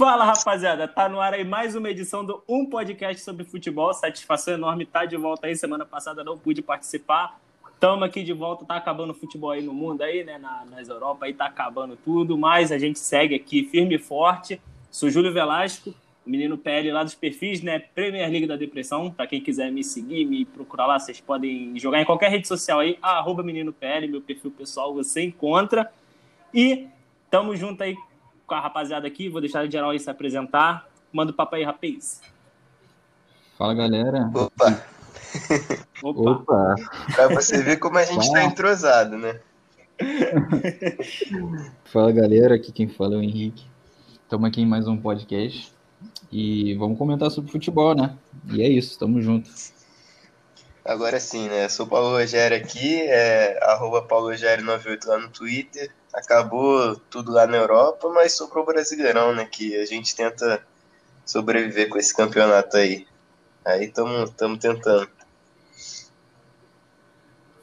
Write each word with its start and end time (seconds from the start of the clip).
Fala, 0.00 0.24
rapaziada. 0.24 0.88
Tá 0.88 1.10
no 1.10 1.20
ar 1.20 1.34
aí 1.34 1.44
mais 1.44 1.76
uma 1.76 1.90
edição 1.90 2.24
do 2.24 2.42
Um 2.48 2.64
Podcast 2.64 3.20
sobre 3.20 3.44
Futebol. 3.44 3.92
Satisfação 3.92 4.54
enorme 4.54 4.86
tá 4.86 5.04
de 5.04 5.14
volta 5.14 5.46
aí. 5.46 5.54
Semana 5.54 5.84
passada 5.84 6.24
não 6.24 6.38
pude 6.38 6.62
participar. 6.62 7.38
Estamos 7.74 8.02
aqui 8.04 8.22
de 8.22 8.32
volta. 8.32 8.64
Tá 8.64 8.76
acabando 8.76 9.10
o 9.10 9.14
futebol 9.14 9.50
aí 9.50 9.60
no 9.60 9.74
mundo 9.74 10.00
aí, 10.00 10.24
né? 10.24 10.38
Na, 10.38 10.64
nas 10.64 10.88
Europa 10.88 11.26
aí 11.26 11.34
tá 11.34 11.44
acabando 11.44 11.98
tudo. 12.02 12.38
Mas 12.38 12.72
a 12.72 12.78
gente 12.78 12.98
segue 12.98 13.34
aqui 13.34 13.64
firme 13.64 13.96
e 13.96 13.98
forte. 13.98 14.58
Sou 14.90 15.10
Júlio 15.10 15.34
Velasco, 15.34 15.94
menino 16.24 16.56
PL 16.56 16.90
lá 16.92 17.04
dos 17.04 17.14
perfis, 17.14 17.60
né? 17.60 17.78
Premier 17.78 18.26
League 18.30 18.46
da 18.46 18.56
Depressão. 18.56 19.10
Para 19.10 19.26
quem 19.26 19.42
quiser 19.42 19.70
me 19.70 19.84
seguir, 19.84 20.24
me 20.24 20.46
procurar 20.46 20.86
lá, 20.86 20.98
vocês 20.98 21.20
podem 21.20 21.78
jogar 21.78 22.00
em 22.00 22.06
qualquer 22.06 22.30
rede 22.30 22.48
social 22.48 22.80
aí. 22.80 22.98
Arroba 23.02 23.42
menino 23.42 23.70
PL, 23.70 24.08
meu 24.08 24.22
perfil 24.22 24.50
pessoal 24.50 24.94
você 24.94 25.20
encontra. 25.20 25.92
E 26.54 26.88
tamo 27.30 27.54
junto 27.54 27.82
aí 27.82 27.94
com 28.50 28.56
a 28.56 28.60
rapaziada 28.60 29.06
aqui. 29.06 29.28
Vou 29.28 29.40
deixar 29.40 29.64
o 29.64 29.70
geral 29.70 29.90
aí 29.90 30.00
se 30.00 30.10
apresentar. 30.10 30.88
Manda 31.12 31.30
o 31.30 31.34
papo 31.34 31.54
aí, 31.54 31.62
rapaz. 31.62 32.20
Fala, 33.56 33.72
galera. 33.74 34.28
Opa. 34.34 34.82
Opa. 36.02 36.30
Opa. 36.30 36.74
Pra 37.14 37.28
você 37.28 37.62
ver 37.62 37.76
como 37.76 37.96
a 37.96 38.04
gente 38.04 38.24
está 38.24 38.42
entrosado, 38.42 39.16
né? 39.16 39.38
Fala, 41.84 42.10
galera. 42.10 42.56
Aqui 42.56 42.72
quem 42.72 42.88
fala 42.88 43.14
é 43.14 43.18
o 43.18 43.22
Henrique. 43.22 43.64
Estamos 44.24 44.48
aqui 44.48 44.62
em 44.62 44.66
mais 44.66 44.88
um 44.88 44.96
podcast. 44.96 45.72
E 46.32 46.74
vamos 46.74 46.98
comentar 46.98 47.30
sobre 47.30 47.52
futebol, 47.52 47.94
né? 47.94 48.16
E 48.52 48.62
é 48.62 48.68
isso, 48.68 48.98
tamo 48.98 49.22
junto. 49.22 49.48
Agora 50.84 51.20
sim, 51.20 51.48
né? 51.48 51.68
Sou 51.68 51.86
Paulo 51.86 52.16
Rogério 52.16 52.56
aqui, 52.56 53.00
é 53.02 53.60
arroba 53.62 54.02
Paulo 54.02 54.30
Rogério 54.30 54.64
98 54.64 55.08
lá 55.08 55.18
no 55.18 55.28
Twitter 55.28 55.92
acabou 56.12 56.96
tudo 56.96 57.32
lá 57.32 57.46
na 57.46 57.56
Europa, 57.56 58.08
mas 58.08 58.36
sobrou 58.36 58.64
o 58.64 58.66
Brasileirão, 58.66 59.34
né? 59.34 59.44
Que 59.44 59.76
a 59.76 59.86
gente 59.86 60.14
tenta 60.14 60.64
sobreviver 61.24 61.88
com 61.88 61.98
esse 61.98 62.14
campeonato 62.14 62.76
aí. 62.76 63.06
Aí 63.64 63.84
estamos 63.84 64.30
tentando. 64.58 65.08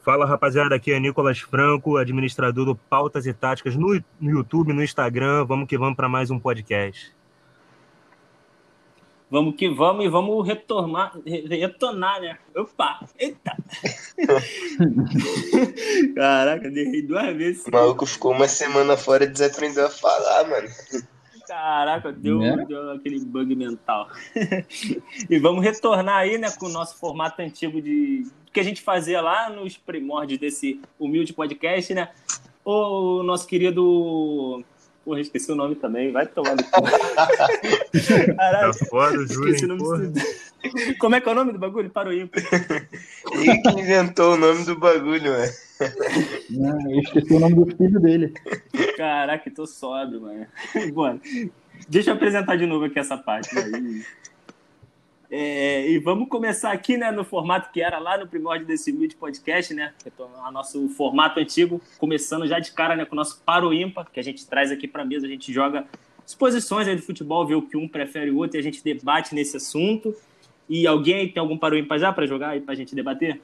Fala 0.02 0.24
rapaziada, 0.24 0.74
aqui 0.74 0.92
é 0.92 0.98
Nicolas 0.98 1.38
Franco, 1.38 1.98
administrador 1.98 2.64
do 2.64 2.74
Pautas 2.74 3.26
e 3.26 3.34
Táticas 3.34 3.76
no, 3.76 4.02
YouTube, 4.20 4.72
no 4.72 4.82
Instagram. 4.82 5.44
Vamos 5.44 5.68
que 5.68 5.76
vamos 5.76 5.96
para 5.96 6.08
mais 6.08 6.30
um 6.30 6.38
podcast. 6.38 7.17
Vamos 9.30 9.56
que 9.56 9.68
vamos 9.68 10.06
e 10.06 10.08
vamos 10.08 10.46
retornar, 10.46 11.12
retornar, 11.26 12.20
né? 12.20 12.38
Opa! 12.56 13.00
Eita! 13.18 13.54
Caraca, 16.16 16.70
derrei 16.70 17.02
duas 17.02 17.36
vezes. 17.36 17.66
O 17.66 17.70
maluco 17.70 18.06
ficou 18.06 18.32
uma 18.32 18.48
semana 18.48 18.96
fora 18.96 19.24
e 19.24 19.28
desaprendeu 19.28 19.86
a 19.86 19.90
falar, 19.90 20.48
mano. 20.48 20.68
Caraca, 21.46 22.10
deu, 22.10 22.38
né? 22.38 22.64
deu 22.66 22.92
aquele 22.92 23.20
bug 23.20 23.54
mental. 23.54 24.08
e 25.28 25.38
vamos 25.38 25.62
retornar 25.62 26.16
aí, 26.16 26.38
né, 26.38 26.50
com 26.50 26.66
o 26.66 26.70
nosso 26.70 26.96
formato 26.98 27.42
antigo 27.42 27.82
de 27.82 28.26
que 28.50 28.60
a 28.60 28.62
gente 28.62 28.80
fazia 28.80 29.20
lá 29.20 29.50
nos 29.50 29.76
primórdios 29.76 30.40
desse 30.40 30.80
humilde 30.98 31.34
podcast, 31.34 31.92
né? 31.92 32.10
O 32.64 33.22
nosso 33.22 33.46
querido 33.46 34.64
Porra, 35.08 35.22
esqueci 35.22 35.50
o 35.50 35.54
nome 35.54 35.74
também, 35.74 36.12
vai 36.12 36.26
tomando. 36.26 36.62
Caralho. 38.36 38.78
Tá 38.78 38.84
foda, 38.90 39.22
esqueci 39.22 39.64
o 39.64 39.68
nome 39.68 40.08
do... 40.08 40.20
Como 40.98 41.14
é 41.14 41.20
que 41.22 41.26
é 41.26 41.32
o 41.32 41.34
nome 41.34 41.52
do 41.52 41.58
bagulho? 41.58 41.88
Parou 41.88 42.12
aí. 42.12 42.28
Ele 43.32 43.62
que 43.62 43.80
inventou 43.80 44.34
o 44.34 44.36
nome 44.36 44.66
do 44.66 44.78
bagulho, 44.78 45.32
mano. 45.32 45.52
Não, 46.50 46.90
eu 46.90 47.00
esqueci 47.00 47.32
o 47.32 47.40
nome 47.40 47.54
do 47.54 47.74
filho 47.74 47.98
dele. 47.98 48.34
Caraca, 48.98 49.50
tô 49.50 49.66
sóbrio, 49.66 50.20
mano. 50.20 50.46
Bom, 50.92 51.18
deixa 51.88 52.10
eu 52.10 52.14
apresentar 52.14 52.56
de 52.56 52.66
novo 52.66 52.84
aqui 52.84 52.98
essa 52.98 53.16
parte. 53.16 53.54
Né? 53.54 54.04
É, 55.30 55.86
e 55.86 55.98
vamos 55.98 56.28
começar 56.28 56.72
aqui, 56.72 56.96
né, 56.96 57.10
no 57.10 57.22
formato 57.22 57.70
que 57.70 57.82
era 57.82 57.98
lá 57.98 58.16
no 58.16 58.26
primórdio 58.26 58.66
desse 58.66 58.90
vídeo 58.90 59.18
podcast, 59.18 59.74
né, 59.74 59.92
o 60.18 60.50
nosso 60.50 60.88
formato 60.90 61.38
antigo, 61.38 61.82
começando 61.98 62.46
já 62.46 62.58
de 62.58 62.72
cara, 62.72 62.96
né, 62.96 63.04
com 63.04 63.14
o 63.14 63.16
nosso 63.16 63.42
paro 63.44 63.74
ímpar, 63.74 64.10
que 64.10 64.18
a 64.18 64.24
gente 64.24 64.46
traz 64.46 64.70
aqui 64.70 64.88
para 64.88 65.04
mesa, 65.04 65.26
a 65.26 65.28
gente 65.28 65.52
joga 65.52 65.86
exposições 66.26 66.88
aí 66.88 66.96
do 66.96 67.02
futebol, 67.02 67.46
vê 67.46 67.54
o 67.54 67.62
que 67.62 67.76
um 67.76 67.86
prefere 67.86 68.30
o 68.30 68.38
outro 68.38 68.56
e 68.56 68.60
a 68.60 68.62
gente 68.62 68.82
debate 68.82 69.34
nesse 69.34 69.56
assunto. 69.56 70.14
E 70.68 70.86
alguém 70.86 71.26
tem 71.32 71.40
algum 71.40 71.56
paro 71.56 71.76
ímpar 71.76 71.98
já 71.98 72.12
para 72.12 72.26
jogar 72.26 72.50
aí 72.50 72.60
para 72.60 72.74
a 72.74 72.76
gente 72.76 72.94
debater? 72.94 73.40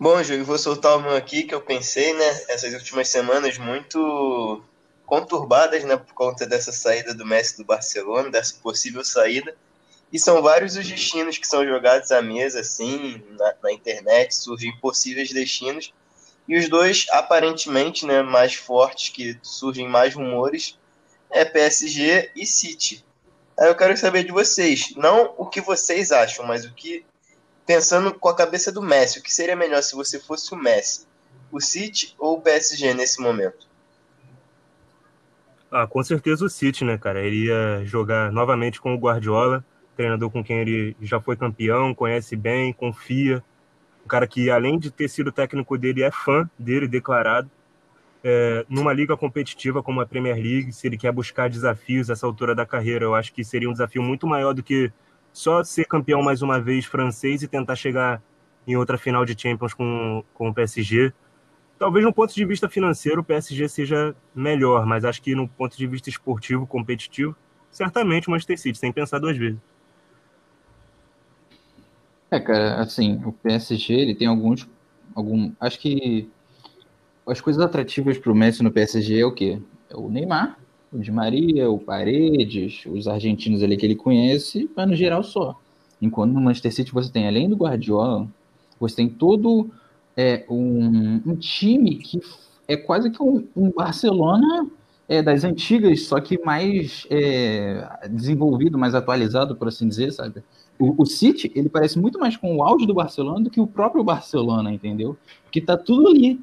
Bom, 0.00 0.22
Júlio, 0.22 0.44
vou 0.46 0.56
soltar 0.56 0.96
uma 0.96 1.16
aqui 1.16 1.42
que 1.42 1.54
eu 1.54 1.60
pensei, 1.60 2.14
né, 2.14 2.28
essas 2.48 2.72
últimas 2.72 3.08
semanas 3.08 3.58
muito 3.58 4.62
conturbadas, 5.06 5.84
né, 5.84 5.96
por 5.96 6.12
conta 6.12 6.44
dessa 6.44 6.72
saída 6.72 7.14
do 7.14 7.24
Messi 7.24 7.56
do 7.56 7.64
Barcelona, 7.64 8.30
dessa 8.30 8.54
possível 8.60 9.04
saída. 9.04 9.56
E 10.12 10.18
são 10.18 10.42
vários 10.42 10.76
os 10.76 10.86
destinos 10.86 11.38
que 11.38 11.46
são 11.46 11.64
jogados 11.64 12.10
à 12.10 12.20
mesa, 12.20 12.60
assim, 12.60 13.22
na, 13.30 13.54
na 13.62 13.72
internet, 13.72 14.34
surgem 14.34 14.76
possíveis 14.78 15.30
destinos. 15.30 15.92
E 16.48 16.56
os 16.58 16.68
dois, 16.68 17.06
aparentemente, 17.10 18.04
né, 18.04 18.22
mais 18.22 18.54
fortes, 18.54 19.08
que 19.08 19.38
surgem 19.42 19.88
mais 19.88 20.14
rumores, 20.14 20.78
é 21.30 21.44
PSG 21.44 22.30
e 22.36 22.46
City. 22.46 23.04
Aí 23.58 23.68
eu 23.68 23.74
quero 23.74 23.96
saber 23.96 24.24
de 24.24 24.32
vocês, 24.32 24.94
não 24.96 25.34
o 25.38 25.46
que 25.46 25.60
vocês 25.60 26.12
acham, 26.12 26.44
mas 26.44 26.64
o 26.64 26.74
que, 26.74 27.04
pensando 27.64 28.12
com 28.12 28.28
a 28.28 28.36
cabeça 28.36 28.70
do 28.70 28.82
Messi, 28.82 29.18
o 29.18 29.22
que 29.22 29.32
seria 29.32 29.56
melhor 29.56 29.82
se 29.82 29.94
você 29.94 30.20
fosse 30.20 30.52
o 30.52 30.56
Messi, 30.56 31.06
o 31.50 31.60
City 31.60 32.14
ou 32.18 32.36
o 32.36 32.40
PSG 32.40 32.92
nesse 32.92 33.20
momento? 33.20 33.65
Ah, 35.70 35.86
com 35.86 36.02
certeza 36.02 36.44
o 36.44 36.48
City, 36.48 36.84
né, 36.84 36.96
cara? 36.96 37.20
Ele 37.20 37.46
ia 37.46 37.84
jogar 37.84 38.30
novamente 38.30 38.80
com 38.80 38.94
o 38.94 38.98
Guardiola, 38.98 39.64
treinador 39.96 40.30
com 40.30 40.42
quem 40.42 40.60
ele 40.60 40.96
já 41.00 41.20
foi 41.20 41.36
campeão, 41.36 41.94
conhece 41.94 42.36
bem, 42.36 42.72
confia. 42.72 43.42
Um 44.04 44.08
cara 44.08 44.26
que, 44.26 44.48
além 44.50 44.78
de 44.78 44.90
ter 44.90 45.08
sido 45.08 45.32
técnico 45.32 45.76
dele, 45.76 46.02
é 46.02 46.10
fã 46.10 46.48
dele, 46.58 46.86
declarado. 46.86 47.50
É, 48.22 48.64
numa 48.68 48.92
liga 48.92 49.16
competitiva 49.16 49.82
como 49.82 50.00
a 50.00 50.06
Premier 50.06 50.36
League, 50.36 50.72
se 50.72 50.86
ele 50.86 50.96
quer 50.96 51.12
buscar 51.12 51.48
desafios 51.50 52.10
essa 52.10 52.26
altura 52.26 52.54
da 52.54 52.64
carreira, 52.66 53.04
eu 53.04 53.14
acho 53.14 53.32
que 53.32 53.44
seria 53.44 53.68
um 53.68 53.72
desafio 53.72 54.02
muito 54.02 54.26
maior 54.26 54.52
do 54.52 54.62
que 54.62 54.92
só 55.32 55.62
ser 55.62 55.84
campeão 55.86 56.22
mais 56.22 56.42
uma 56.42 56.60
vez 56.60 56.84
francês 56.86 57.42
e 57.42 57.48
tentar 57.48 57.76
chegar 57.76 58.22
em 58.66 58.76
outra 58.76 58.98
final 58.98 59.24
de 59.24 59.40
Champions 59.40 59.74
com, 59.74 60.24
com 60.34 60.48
o 60.48 60.54
PSG 60.54 61.12
talvez 61.78 62.04
no 62.04 62.12
ponto 62.12 62.34
de 62.34 62.44
vista 62.44 62.68
financeiro 62.68 63.20
o 63.20 63.24
PSG 63.24 63.68
seja 63.68 64.14
melhor, 64.34 64.86
mas 64.86 65.04
acho 65.04 65.22
que 65.22 65.34
no 65.34 65.48
ponto 65.48 65.76
de 65.76 65.86
vista 65.86 66.08
esportivo, 66.08 66.66
competitivo, 66.66 67.36
certamente 67.70 68.28
o 68.28 68.30
Manchester 68.30 68.58
City, 68.58 68.78
sem 68.78 68.92
pensar 68.92 69.18
duas 69.18 69.36
vezes. 69.36 69.58
É, 72.30 72.40
cara, 72.40 72.80
assim, 72.80 73.20
o 73.24 73.32
PSG 73.32 73.94
ele 73.94 74.14
tem 74.14 74.26
alguns, 74.26 74.68
algum, 75.14 75.52
acho 75.60 75.78
que 75.78 76.28
as 77.26 77.40
coisas 77.40 77.62
atrativas 77.62 78.18
para 78.18 78.32
o 78.32 78.34
Messi 78.34 78.62
no 78.62 78.70
PSG 78.70 79.20
é 79.20 79.26
o 79.26 79.32
quê? 79.32 79.60
É 79.88 79.96
o 79.96 80.08
Neymar, 80.08 80.58
o 80.92 80.98
Di 80.98 81.12
Maria, 81.12 81.70
o 81.70 81.78
Paredes, 81.78 82.84
os 82.86 83.06
argentinos 83.06 83.62
ali 83.62 83.76
que 83.76 83.86
ele 83.86 83.96
conhece, 83.96 84.70
mas 84.76 84.88
no 84.88 84.96
geral 84.96 85.22
só. 85.22 85.58
Enquanto 86.00 86.32
no 86.32 86.40
Manchester 86.40 86.72
City 86.72 86.92
você 86.92 87.10
tem, 87.10 87.26
além 87.26 87.48
do 87.48 87.56
Guardiola, 87.56 88.28
você 88.78 88.96
tem 88.96 89.08
todo 89.08 89.70
é, 90.16 90.44
um, 90.48 91.20
um 91.26 91.36
time 91.36 91.96
que 91.96 92.20
é 92.66 92.76
quase 92.76 93.10
que 93.10 93.22
um, 93.22 93.46
um 93.54 93.70
Barcelona 93.70 94.68
é, 95.08 95.22
das 95.22 95.44
antigas, 95.44 96.06
só 96.06 96.20
que 96.20 96.38
mais 96.44 97.06
é, 97.10 98.08
desenvolvido, 98.10 98.78
mais 98.78 98.94
atualizado, 98.94 99.54
por 99.54 99.68
assim 99.68 99.88
dizer, 99.88 100.12
sabe? 100.12 100.42
O, 100.78 101.02
o, 101.02 101.06
City, 101.06 101.50
ele 101.54 101.68
parece 101.68 101.98
muito 101.98 102.18
mais 102.18 102.36
com 102.36 102.56
o 102.56 102.62
auge 102.62 102.86
do 102.86 102.94
Barcelona 102.94 103.44
do 103.44 103.50
que 103.50 103.60
o 103.60 103.66
próprio 103.66 104.02
Barcelona, 104.02 104.72
entendeu? 104.72 105.16
Porque 105.44 105.60
tá 105.60 105.76
tudo 105.76 106.08
ali. 106.08 106.40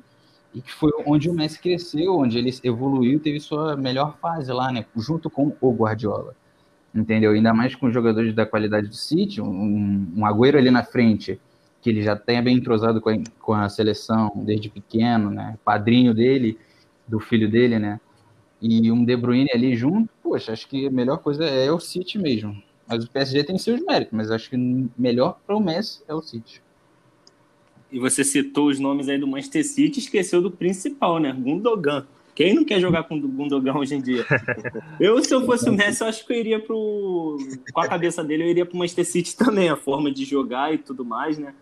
E 0.55 0.61
que 0.61 0.71
foi 0.71 0.91
onde 1.05 1.29
o 1.29 1.33
Messi 1.33 1.59
cresceu, 1.59 2.15
onde 2.15 2.37
ele 2.37 2.51
evoluiu, 2.63 3.19
teve 3.19 3.39
sua 3.39 3.75
melhor 3.75 4.17
fase 4.19 4.51
lá, 4.51 4.71
né? 4.71 4.85
Junto 4.95 5.29
com 5.29 5.55
o 5.59 5.71
Guardiola. 5.71 6.35
Entendeu? 6.93 7.31
Ainda 7.31 7.53
mais 7.53 7.75
com 7.75 7.91
jogadores 7.91 8.33
da 8.35 8.45
qualidade 8.45 8.87
do 8.87 8.95
City, 8.95 9.41
um, 9.41 10.07
um 10.15 10.25
Agüero 10.25 10.57
ali 10.57 10.69
na 10.69 10.83
frente, 10.83 11.39
que 11.83 11.89
ele 11.89 12.01
já 12.01 12.15
tenha 12.15 12.41
bem 12.41 12.55
entrosado 12.55 13.01
com 13.01 13.09
a, 13.09 13.17
com 13.41 13.53
a 13.53 13.67
seleção 13.67 14.31
desde 14.35 14.69
pequeno, 14.69 15.29
né? 15.29 15.57
Padrinho 15.65 16.13
dele, 16.13 16.57
do 17.05 17.19
filho 17.19 17.51
dele, 17.51 17.77
né? 17.77 17.99
E 18.61 18.89
um 18.89 19.03
De 19.03 19.17
Bruyne 19.17 19.49
ali 19.53 19.75
junto, 19.75 20.09
poxa, 20.23 20.53
acho 20.53 20.65
que 20.69 20.87
a 20.87 20.89
melhor 20.89 21.17
coisa 21.17 21.43
é 21.43 21.69
o 21.69 21.81
City 21.81 22.17
mesmo. 22.17 22.55
Mas 22.87 23.03
o 23.03 23.11
PSG 23.11 23.43
tem 23.43 23.57
seus 23.57 23.81
méritos, 23.81 24.13
mas 24.13 24.31
acho 24.31 24.49
que 24.49 24.57
melhor 24.97 25.37
para 25.45 25.57
o 25.57 25.59
Messi 25.59 26.01
é 26.07 26.13
o 26.13 26.21
City. 26.21 26.61
E 27.91 27.99
você 27.99 28.23
citou 28.23 28.69
os 28.69 28.79
nomes 28.79 29.09
aí 29.09 29.19
do 29.19 29.27
Manchester 29.27 29.65
City, 29.65 29.99
esqueceu 29.99 30.41
do 30.41 30.49
principal, 30.49 31.19
né? 31.19 31.33
Gundogan. 31.33 32.07
Quem 32.33 32.53
não 32.53 32.63
quer 32.63 32.79
jogar 32.79 33.03
com 33.03 33.15
o 33.17 33.27
Gundogan 33.27 33.75
hoje 33.75 33.95
em 33.95 34.01
dia? 34.01 34.25
Eu, 34.99 35.21
se 35.23 35.33
eu 35.33 35.45
fosse 35.45 35.69
o 35.69 35.73
Messi, 35.73 36.01
eu 36.01 36.07
acho 36.07 36.25
que 36.25 36.33
eu 36.33 36.37
iria 36.37 36.59
pro. 36.59 37.37
Com 37.73 37.81
a 37.81 37.87
cabeça 37.87 38.23
dele, 38.23 38.43
eu 38.43 38.47
iria 38.47 38.65
pro 38.65 38.77
Manchester 38.77 39.05
City 39.05 39.35
também, 39.35 39.69
a 39.69 39.75
forma 39.75 40.11
de 40.11 40.23
jogar 40.23 40.73
e 40.73 40.77
tudo 40.77 41.03
mais, 41.03 41.37
né? 41.37 41.53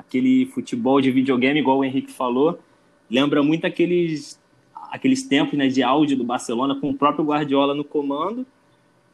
Aquele 0.00 0.46
futebol 0.46 1.00
de 1.00 1.10
videogame, 1.10 1.60
igual 1.60 1.78
o 1.78 1.84
Henrique 1.84 2.10
falou, 2.10 2.58
lembra 3.10 3.42
muito 3.42 3.66
aqueles 3.66 4.40
aqueles 4.90 5.22
tempos 5.22 5.56
né, 5.56 5.68
de 5.68 5.84
áudio 5.84 6.16
do 6.16 6.24
Barcelona 6.24 6.74
com 6.74 6.90
o 6.90 6.94
próprio 6.94 7.24
Guardiola 7.24 7.74
no 7.74 7.84
comando. 7.84 8.44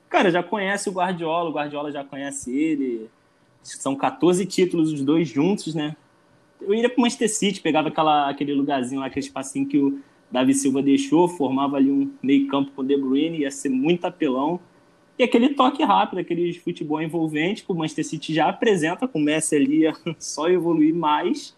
Cara, 0.08 0.30
já 0.30 0.42
conhece 0.42 0.88
o 0.88 0.92
Guardiola, 0.92 1.50
o 1.50 1.52
Guardiola 1.52 1.92
já 1.92 2.02
conhece 2.02 2.56
ele. 2.56 3.10
São 3.62 3.94
14 3.94 4.46
títulos 4.46 4.90
os 4.90 5.02
dois 5.02 5.28
juntos, 5.28 5.74
né? 5.74 5.94
Eu 6.62 6.72
iria 6.72 6.88
para 6.88 6.98
o 6.98 7.02
Manchester 7.02 7.28
City, 7.28 7.60
pegava 7.60 7.88
aquela, 7.88 8.30
aquele 8.30 8.54
lugarzinho 8.54 9.00
lá, 9.00 9.08
aquele 9.08 9.26
espacinho 9.26 9.66
que 9.66 9.76
o 9.76 10.00
Davi 10.30 10.54
Silva 10.54 10.80
deixou, 10.80 11.28
formava 11.28 11.76
ali 11.76 11.90
um 11.90 12.10
meio 12.22 12.46
campo 12.46 12.70
com 12.74 12.80
o 12.80 12.84
De 12.84 12.96
Bruyne, 12.96 13.40
ia 13.40 13.50
ser 13.50 13.68
muito 13.68 14.06
apelão. 14.06 14.58
E 15.18 15.22
aquele 15.22 15.50
toque 15.50 15.82
rápido, 15.82 16.18
aquele 16.18 16.52
futebol 16.54 17.00
envolvente 17.00 17.64
que 17.64 17.72
o 17.72 17.74
Manchester 17.74 18.04
City 18.04 18.34
já 18.34 18.48
apresenta, 18.48 19.08
com 19.08 19.18
o 19.18 19.22
Messi 19.22 19.56
ali 19.56 19.84
só 20.18 20.48
evoluir 20.48 20.94
mais. 20.94 21.56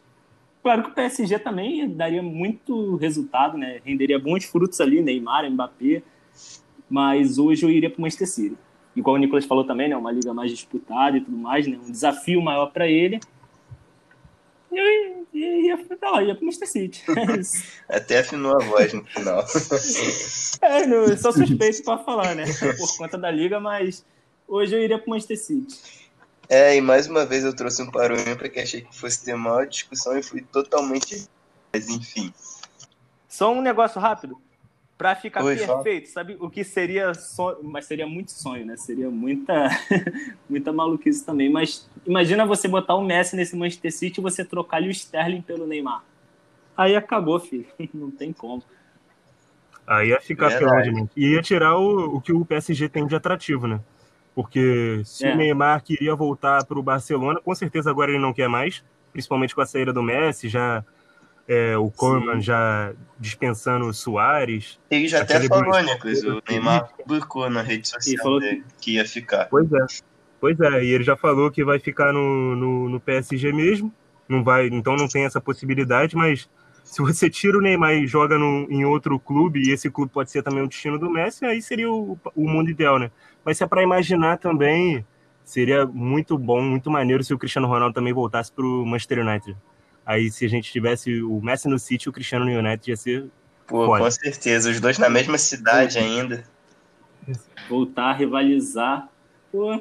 Claro 0.63 0.85
que 0.85 0.91
o 0.91 0.95
PSG 0.95 1.39
também 1.39 1.89
daria 1.89 2.23
muito 2.23 2.97
resultado, 2.97 3.57
né? 3.59 3.81
Renderia 3.85 4.19
bons 4.19 4.45
frutos 4.45 4.81
ali, 4.81 5.01
Neymar, 5.01 5.51
Mbappé. 5.51 6.03
Mas 6.89 7.39
hoje 7.39 7.65
eu 7.65 7.71
iria 7.71 7.91
para 7.91 7.99
o 7.99 8.03
Manchester 8.03 8.29
City. 8.29 8.57
Igual 8.95 9.17
o 9.17 9.19
Nicolas 9.19 9.45
falou 9.45 9.65
também, 9.65 9.89
né? 9.89 9.97
Uma 9.97 10.13
liga 10.13 10.33
mais 10.33 10.51
disputada 10.51 11.17
e 11.17 11.21
tudo 11.21 11.37
mais, 11.37 11.67
né? 11.67 11.79
Um 11.85 11.91
desafio 11.91 12.41
maior 12.41 12.67
para 12.67 12.87
ele. 12.89 13.21
E 14.71 14.79
eu 14.79 14.85
ia, 15.33 15.67
ia, 15.67 15.79
lá, 16.03 16.23
ia 16.23 16.35
pro 16.35 16.45
Manchester 16.45 16.69
City. 16.69 17.05
Até 17.89 18.19
afinou 18.19 18.61
a 18.61 18.65
voz 18.65 18.93
no 18.93 19.05
final. 19.05 19.45
é, 20.61 20.87
não, 20.87 21.17
sou 21.17 21.33
suspeito 21.33 21.83
para 21.83 21.99
falar, 22.05 22.35
né? 22.35 22.45
Por 22.77 22.97
conta 22.99 23.17
da 23.17 23.31
liga, 23.31 23.59
mas 23.59 24.05
hoje 24.47 24.77
eu 24.77 24.83
iria 24.83 24.99
pro 24.99 25.11
Manchester 25.11 25.39
City. 25.39 26.09
É, 26.49 26.77
e 26.77 26.81
mais 26.81 27.07
uma 27.07 27.27
vez 27.27 27.45
eu 27.45 27.55
trouxe 27.55 27.83
um 27.83 27.91
parônimo 27.91 28.37
porque 28.37 28.61
achei 28.61 28.81
que 28.81 28.95
fosse 28.97 29.25
ter 29.25 29.35
maior 29.37 29.67
discussão 29.67 30.19
e 30.19 30.23
fui 30.23 30.43
totalmente. 30.43 31.29
Mas 31.73 31.89
enfim. 31.89 32.33
Só 33.29 33.53
um 33.53 33.61
negócio 33.61 34.01
rápido. 34.01 34.41
Para 34.99 35.15
ficar 35.15 35.45
Oi, 35.45 35.57
perfeito, 35.57 36.09
sabe 36.09 36.37
o 36.41 36.51
que 36.51 36.65
seria 36.65 37.15
sonho, 37.15 37.59
mas 37.63 37.85
seria 37.85 38.05
muito 38.05 38.33
sonho, 38.33 38.67
né? 38.67 38.77
Seria 38.77 39.09
muita 39.09 39.69
muita 40.51 40.73
maluquice 40.73 41.25
também, 41.25 41.49
mas 41.49 41.89
imagina 42.05 42.45
você 42.45 42.67
botar 42.67 42.97
o 42.97 43.05
Messi 43.05 43.37
nesse 43.37 43.57
Manchester 43.57 43.93
City 43.93 44.19
e 44.19 44.23
você 44.23 44.45
trocar 44.45 44.79
ali 44.79 44.89
o 44.89 44.91
Sterling 44.91 45.41
pelo 45.41 45.69
Neymar. 45.69 46.03
Aí 46.77 46.97
acabou, 46.97 47.39
filho. 47.39 47.65
Não 47.95 48.11
tem 48.11 48.33
como. 48.33 48.65
Aí 49.87 50.09
ia 50.09 50.21
ficar 50.21 50.51
é 50.51 50.59
pior, 50.59 50.83
gente. 50.83 51.11
E 51.17 51.29
ia 51.33 51.43
tirar 51.43 51.79
o, 51.79 52.17
o 52.17 52.21
que 52.21 52.33
o 52.33 52.45
PSG 52.45 52.89
tem 52.89 53.07
de 53.07 53.15
atrativo, 53.15 53.69
né? 53.69 53.81
Porque 54.35 55.01
se 55.05 55.27
é. 55.27 55.33
o 55.33 55.37
Neymar 55.37 55.83
queria 55.83 56.15
voltar 56.17 56.65
para 56.67 56.79
o 56.79 56.83
Barcelona, 56.83 57.41
com 57.41 57.55
certeza 57.55 57.89
agora 57.89 58.11
ele 58.11 58.21
não 58.21 58.33
quer 58.33 58.49
mais, 58.49 58.85
principalmente 59.13 59.55
com 59.55 59.61
a 59.61 59.67
saída 59.67 59.93
do 59.93 60.03
Messi, 60.03 60.49
já 60.49 60.85
é, 61.49 61.79
o 61.79 61.91
Koeman 61.91 62.43
já 62.43 62.93
dispensando 63.19 63.87
o 63.87 63.95
Soares. 63.95 64.79
Ele 64.91 65.09
já 65.09 65.23
até 65.23 65.41
falou, 65.49 65.83
né, 65.83 65.97
coisa, 65.97 66.37
o 66.37 66.43
Neymar 66.47 66.91
publicou 66.95 67.49
na 67.49 67.63
rede 67.63 67.89
social 67.89 68.23
falou 68.23 68.41
dele 68.41 68.63
que 68.79 68.93
ia 68.93 69.07
ficar. 69.07 69.47
Pois 69.47 69.73
é. 69.73 69.87
Pois 70.39 70.61
é, 70.61 70.85
e 70.85 70.93
ele 70.93 71.03
já 71.03 71.17
falou 71.17 71.51
que 71.51 71.65
vai 71.65 71.81
ficar 71.81 72.13
no, 72.13 72.55
no, 72.55 72.89
no, 72.91 73.01
PSG 73.01 73.51
mesmo. 73.53 73.93
Não 74.29 74.45
vai, 74.45 74.69
então 74.69 74.95
não 74.95 75.09
tem 75.09 75.25
essa 75.25 75.41
possibilidade, 75.41 76.15
mas 76.15 76.49
se 76.85 77.01
você 77.03 77.29
tira 77.29 77.59
o 77.59 77.61
Neymar 77.61 77.95
e 77.95 78.07
joga 78.07 78.39
no, 78.39 78.67
em 78.71 78.85
outro 78.85 79.19
clube, 79.19 79.61
e 79.61 79.73
esse 79.73 79.91
clube 79.91 80.13
pode 80.13 80.31
ser 80.31 80.43
também 80.43 80.63
o 80.63 80.69
destino 80.69 80.99
do 80.99 81.11
Messi, 81.11 81.45
aí 81.45 81.61
seria 81.61 81.91
o, 81.91 82.17
o 82.37 82.49
mundo 82.49 82.71
ideal, 82.71 82.99
né? 82.99 83.11
Mas 83.45 83.57
se 83.57 83.65
é 83.65 83.67
para 83.67 83.83
imaginar 83.83 84.37
também, 84.37 85.05
seria 85.45 85.87
muito 85.87 86.39
bom, 86.39 86.61
muito 86.61 86.91
maneiro 86.91 87.25
se 87.25 87.33
o 87.35 87.39
Cristiano 87.39 87.67
Ronaldo 87.67 87.95
também 87.95 88.13
voltasse 88.13 88.53
para 88.53 88.65
o 88.65 88.87
Manchester 88.87 89.27
United. 89.27 89.57
Aí, 90.09 90.31
se 90.31 90.47
a 90.47 90.49
gente 90.49 90.73
tivesse 90.73 91.23
o 91.23 91.39
Messi 91.43 91.69
no 91.69 91.79
City 91.79 92.05
e 92.05 92.09
o 92.09 92.13
Cristiano 92.15 92.47
no 92.47 92.59
United, 92.59 92.91
ia 92.91 92.97
ser. 92.97 93.27
Pô, 93.67 93.85
foda. 93.85 94.05
com 94.05 94.11
certeza. 94.11 94.71
Os 94.71 94.81
dois 94.81 94.97
na 94.97 95.11
mesma 95.11 95.37
cidade 95.37 95.99
ainda. 95.99 96.45
Voltar 97.69 98.05
a 98.05 98.13
rivalizar. 98.15 99.07
Pô, 99.53 99.79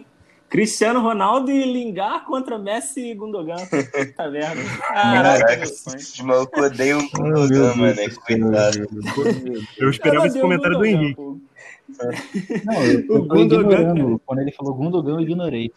Cristiano 0.49 0.99
Ronaldo 0.99 1.49
e 1.49 1.71
Lingar 1.71 2.25
contra 2.25 2.59
Messi 2.59 3.11
e 3.11 3.15
Gundogan. 3.15 3.55
Tá 4.17 4.27
vendo? 4.27 4.67
Caraca, 4.81 5.63
os 5.63 6.19
malucos 6.19 6.61
odeiam 6.61 6.99
o 6.99 7.09
Gundogan, 7.09 7.75
mano. 7.75 7.95
Né? 7.95 8.09
Coitado. 8.09 8.87
Eu 9.77 9.89
esperava 9.89 10.27
esse 10.27 10.41
comentário 10.41 10.77
do 10.77 10.85
Henrique. 10.85 11.21
Não, 11.21 12.83
eu, 12.83 13.05
eu 13.05 13.15
o 13.23 13.27
Gundogan. 13.29 14.17
Quando 14.25 14.39
ele 14.39 14.51
falou 14.51 14.73
Gundogan, 14.73 15.13
eu 15.13 15.21
ignorei. 15.21 15.71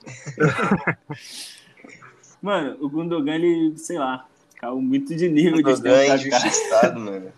Mano, 2.43 2.77
o 2.81 2.91
Gundogan, 2.91 3.35
ele, 3.37 3.79
sei 3.79 3.97
lá, 3.97 4.27
caiu 4.61 4.81
muito 4.81 5.17
de 5.17 5.29
nível 5.29 5.59
o 5.59 5.63
Gundogan 5.63 5.97
é 5.97 6.15
injustiçado, 6.15 7.01
mano. 7.01 7.33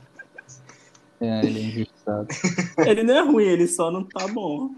É, 1.20 1.46
ele 1.46 1.60
é 1.60 1.62
injustiçado. 1.62 2.26
ele 2.84 3.04
não 3.04 3.14
é 3.14 3.20
ruim, 3.20 3.44
ele 3.44 3.68
só 3.68 3.92
não 3.92 4.02
tá 4.02 4.26
bom. 4.26 4.70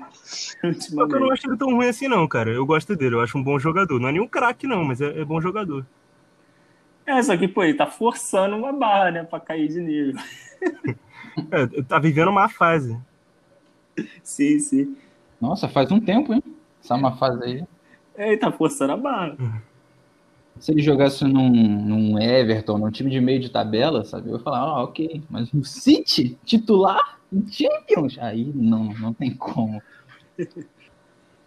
Eu 0.93 1.09
não 1.09 1.33
acho 1.33 1.49
ele 1.49 1.57
tão 1.57 1.75
ruim 1.75 1.89
assim, 1.89 2.07
não, 2.07 2.29
cara. 2.29 2.51
Eu 2.51 2.67
gosto 2.67 2.95
dele, 2.95 3.15
eu 3.15 3.21
acho 3.21 3.39
um 3.39 3.43
bom 3.43 3.59
jogador. 3.59 3.99
Não 3.99 4.09
é 4.09 4.13
nenhum 4.13 4.29
craque, 4.29 4.67
não, 4.67 4.85
mas 4.85 5.01
é, 5.01 5.21
é, 5.21 5.25
bom 5.25 5.41
jogador. 5.41 5.87
É, 7.07 7.23
só 7.23 7.37
que, 7.37 7.49
pô, 7.49 7.65
ele 7.65 7.75
tá 7.75 7.87
forçando 7.87 8.57
uma 8.57 8.73
barra, 8.73 9.11
né, 9.11 9.25
pra 9.25 9.41
cair 9.41 9.69
de 9.69 9.81
nível. 9.81 10.21
é, 11.51 11.83
tá 11.83 11.99
vivendo 11.99 12.29
uma 12.29 12.49
fase. 12.49 12.99
Sim, 14.23 14.59
sim. 14.59 14.97
Nossa, 15.41 15.69
faz 15.69 15.91
um 15.91 16.01
tempo, 16.01 16.33
hein? 16.35 16.43
Essa 16.83 16.95
é 16.95 16.97
uma 16.97 17.17
fase 17.17 17.45
aí. 17.45 17.65
É, 18.17 18.29
ele 18.29 18.39
tá 18.39 18.53
forçando 18.53 18.93
a 18.93 18.97
barra. 18.97 19.37
Se 20.59 20.73
ele 20.73 20.83
jogasse 20.83 21.25
num, 21.25 21.51
num 21.51 22.19
Everton, 22.19 22.79
num 22.79 22.91
time 22.91 23.11
de 23.11 23.21
meio 23.21 23.41
de 23.41 23.51
tabela, 23.51 24.05
sabe? 24.05 24.31
Eu 24.31 24.35
ia 24.35 24.43
falar, 24.43 24.61
ah, 24.61 24.85
ok, 24.85 25.23
mas 25.29 25.53
no 25.53 25.65
City, 25.65 26.39
titular, 26.45 27.19
Champions, 27.51 28.17
aí 28.19 28.51
não, 28.55 28.85
não 28.95 29.13
tem 29.13 29.35
como. 29.35 29.83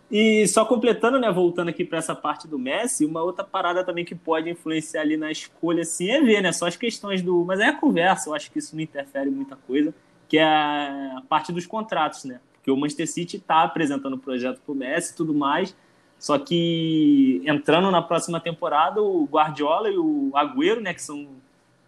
E 0.09 0.47
só 0.47 0.63
completando, 0.65 1.19
né, 1.19 1.29
voltando 1.31 1.67
aqui 1.67 1.83
para 1.83 1.97
essa 1.97 2.15
parte 2.15 2.47
do 2.47 2.57
Messi, 2.57 3.05
uma 3.05 3.21
outra 3.21 3.43
parada 3.43 3.83
também 3.83 4.05
que 4.05 4.15
pode 4.15 4.49
influenciar 4.49 5.01
ali 5.01 5.17
na 5.17 5.29
escolha, 5.29 5.81
assim, 5.81 6.09
é 6.09 6.21
ver, 6.21 6.41
né, 6.41 6.51
só 6.53 6.65
as 6.65 6.77
questões 6.77 7.21
do... 7.21 7.43
Mas 7.43 7.59
é 7.59 7.65
a 7.65 7.75
conversa, 7.75 8.29
eu 8.29 8.33
acho 8.33 8.49
que 8.49 8.59
isso 8.59 8.75
não 8.75 8.81
interfere 8.81 9.29
muita 9.29 9.55
coisa, 9.55 9.93
que 10.29 10.37
é 10.37 10.45
a 10.45 11.21
parte 11.27 11.51
dos 11.51 11.65
contratos, 11.65 12.23
né? 12.23 12.39
Porque 12.53 12.71
o 12.71 12.77
Manchester 12.77 13.07
City 13.07 13.37
está 13.37 13.63
apresentando 13.63 14.13
o 14.13 14.17
projeto 14.17 14.61
para 14.65 14.71
o 14.71 14.75
Messi 14.75 15.13
e 15.13 15.15
tudo 15.15 15.33
mais, 15.33 15.75
só 16.19 16.37
que 16.39 17.41
entrando 17.45 17.91
na 17.91 18.01
próxima 18.01 18.39
temporada, 18.39 19.01
o 19.01 19.25
Guardiola 19.25 19.89
e 19.89 19.97
o 19.97 20.31
Agüero, 20.33 20.81
né, 20.81 20.93
que 20.93 21.01
são 21.01 21.27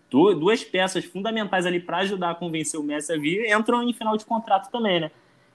duas 0.10 0.64
peças 0.64 1.06
fundamentais 1.06 1.66
ali 1.66 1.80
para 1.80 1.98
ajudar 2.00 2.32
a 2.32 2.36
convencer 2.36 2.80
o 2.80 2.84
Messi 2.84 3.14
a 3.14 3.18
vir, 3.18 3.52
entram 3.52 3.84
em 3.84 3.94
final 3.94 4.18
de 4.18 4.26
contrato 4.26 4.72
também, 4.72 5.00
né? 5.00 5.12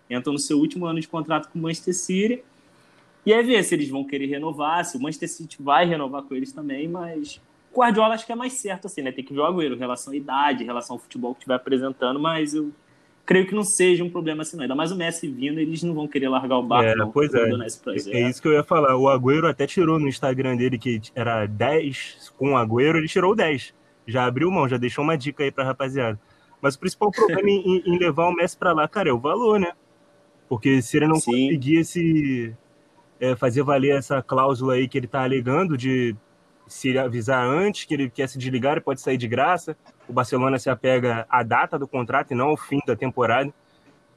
Entram 0.09 0.33
no 0.33 0.39
seu 0.39 0.59
último 0.59 0.87
ano 0.87 1.01
de 1.01 1.09
contrato 1.09 1.49
com 1.51 1.59
o 1.59 1.63
Manchester 1.63 1.95
City. 1.95 2.45
E 3.27 3.33
aí 3.33 3.43
ver 3.43 3.65
se 3.65 3.75
eles 3.75 3.89
vão 3.89 4.05
querer 4.05 4.27
renovar, 4.27 4.85
se 4.85 4.97
o 4.97 5.01
Manchester 5.01 5.29
City 5.29 5.63
vai 5.63 5.87
renovar 5.87 6.23
com 6.23 6.35
eles 6.35 6.53
também, 6.53 6.87
mas 6.87 7.41
o 7.73 7.79
Guardiola 7.79 8.15
acho 8.15 8.27
que 8.27 8.33
é 8.33 8.37
mais 8.37 8.53
certo 8.53 8.87
assim, 8.87 9.03
né? 9.03 9.11
Tem 9.11 9.25
que 9.25 9.33
ver 9.33 9.41
o 9.41 9.47
Agüero, 9.47 9.77
relação 9.77 10.13
à 10.13 10.17
idade, 10.17 10.63
relação 10.63 10.95
ao 10.97 11.01
futebol 11.01 11.33
que 11.35 11.41
estiver 11.41 11.55
apresentando, 11.55 12.21
mas 12.21 12.55
eu 12.55 12.71
creio 13.25 13.47
que 13.47 13.55
não 13.55 13.65
seja 13.65 14.05
um 14.05 14.11
problema 14.11 14.43
assim, 14.43 14.57
não. 14.57 14.63
Ainda 14.63 14.75
mais 14.75 14.93
o 14.93 14.97
Messi 14.97 15.29
vindo, 15.29 15.59
eles 15.59 15.83
não 15.83 15.95
vão 15.95 16.07
querer 16.07 16.29
largar 16.29 16.59
o 16.59 16.63
barco 16.63 16.91
é, 16.91 16.95
não, 16.95 17.11
pois 17.11 17.35
é. 17.35 17.51
É 18.09 18.29
isso 18.29 18.41
que 18.41 18.49
eu 18.49 18.53
ia 18.53 18.63
falar. 18.63 18.97
O 18.97 19.09
Agüero 19.09 19.49
até 19.49 19.67
tirou 19.67 19.99
no 19.99 20.09
Instagram 20.09 20.57
dele 20.57 20.79
que 20.79 21.01
era 21.15 21.47
10 21.47 22.33
com 22.37 22.53
o 22.53 22.57
Agüero, 22.57 22.99
ele 22.99 23.09
tirou 23.09 23.35
10. 23.35 23.75
Já 24.07 24.27
abriu 24.27 24.51
mão, 24.51 24.69
já 24.69 24.77
deixou 24.77 25.03
uma 25.03 25.17
dica 25.17 25.43
aí 25.43 25.51
pra 25.51 25.65
rapaziada. 25.65 26.21
Mas 26.61 26.75
o 26.75 26.81
principal 26.81 27.11
problema 27.13 27.49
em, 27.49 27.83
em, 27.87 27.99
levar 27.99 28.29
o 28.29 28.35
Messi 28.35 28.57
para 28.57 28.73
lá, 28.73 28.87
cara, 28.87 29.09
é 29.09 29.13
o 29.13 29.19
valor, 29.19 29.59
né? 29.59 29.73
Porque 30.49 30.83
se 30.83 30.97
ele 30.97 31.07
não 31.07 31.17
Sim. 31.17 31.31
conseguir 31.31 31.77
esse, 31.77 32.55
é, 33.19 33.35
fazer 33.35 33.63
valer 33.63 33.97
essa 33.97 34.23
cláusula 34.23 34.75
aí 34.75 34.87
que 34.87 34.99
ele 34.99 35.07
tá 35.07 35.23
alegando 35.23 35.77
de 35.77 36.15
se 36.67 36.89
ele 36.89 36.99
avisar 36.99 37.45
antes 37.45 37.85
que 37.85 37.95
ele 37.95 38.11
quer 38.11 38.29
se 38.29 38.39
desligar, 38.39 38.73
ele 38.73 38.81
pode 38.81 39.01
sair 39.01 39.17
de 39.17 39.29
graça. 39.29 39.77
O 40.09 40.13
Barcelona 40.13 40.59
se 40.59 40.71
apega 40.71 41.27
à 41.29 41.43
data 41.43 41.79
do 41.79 41.87
contrato 41.87 42.33
e 42.33 42.35
não 42.35 42.49
ao 42.49 42.57
fim 42.57 42.81
da 42.87 42.97
temporada. 42.97 43.53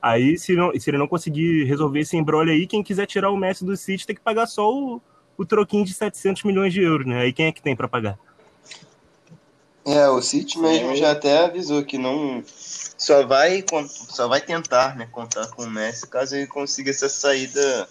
Aí, 0.01 0.37
se, 0.37 0.55
não, 0.55 0.71
se 0.79 0.89
ele 0.89 0.97
não 0.97 1.07
conseguir 1.07 1.65
resolver 1.65 2.01
esse 2.01 2.15
embrolho 2.15 2.51
aí, 2.51 2.67
quem 2.67 2.83
quiser 2.83 3.05
tirar 3.05 3.29
o 3.29 3.37
Messi 3.37 3.65
do 3.65 3.75
City 3.75 4.05
tem 4.05 4.15
que 4.15 4.21
pagar 4.21 4.45
só 4.45 4.71
o, 4.71 5.01
o 5.37 5.45
troquinho 5.45 5.83
de 5.83 5.93
700 5.93 6.43
milhões 6.43 6.71
de 6.71 6.81
euros, 6.81 7.07
né? 7.07 7.21
Aí 7.21 7.33
quem 7.33 7.47
é 7.47 7.51
que 7.51 7.61
tem 7.61 7.75
para 7.75 7.87
pagar? 7.87 8.17
É, 9.85 10.07
o 10.09 10.21
City 10.21 10.59
mesmo 10.59 10.95
já 10.95 11.11
até 11.11 11.45
avisou 11.45 11.83
que 11.83 11.97
não 11.97 12.43
só 12.45 13.25
vai 13.25 13.63
só 13.87 14.27
vai 14.27 14.41
tentar, 14.41 14.97
né, 14.97 15.07
contar 15.09 15.47
com 15.47 15.63
o 15.63 15.69
Messi 15.69 16.05
caso 16.07 16.35
ele 16.35 16.45
consiga 16.45 16.91
essa 16.91 17.07
saída 17.07 17.87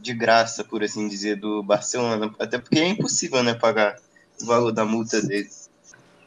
de 0.00 0.14
graça, 0.14 0.64
por 0.64 0.82
assim 0.82 1.08
dizer, 1.08 1.36
do 1.36 1.62
Barcelona. 1.62 2.32
Até 2.38 2.58
porque 2.58 2.78
é 2.78 2.88
impossível, 2.88 3.42
né, 3.42 3.54
pagar 3.54 3.96
o 4.40 4.46
valor 4.46 4.72
da 4.72 4.84
multa 4.84 5.20
dele. 5.20 5.48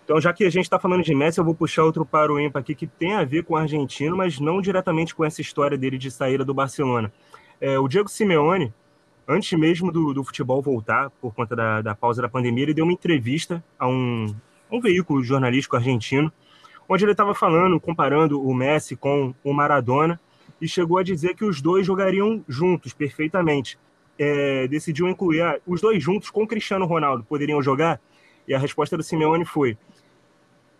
Então, 0.04 0.20
já 0.20 0.34
que 0.34 0.44
a 0.44 0.50
gente 0.50 0.66
está 0.66 0.78
falando 0.78 1.04
de 1.04 1.16
Messi, 1.16 1.40
eu 1.40 1.46
vou 1.46 1.56
puxar 1.56 1.84
outro 1.84 2.06
para 2.06 2.34
o 2.34 2.40
ímpar 2.40 2.62
aqui 2.62 2.76
que 2.76 2.86
tem 2.86 3.14
a 3.14 3.24
ver 3.24 3.44
com 3.44 3.54
o 3.54 3.58
argentino, 3.58 4.18
mas 4.18 4.40
não 4.40 4.62
diretamente 4.62 5.16
com 5.16 5.24
essa 5.24 5.40
história 5.40 5.78
dele 5.78 5.98
de 5.98 6.12
saída 6.12 6.44
do 6.44 6.54
Barcelona. 6.54 7.12
É, 7.62 7.80
o 7.80 7.88
Diego 7.88 8.10
Simeone, 8.10 8.74
antes 9.28 9.58
mesmo 9.58 9.92
do, 9.92 10.14
do 10.14 10.24
futebol 10.24 10.62
voltar, 10.62 11.10
por 11.22 11.34
conta 11.34 11.56
da, 11.56 11.82
da 11.82 11.96
pausa 11.96 12.22
da 12.22 12.28
pandemia, 12.28 12.64
ele 12.64 12.74
deu 12.74 12.84
uma 12.84 12.92
entrevista 12.92 13.64
a 13.80 13.88
um, 13.88 14.36
um 14.70 14.82
veículo 14.82 15.24
jornalístico 15.24 15.78
argentino, 15.78 16.32
onde 16.90 17.06
ele 17.06 17.14
estava 17.14 17.34
falando, 17.34 17.80
comparando 17.80 18.42
o 18.46 18.54
Messi 18.54 18.98
com 18.98 19.34
o 19.44 19.54
Maradona, 19.54 20.20
e 20.62 20.68
chegou 20.68 21.00
a 21.00 21.04
dizer 21.04 21.36
que 21.36 21.44
os 21.44 21.60
dois 21.62 21.86
jogariam 21.86 22.46
juntos 22.48 22.94
perfeitamente. 22.94 23.80
É, 24.18 24.68
decidiu 24.68 25.08
incluir 25.08 25.42
ah, 25.42 25.60
os 25.66 25.82
dois 25.82 26.02
juntos 26.02 26.30
com 26.30 26.46
Cristiano 26.46 26.86
Ronaldo, 26.86 27.24
poderiam 27.24 27.62
jogar? 27.62 28.00
E 28.48 28.54
a 28.54 28.60
resposta 28.60 28.96
do 28.96 29.02
Simeone 29.02 29.44
foi: 29.44 29.76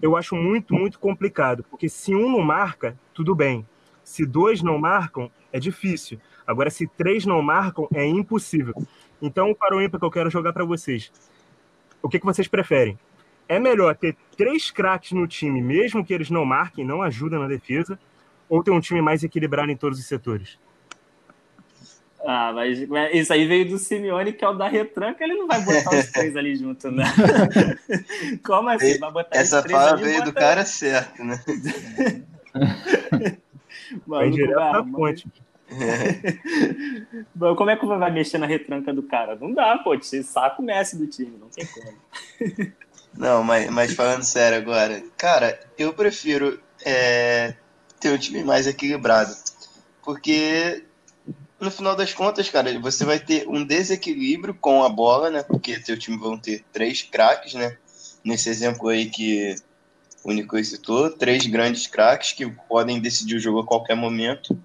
eu 0.02 0.16
acho 0.18 0.36
muito, 0.36 0.74
muito 0.74 1.00
complicado, 1.00 1.64
porque 1.70 1.88
se 1.88 2.16
um 2.16 2.32
não 2.32 2.42
marca, 2.42 2.98
tudo 3.14 3.36
bem. 3.36 3.66
Se 4.04 4.26
dois 4.26 4.62
não 4.64 4.78
marcam, 4.78 5.32
é 5.54 5.60
difícil. 5.60 6.20
Agora, 6.46 6.70
se 6.70 6.88
três 6.88 7.26
não 7.26 7.42
marcam, 7.42 7.88
é 7.94 8.06
impossível. 8.06 8.74
Então, 9.22 9.54
para 9.54 9.76
o 9.76 9.82
ímpar 9.82 10.00
que 10.00 10.06
eu 10.06 10.12
quero 10.12 10.30
jogar 10.30 10.54
para 10.54 10.66
vocês, 10.66 11.12
o 12.02 12.10
que, 12.10 12.20
que 12.20 12.26
vocês 12.26 12.48
preferem? 12.48 12.98
É 13.48 13.60
melhor 13.60 13.96
ter 13.96 14.16
três 14.36 14.72
craques 14.72 15.12
no 15.12 15.28
time, 15.28 15.62
mesmo 15.62 16.04
que 16.04 16.14
eles 16.14 16.32
não 16.32 16.46
marquem, 16.46 16.84
não 16.84 17.02
ajudem 17.04 17.40
na 17.40 17.48
defesa, 17.48 18.00
ou 18.52 18.62
ter 18.62 18.72
um 18.72 18.82
time 18.82 19.02
mais 19.02 19.24
equilibrado 19.24 19.72
em 19.72 19.78
todos 19.78 19.98
os 19.98 20.06
setores? 20.06 20.60
Ah, 22.24 22.52
mas 22.54 22.78
isso 23.14 23.32
aí 23.32 23.48
veio 23.48 23.70
do 23.70 23.78
Simeone, 23.78 24.34
que 24.34 24.44
é 24.44 24.50
o 24.50 24.54
da 24.54 24.68
retranca, 24.68 25.24
ele 25.24 25.36
não 25.36 25.48
vai 25.48 25.62
botar 25.62 25.98
os 25.98 26.08
três 26.12 26.36
ali 26.36 26.58
junto, 26.58 26.92
né? 26.92 27.06
Como 28.44 28.68
assim? 28.68 29.00
Vai 29.00 29.12
botar 29.12 29.38
Essa 29.38 29.64
fala 29.64 29.96
veio 29.96 30.20
bota... 30.20 30.32
do 30.32 30.34
cara 30.34 30.66
certo, 30.66 31.24
né? 31.24 31.42
Vai 34.06 34.30
direto 34.30 34.60
na 34.60 34.84
ponte. 34.84 35.28
É. 35.70 37.54
como 37.56 37.70
é 37.70 37.78
que 37.78 37.86
vai 37.86 38.12
mexer 38.12 38.38
na 38.38 38.46
retranca 38.46 38.94
do 38.94 39.04
cara? 39.04 39.36
Não 39.36 39.54
dá, 39.54 39.78
pô. 39.78 39.98
Você 39.98 40.22
saca 40.22 40.62
o 40.62 40.66
Messi 40.66 40.98
do 40.98 41.08
time, 41.08 41.38
não 41.38 41.48
tem 41.50 41.66
como. 41.66 42.72
Não, 43.18 43.44
mas, 43.44 43.70
mas 43.70 43.94
falando 43.94 44.24
sério 44.24 44.58
agora, 44.58 45.02
cara, 45.18 45.60
eu 45.78 45.94
prefiro 45.94 46.60
é, 46.86 47.56
ter 48.02 48.12
um 48.12 48.18
time 48.18 48.44
mais 48.44 48.68
equilibrado. 48.68 49.36
Porque 50.04 50.84
no 51.60 51.70
final 51.70 51.96
das 51.96 52.14
contas, 52.14 52.50
cara, 52.50 52.78
você 52.80 53.06
vai 53.06 53.20
ter 53.20 53.48
um 53.48 53.64
desequilíbrio 53.64 54.54
com 54.54 54.84
a 54.84 54.90
bola, 54.90 55.30
né? 55.30 55.44
Porque 55.44 55.80
seu 55.82 55.98
time 55.98 56.18
vão 56.18 56.38
ter 56.38 56.66
três 56.74 57.04
craques, 57.04 57.54
né? 57.54 57.78
Nesse 58.24 58.50
exemplo 58.50 58.90
aí 58.90 59.10
que 59.10 59.56
o 60.24 60.32
Nico 60.32 60.62
citou, 60.64 61.10
três 61.12 61.46
grandes 61.46 61.88
craques 61.88 62.34
que 62.34 62.50
podem 62.68 63.00
decidir 63.00 63.36
o 63.36 63.40
jogo 63.40 63.60
a 63.60 63.66
qualquer 63.66 63.96
momento. 63.96 64.58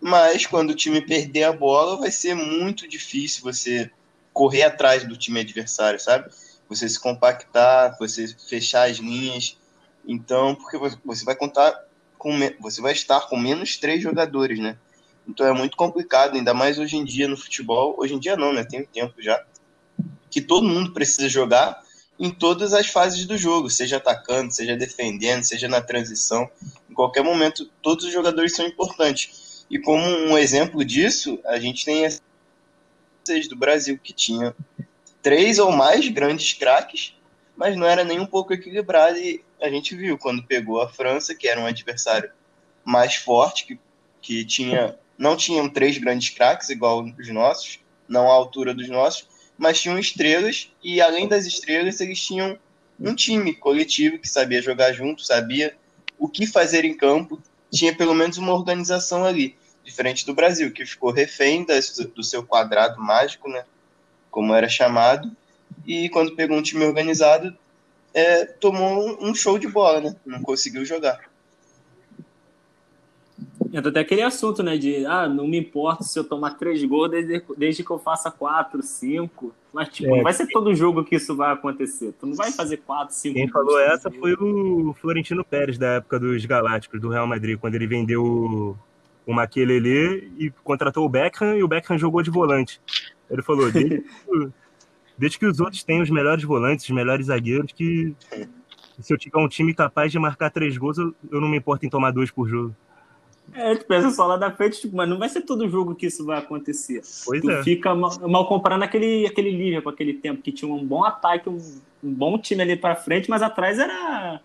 Mas 0.00 0.46
quando 0.46 0.70
o 0.70 0.74
time 0.74 1.02
perder 1.02 1.44
a 1.44 1.52
bola, 1.52 1.98
vai 1.98 2.10
ser 2.10 2.34
muito 2.34 2.88
difícil 2.88 3.42
você 3.42 3.90
correr 4.32 4.62
atrás 4.62 5.04
do 5.04 5.16
time 5.16 5.40
adversário, 5.40 6.00
sabe? 6.00 6.30
Você 6.68 6.88
se 6.88 6.98
compactar, 6.98 7.96
você 7.98 8.26
fechar 8.48 8.88
as 8.88 8.96
linhas. 8.96 9.58
Então, 10.06 10.54
porque 10.54 10.78
você 11.04 11.24
vai 11.24 11.34
contar 11.34 11.78
com 12.20 12.38
você 12.60 12.82
vai 12.82 12.92
estar 12.92 13.22
com 13.28 13.36
menos 13.36 13.78
três 13.78 14.02
jogadores, 14.02 14.58
né? 14.58 14.76
Então 15.26 15.46
é 15.46 15.52
muito 15.52 15.76
complicado, 15.76 16.36
ainda 16.36 16.52
mais 16.52 16.78
hoje 16.78 16.96
em 16.96 17.04
dia 17.04 17.26
no 17.26 17.36
futebol. 17.36 17.96
Hoje 17.98 18.14
em 18.14 18.18
dia 18.18 18.36
não, 18.36 18.52
né? 18.52 18.62
Tem 18.62 18.84
tempo 18.84 19.14
já. 19.22 19.42
Que 20.30 20.40
todo 20.40 20.68
mundo 20.68 20.92
precisa 20.92 21.28
jogar 21.28 21.82
em 22.18 22.30
todas 22.30 22.74
as 22.74 22.86
fases 22.86 23.24
do 23.24 23.36
jogo, 23.38 23.70
seja 23.70 23.96
atacando, 23.96 24.52
seja 24.52 24.76
defendendo, 24.76 25.42
seja 25.42 25.66
na 25.66 25.80
transição. 25.80 26.48
Em 26.88 26.92
qualquer 26.92 27.24
momento, 27.24 27.70
todos 27.80 28.04
os 28.04 28.12
jogadores 28.12 28.54
são 28.54 28.66
importantes. 28.66 29.64
E 29.70 29.78
como 29.78 30.04
um 30.04 30.36
exemplo 30.36 30.84
disso, 30.84 31.38
a 31.46 31.58
gente 31.58 31.84
tem 31.84 32.04
a 32.04 32.10
do 33.48 33.56
Brasil, 33.56 33.98
que 34.02 34.12
tinha 34.12 34.54
três 35.22 35.58
ou 35.58 35.70
mais 35.70 36.06
grandes 36.08 36.52
craques, 36.52 37.14
mas 37.56 37.76
não 37.76 37.86
era 37.86 38.02
nem 38.02 38.18
um 38.18 38.26
pouco 38.26 38.52
equilibrado. 38.52 39.16
E 39.16 39.42
a 39.60 39.68
gente 39.68 39.94
viu 39.94 40.18
quando 40.18 40.42
pegou 40.42 40.80
a 40.80 40.88
França, 40.88 41.34
que 41.34 41.48
era 41.48 41.60
um 41.60 41.66
adversário 41.66 42.30
mais 42.84 43.14
forte, 43.16 43.66
que, 43.66 43.78
que 44.20 44.44
tinha 44.44 44.96
não 45.20 45.36
tinham 45.36 45.68
três 45.68 45.98
grandes 45.98 46.30
craques 46.30 46.70
igual 46.70 47.04
os 47.04 47.28
nossos, 47.28 47.78
não 48.08 48.30
à 48.30 48.32
altura 48.32 48.72
dos 48.72 48.88
nossos, 48.88 49.28
mas 49.58 49.78
tinham 49.78 49.98
estrelas 49.98 50.72
e 50.82 50.98
além 50.98 51.28
das 51.28 51.44
estrelas 51.44 52.00
eles 52.00 52.18
tinham 52.18 52.58
um 52.98 53.14
time 53.14 53.52
coletivo 53.54 54.18
que 54.18 54.26
sabia 54.26 54.62
jogar 54.62 54.92
junto, 54.92 55.22
sabia 55.22 55.76
o 56.18 56.26
que 56.26 56.46
fazer 56.46 56.86
em 56.86 56.96
campo, 56.96 57.38
tinha 57.70 57.94
pelo 57.94 58.14
menos 58.14 58.38
uma 58.38 58.54
organização 58.54 59.26
ali, 59.26 59.54
diferente 59.84 60.24
do 60.24 60.32
Brasil 60.32 60.72
que 60.72 60.86
ficou 60.86 61.12
refém 61.12 61.66
do 62.14 62.22
seu 62.24 62.42
quadrado 62.42 62.98
mágico, 62.98 63.46
né, 63.46 63.64
como 64.30 64.54
era 64.54 64.70
chamado, 64.70 65.30
e 65.86 66.08
quando 66.08 66.34
pegou 66.34 66.56
um 66.56 66.62
time 66.62 66.84
organizado 66.84 67.54
é, 68.12 68.44
tomou 68.44 69.18
um 69.20 69.34
show 69.34 69.58
de 69.58 69.68
bola, 69.68 70.00
né, 70.00 70.16
não 70.26 70.42
conseguiu 70.42 70.84
jogar. 70.84 71.30
Entra 73.72 73.90
até 73.90 74.00
aquele 74.00 74.22
assunto, 74.22 74.62
né? 74.62 74.76
De 74.76 75.06
ah, 75.06 75.28
não 75.28 75.46
me 75.46 75.58
importa 75.58 76.02
se 76.02 76.18
eu 76.18 76.24
tomar 76.24 76.54
três 76.54 76.82
gols 76.84 77.10
desde, 77.10 77.42
desde 77.56 77.84
que 77.84 77.90
eu 77.90 77.98
faça 77.98 78.30
quatro, 78.30 78.82
cinco. 78.82 79.54
Mas, 79.72 79.88
tipo, 79.90 80.12
é, 80.12 80.16
não 80.16 80.24
vai 80.24 80.32
ser 80.32 80.48
todo 80.48 80.74
jogo 80.74 81.04
que 81.04 81.14
isso 81.14 81.36
vai 81.36 81.52
acontecer. 81.52 82.12
Tu 82.18 82.26
não 82.26 82.34
vai 82.34 82.50
fazer 82.50 82.78
quatro, 82.78 83.14
cinco. 83.14 83.34
Quem 83.34 83.48
falou 83.48 83.78
essa 83.78 84.10
foi 84.10 84.32
o 84.34 84.92
Florentino 85.00 85.44
Pérez, 85.44 85.78
da 85.78 85.94
época 85.94 86.18
dos 86.18 86.44
Galácticos, 86.44 87.00
do 87.00 87.10
Real 87.10 87.28
Madrid, 87.28 87.58
quando 87.58 87.76
ele 87.76 87.86
vendeu 87.86 88.76
o 89.24 89.32
Maquelele 89.32 90.32
e 90.36 90.50
contratou 90.64 91.04
o 91.04 91.08
Beckham 91.08 91.56
e 91.56 91.62
o 91.62 91.68
Beckham 91.68 91.96
jogou 91.96 92.22
de 92.22 92.30
volante. 92.30 92.80
Ele 93.30 93.42
falou: 93.42 93.70
desde, 93.70 94.04
desde 95.20 95.38
que 95.38 95.44
os 95.44 95.60
outros 95.60 95.84
têm 95.84 96.00
os 96.00 96.08
melhores 96.08 96.42
volantes, 96.42 96.86
os 96.86 96.90
melhores 96.90 97.26
zagueiros, 97.26 97.72
que 97.72 98.14
se 98.98 99.12
eu 99.12 99.18
tiver 99.18 99.38
um 99.38 99.48
time 99.48 99.74
capaz 99.74 100.10
de 100.10 100.18
marcar 100.18 100.50
três 100.50 100.78
gols, 100.78 100.96
eu, 100.96 101.14
eu 101.30 101.40
não 101.42 101.48
me 101.48 101.58
importo 101.58 101.84
em 101.84 101.90
tomar 101.90 102.10
dois 102.10 102.30
por 102.30 102.48
jogo. 102.48 102.74
É, 103.52 103.74
tu 103.74 103.84
pensa 103.84 104.10
só 104.10 104.26
lá 104.26 104.38
da 104.38 104.50
frente, 104.50 104.80
tipo, 104.80 104.96
mas 104.96 105.08
não 105.08 105.18
vai 105.18 105.28
ser 105.28 105.42
todo 105.42 105.68
jogo 105.68 105.94
que 105.94 106.06
isso 106.06 106.24
vai 106.24 106.38
acontecer. 106.38 107.02
Pois 107.26 107.42
tu 107.42 107.50
é. 107.50 107.62
fica 107.62 107.94
mal, 107.94 108.10
mal 108.26 108.48
comparando 108.48 108.84
aquele, 108.84 109.26
aquele 109.26 109.50
Liverpool, 109.50 109.92
aquele 109.92 110.14
tempo 110.14 110.40
que 110.40 110.52
tinha 110.52 110.72
um 110.72 110.86
bom 110.86 111.04
ataque, 111.04 111.50
um, 111.50 111.58
um 112.02 112.14
bom 112.14 112.38
time 112.38 112.62
ali 112.62 112.76
pra 112.76 112.96
frente, 112.96 113.28
mas 113.28 113.42
atrás 113.42 113.78
era. 113.78 114.40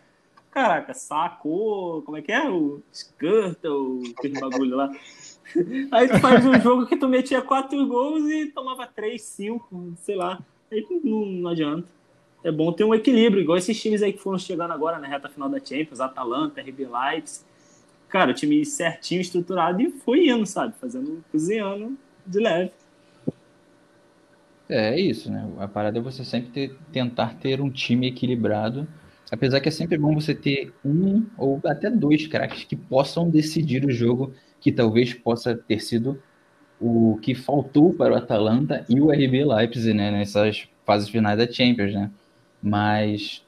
Caraca, 0.51 0.93
saco, 0.93 2.01
como 2.05 2.17
é 2.17 2.21
que 2.21 2.33
é? 2.33 2.49
O 2.49 2.81
Skirtle, 2.91 3.71
o 3.71 4.03
aquele 4.17 4.39
bagulho 4.39 4.75
lá. 4.75 4.91
Aí 5.91 6.09
tu 6.09 6.19
faz 6.19 6.45
um 6.45 6.59
jogo 6.59 6.85
que 6.85 6.97
tu 6.97 7.07
metia 7.07 7.41
quatro 7.41 7.85
gols 7.87 8.29
e 8.29 8.47
tomava 8.47 8.85
três, 8.87 9.21
cinco, 9.21 9.93
sei 10.01 10.15
lá. 10.15 10.39
Aí 10.75 10.85
não, 11.03 11.25
não 11.25 11.49
adianta. 11.49 11.87
É 12.43 12.51
bom 12.51 12.71
ter 12.71 12.83
um 12.83 12.93
equilíbrio, 12.93 13.41
igual 13.41 13.57
esses 13.57 13.81
times 13.81 14.03
aí 14.03 14.13
que 14.13 14.19
foram 14.19 14.37
chegando 14.37 14.71
agora 14.71 14.99
na 14.99 15.07
reta 15.07 15.27
final 15.29 15.49
da 15.49 15.59
Champions, 15.59 15.99
Atalanta, 15.99 16.61
RB 16.61 16.85
Leipzig 16.85 17.45
cara, 18.15 18.31
o 18.31 18.33
time 18.33 18.65
certinho, 18.65 19.19
estruturado 19.19 19.81
e 19.81 19.91
foi 19.91 20.29
indo, 20.29 20.45
sabe? 20.45 20.73
Fazendo, 20.79 21.21
cozinhando 21.31 21.97
de 22.25 22.39
leve. 22.39 22.71
É, 24.69 24.95
é 24.95 24.99
isso, 24.99 25.29
né? 25.29 25.45
A 25.59 25.67
parada 25.67 25.99
é 25.99 26.01
você 26.01 26.23
sempre 26.23 26.49
ter, 26.49 26.77
tentar 26.93 27.35
ter 27.35 27.59
um 27.59 27.69
time 27.69 28.07
equilibrado. 28.07 28.87
Apesar 29.29 29.59
que 29.59 29.67
é 29.67 29.71
sempre 29.71 29.97
bom 29.97 30.13
você 30.13 30.33
ter 30.33 30.73
um 30.83 31.25
ou 31.37 31.59
até 31.65 31.89
dois 31.89 32.25
craques 32.25 32.63
que 32.63 32.75
possam 32.75 33.29
decidir 33.29 33.83
o 33.83 33.91
jogo, 33.91 34.33
que 34.61 34.71
talvez 34.71 35.13
possa 35.13 35.53
ter 35.53 35.81
sido 35.81 36.21
o 36.79 37.17
que 37.21 37.33
faltou 37.33 37.93
para 37.93 38.13
o 38.13 38.17
Atalanta 38.17 38.85
e 38.89 38.99
o 38.99 39.11
RB 39.11 39.45
Leipzig, 39.45 39.93
né? 39.93 40.11
Nessas 40.11 40.67
fases 40.85 41.09
finais 41.09 41.37
da 41.37 41.51
Champions, 41.51 41.93
né? 41.93 42.11
Mas 42.61 43.43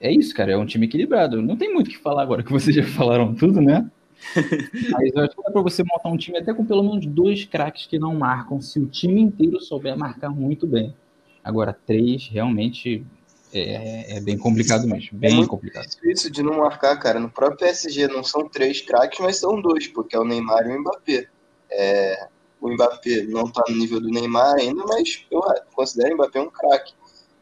é 0.00 0.12
isso, 0.12 0.34
cara. 0.34 0.52
É 0.52 0.56
um 0.56 0.66
time 0.66 0.86
equilibrado. 0.86 1.42
Não 1.42 1.56
tem 1.56 1.72
muito 1.72 1.88
o 1.88 1.90
que 1.90 1.98
falar 1.98 2.22
agora 2.22 2.42
que 2.42 2.52
vocês 2.52 2.74
já 2.74 2.84
falaram 2.84 3.34
tudo, 3.34 3.60
né? 3.60 3.90
Mas 4.90 5.12
eu 5.14 5.22
acho 5.22 5.36
que 5.36 5.42
dá 5.42 5.50
pra 5.50 5.62
você 5.62 5.82
montar 5.84 6.08
um 6.08 6.16
time 6.16 6.38
até 6.38 6.52
com 6.52 6.64
pelo 6.64 6.82
menos 6.82 7.06
dois 7.06 7.44
craques 7.44 7.86
que 7.86 7.98
não 7.98 8.14
marcam, 8.14 8.60
se 8.60 8.80
o 8.80 8.86
time 8.86 9.20
inteiro 9.20 9.60
souber 9.60 9.96
marcar 9.96 10.30
muito 10.30 10.66
bem. 10.66 10.94
Agora, 11.42 11.72
três 11.72 12.28
realmente 12.28 13.06
é, 13.52 14.16
é 14.16 14.20
bem 14.20 14.36
complicado 14.36 14.86
mesmo. 14.86 15.16
Bem 15.18 15.32
é 15.32 15.34
muito 15.34 15.48
complicado. 15.48 15.86
Isso 16.04 16.30
de 16.30 16.42
não 16.42 16.58
marcar, 16.58 16.96
cara. 16.98 17.18
No 17.18 17.30
próprio 17.30 17.58
PSG 17.58 18.08
não 18.08 18.22
são 18.22 18.48
três 18.48 18.80
craques, 18.80 19.18
mas 19.20 19.36
são 19.36 19.60
dois, 19.60 19.86
porque 19.86 20.16
é 20.16 20.18
o 20.18 20.24
Neymar 20.24 20.66
e 20.66 20.76
o 20.76 20.80
Mbappé. 20.80 21.28
É, 21.70 22.28
o 22.60 22.72
Mbappé 22.72 23.22
não 23.28 23.50
tá 23.50 23.62
no 23.68 23.76
nível 23.76 24.00
do 24.00 24.08
Neymar 24.08 24.56
ainda, 24.56 24.84
mas 24.84 25.24
eu 25.30 25.40
considero 25.74 26.12
o 26.12 26.14
Mbappé 26.14 26.40
um 26.40 26.50
craque. 26.50 26.92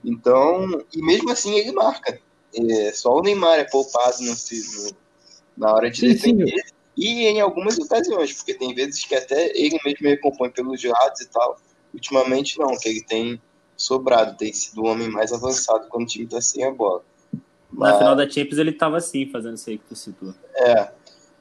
Então, 0.04 0.85
e 0.94 1.02
mesmo 1.02 1.30
assim 1.30 1.56
ele 1.56 1.73
marca. 1.73 2.20
É, 2.54 2.92
só 2.92 3.14
o 3.14 3.23
Neymar 3.23 3.58
é 3.58 3.64
poupado 3.64 4.18
no, 4.20 4.32
no 4.32 4.96
na 5.56 5.73
hora 5.73 5.90
de 5.90 6.00
sim, 6.00 6.08
defender. 6.08 6.49
Sim. 6.49 6.75
E 6.96 7.26
em 7.26 7.40
algumas 7.40 7.78
ocasiões, 7.78 8.32
porque 8.32 8.54
tem 8.54 8.75
vezes 8.75 9.04
que 9.04 9.14
até 9.14 9.52
ele 9.54 9.78
mesmo 9.85 10.08
recompõe 10.08 10.50
pelos 10.50 10.82
lados 10.82 11.20
e 11.20 11.28
tal. 11.28 11.58
Ultimamente 11.92 12.58
não, 12.58 12.76
que 12.78 12.88
ele 12.88 13.02
tem 13.02 13.40
sobrado, 13.76 14.37
tem 14.37 14.52
sido 14.52 14.82
o 14.82 14.87
homem 14.87 15.08
mais 15.08 15.32
avançado 15.32 15.88
quando 15.88 16.04
o 16.04 16.06
time 16.06 16.26
tá 16.26 16.40
sem 16.40 16.64
a 16.64 16.70
bola. 16.70 17.02
Mas... 17.70 17.92
Na 17.92 17.99
final 17.99 18.16
da 18.16 18.28
Champions 18.28 18.58
ele 18.58 18.73
tava 18.73 18.96
assim, 18.96 19.26
fazendo 19.30 19.56
isso 19.56 19.68
aí 19.68 19.78
que 19.78 19.85
tu 19.85 19.94
citou. 19.94 20.35
É, 20.54 20.90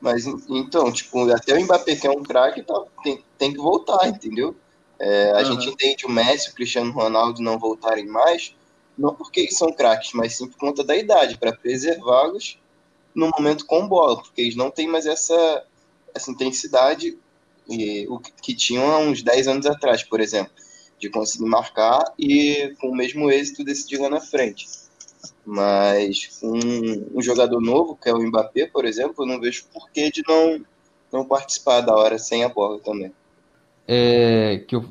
mas 0.05 0.27
então, 0.27 0.91
tipo, 0.91 1.27
até 1.31 1.57
o 1.57 1.63
Mbappé 1.63 1.95
que 1.95 2.05
é 2.05 2.11
um 2.11 2.21
craque, 2.21 2.61
tá, 2.61 2.79
tem, 3.03 3.23
tem 3.39 3.51
que 3.51 3.57
voltar, 3.57 4.07
entendeu? 4.07 4.55
É, 4.99 5.31
a 5.31 5.37
uhum. 5.39 5.45
gente 5.45 5.69
entende 5.69 6.05
o 6.05 6.09
Messi 6.09 6.51
o 6.51 6.53
Cristiano 6.53 6.91
Ronaldo 6.91 7.41
não 7.41 7.57
voltarem 7.57 8.05
mais, 8.05 8.55
não 8.95 9.15
porque 9.15 9.39
eles 9.39 9.57
são 9.57 9.73
craques, 9.73 10.11
mas 10.13 10.37
sim 10.37 10.47
por 10.47 10.59
conta 10.59 10.83
da 10.83 10.95
idade, 10.95 11.39
para 11.39 11.51
preservá-los 11.51 12.59
no 13.15 13.31
momento 13.35 13.65
com 13.65 13.87
bola, 13.87 14.21
porque 14.21 14.41
eles 14.41 14.55
não 14.55 14.69
têm 14.69 14.87
mais 14.87 15.07
essa, 15.07 15.65
essa 16.13 16.29
intensidade 16.29 17.17
e, 17.67 18.05
o 18.07 18.19
que 18.19 18.53
tinham 18.53 18.91
há 18.91 18.99
uns 18.99 19.23
10 19.23 19.47
anos 19.47 19.65
atrás, 19.65 20.03
por 20.03 20.21
exemplo, 20.21 20.53
de 20.99 21.09
conseguir 21.09 21.45
marcar 21.45 22.13
e 22.19 22.75
com 22.79 22.89
o 22.89 22.95
mesmo 22.95 23.31
êxito 23.31 23.63
decidir 23.63 23.97
lá 23.97 24.09
na 24.11 24.21
frente. 24.21 24.67
Mas 25.45 26.39
um, 26.41 27.19
um 27.19 27.21
jogador 27.21 27.61
novo, 27.61 27.95
que 27.95 28.09
é 28.09 28.13
o 28.13 28.21
Mbappé, 28.21 28.65
por 28.65 28.83
exemplo, 28.83 29.23
eu 29.23 29.27
não 29.27 29.39
vejo 29.39 29.65
porquê 29.71 30.09
de 30.09 30.23
não, 30.27 30.59
não 31.13 31.25
participar 31.25 31.81
da 31.81 31.93
hora 31.93 32.17
sem 32.17 32.43
a 32.43 32.49
bola 32.49 32.79
também. 32.79 33.11
É, 33.87 34.63
que 34.67 34.75
eu, 34.75 34.85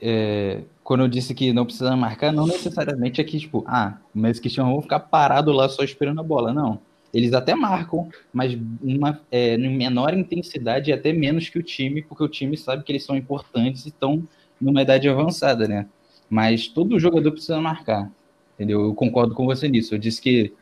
é, 0.00 0.62
quando 0.82 1.02
eu 1.02 1.08
disse 1.08 1.34
que 1.34 1.52
não 1.52 1.66
precisa 1.66 1.94
marcar, 1.94 2.32
não 2.32 2.46
necessariamente 2.46 3.20
é 3.20 3.24
que, 3.24 3.38
tipo, 3.38 3.64
ah, 3.66 3.98
mas 4.14 4.38
que 4.38 4.48
vão 4.48 4.80
ficar 4.80 5.00
parado 5.00 5.52
lá 5.52 5.68
só 5.68 5.82
esperando 5.82 6.20
a 6.20 6.24
bola. 6.24 6.54
Não. 6.54 6.80
Eles 7.12 7.32
até 7.32 7.54
marcam, 7.54 8.08
mas 8.32 8.56
uma, 8.82 9.20
é, 9.30 9.56
menor 9.56 10.14
intensidade 10.14 10.90
e 10.90 10.92
até 10.92 11.12
menos 11.12 11.48
que 11.48 11.58
o 11.58 11.62
time, 11.62 12.02
porque 12.02 12.22
o 12.24 12.28
time 12.28 12.56
sabe 12.56 12.82
que 12.82 12.92
eles 12.92 13.04
são 13.04 13.16
importantes 13.16 13.84
e 13.84 13.88
estão 13.88 14.26
numa 14.60 14.82
idade 14.82 15.08
avançada, 15.08 15.66
né? 15.66 15.86
Mas 16.28 16.66
todo 16.66 16.98
jogador 16.98 17.32
precisa 17.32 17.60
marcar, 17.60 18.10
entendeu? 18.56 18.82
Eu 18.82 18.94
concordo 18.94 19.34
com 19.34 19.44
você 19.44 19.68
nisso. 19.68 19.94
Eu 19.94 19.98
disse 19.98 20.20
que 20.20 20.52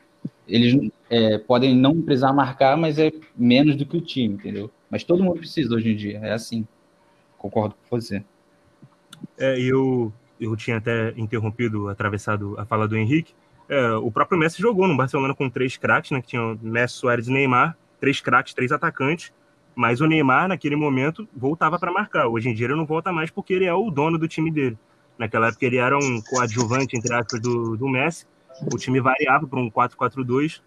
eles 0.47 0.91
é, 1.09 1.39
podem 1.39 1.75
não 1.75 2.03
precisar 2.03 2.33
marcar, 2.33 2.77
mas 2.77 2.99
é 2.99 3.11
menos 3.37 3.77
do 3.77 3.87
que 3.87 3.97
o 3.97 4.01
time, 4.01 4.35
entendeu? 4.35 4.71
Mas 4.91 5.05
todo 5.05 5.23
mundo 5.23 5.39
precisa 5.39 5.75
hoje 5.75 5.93
em 5.93 5.97
dia, 5.97 6.19
é 6.23 6.33
assim. 6.33 6.67
Concordo 7.39 7.75
com 7.89 8.01
você. 8.01 8.23
É, 9.39 9.59
eu, 9.59 10.13
eu 10.41 10.55
tinha 10.57 10.77
até 10.77 11.15
interrompido, 11.17 11.89
atravessado 11.89 12.55
a 12.59 12.65
fala 12.65 12.87
do 12.87 12.97
Henrique, 12.97 13.35
é, 13.69 13.93
o 13.93 14.11
próprio 14.11 14.39
Messi 14.39 14.61
jogou 14.61 14.87
no 14.87 14.97
Barcelona 14.97 15.35
com 15.35 15.49
três 15.49 15.77
craques, 15.77 16.11
né? 16.11 16.21
Que 16.21 16.29
tinham 16.29 16.59
Messi, 16.63 16.97
Soares 16.97 17.29
e 17.29 17.33
Neymar, 17.33 17.77
três 18.01 18.21
craques, 18.21 18.55
três 18.55 18.73
atacantes. 18.73 19.33
Mas 19.75 20.01
o 20.01 20.07
Neymar, 20.07 20.49
naquele 20.49 20.77
momento, 20.77 21.27
voltava 21.35 21.79
para 21.79 21.93
marcar. 21.93 22.29
Hoje 22.29 22.49
em 22.49 22.55
dia 22.55 22.67
ele 22.67 22.77
não 22.77 22.87
volta 22.87 23.13
mais 23.13 23.31
porque 23.31 23.53
ele 23.53 23.65
é 23.65 23.75
o 23.75 23.91
dono 23.91 24.19
do 24.19 24.29
time 24.29 24.51
dele. 24.51 24.79
Naquela 25.19 25.49
época 25.49 25.65
ele 25.65 25.77
era 25.77 25.97
um 25.97 26.21
coadjuvante, 26.21 26.97
entre 26.97 27.15
aspas, 27.15 27.41
do, 27.41 27.77
do 27.77 27.89
Messi. 27.89 28.27
O 28.73 28.77
time 28.77 29.01
variava 29.01 29.47
para 29.47 29.59
um 29.59 29.71
4-4-2 29.71 30.61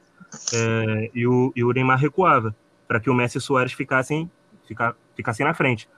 é, 0.53 1.11
e, 1.13 1.27
o, 1.27 1.51
e 1.55 1.63
o 1.63 1.71
Neymar 1.71 1.99
recuava 1.99 2.55
para 2.87 2.99
que 2.99 3.09
o 3.09 3.13
Messi 3.13 3.37
e 3.37 3.39
o 3.39 3.41
Soares 3.41 3.73
ficassem, 3.73 4.29
fica, 4.65 4.95
ficassem 5.15 5.45
na 5.45 5.53
frente. 5.53 5.89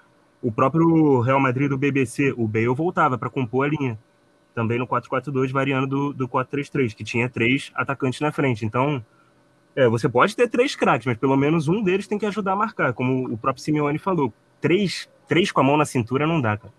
O 0.42 0.52
próprio 0.52 1.20
Real 1.22 1.40
Madrid 1.40 1.70
do 1.70 1.78
BBC, 1.78 2.34
o 2.38 2.48
Bale 2.48 2.68
voltava 2.68 3.18
para 3.18 3.30
compor 3.30 3.66
a 3.66 3.70
linha 3.70 4.00
também 4.56 4.80
no 4.80 4.88
4-4-2, 4.88 5.52
variando 5.52 5.88
do, 5.88 6.14
do 6.14 6.28
4-3-3, 6.28 6.94
que 6.94 7.04
tinha 7.04 7.30
três 7.30 7.72
atacantes 7.76 8.20
na 8.20 8.32
frente. 8.32 8.66
Então, 8.66 9.04
é, 9.76 9.88
você 9.88 10.10
pode 10.10 10.36
ter 10.36 10.50
três 10.50 10.76
craques, 10.76 11.06
mas 11.06 11.18
pelo 11.18 11.38
menos 11.38 11.68
um 11.68 11.84
deles 11.84 12.08
tem 12.08 12.18
que 12.18 12.26
ajudar 12.26 12.54
a 12.54 12.56
marcar, 12.56 12.94
como 12.94 13.32
o 13.32 13.38
próprio 13.38 13.64
Simeone 13.64 14.00
falou. 14.00 14.34
Três, 14.60 15.10
três 15.28 15.52
com 15.52 15.62
a 15.62 15.64
mão 15.64 15.78
na 15.78 15.86
cintura 15.86 16.26
não 16.26 16.42
dá, 16.42 16.58
cara. 16.58 16.74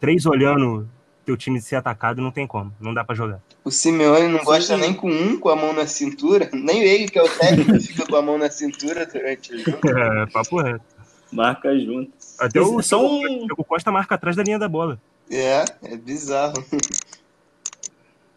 Três 0.00 0.26
olhando 0.26 0.88
teu 1.24 1.36
time 1.36 1.60
ser 1.60 1.76
atacado 1.76 2.20
não 2.20 2.30
tem 2.30 2.46
como, 2.46 2.72
não 2.80 2.92
dá 2.92 3.04
para 3.04 3.14
jogar. 3.14 3.40
O 3.64 3.70
Simeone 3.70 4.28
não 4.28 4.44
gosta 4.44 4.76
nem 4.76 4.92
com 4.92 5.10
um 5.10 5.38
com 5.38 5.48
a 5.48 5.56
mão 5.56 5.72
na 5.72 5.86
cintura, 5.86 6.48
nem 6.52 6.82
ele 6.82 7.08
que 7.08 7.18
é 7.18 7.22
o 7.22 7.28
técnico 7.28 7.80
fica 7.80 8.06
com 8.06 8.16
a 8.16 8.22
mão 8.22 8.38
na 8.38 8.50
cintura 8.50 9.06
durante 9.06 9.54
o 9.54 9.58
jogo. 9.58 9.78
É, 9.94 10.26
papo 10.26 10.60
reto. 10.60 10.84
Marca 11.32 11.76
junto. 11.78 12.12
Até 12.38 12.60
o, 12.60 12.82
só 12.82 13.04
um... 13.04 13.46
o 13.56 13.64
Costa 13.64 13.90
marca 13.90 14.14
atrás 14.14 14.36
da 14.36 14.42
linha 14.42 14.58
da 14.58 14.68
bola. 14.68 15.00
É, 15.30 15.64
é 15.82 15.96
bizarro. 15.96 16.54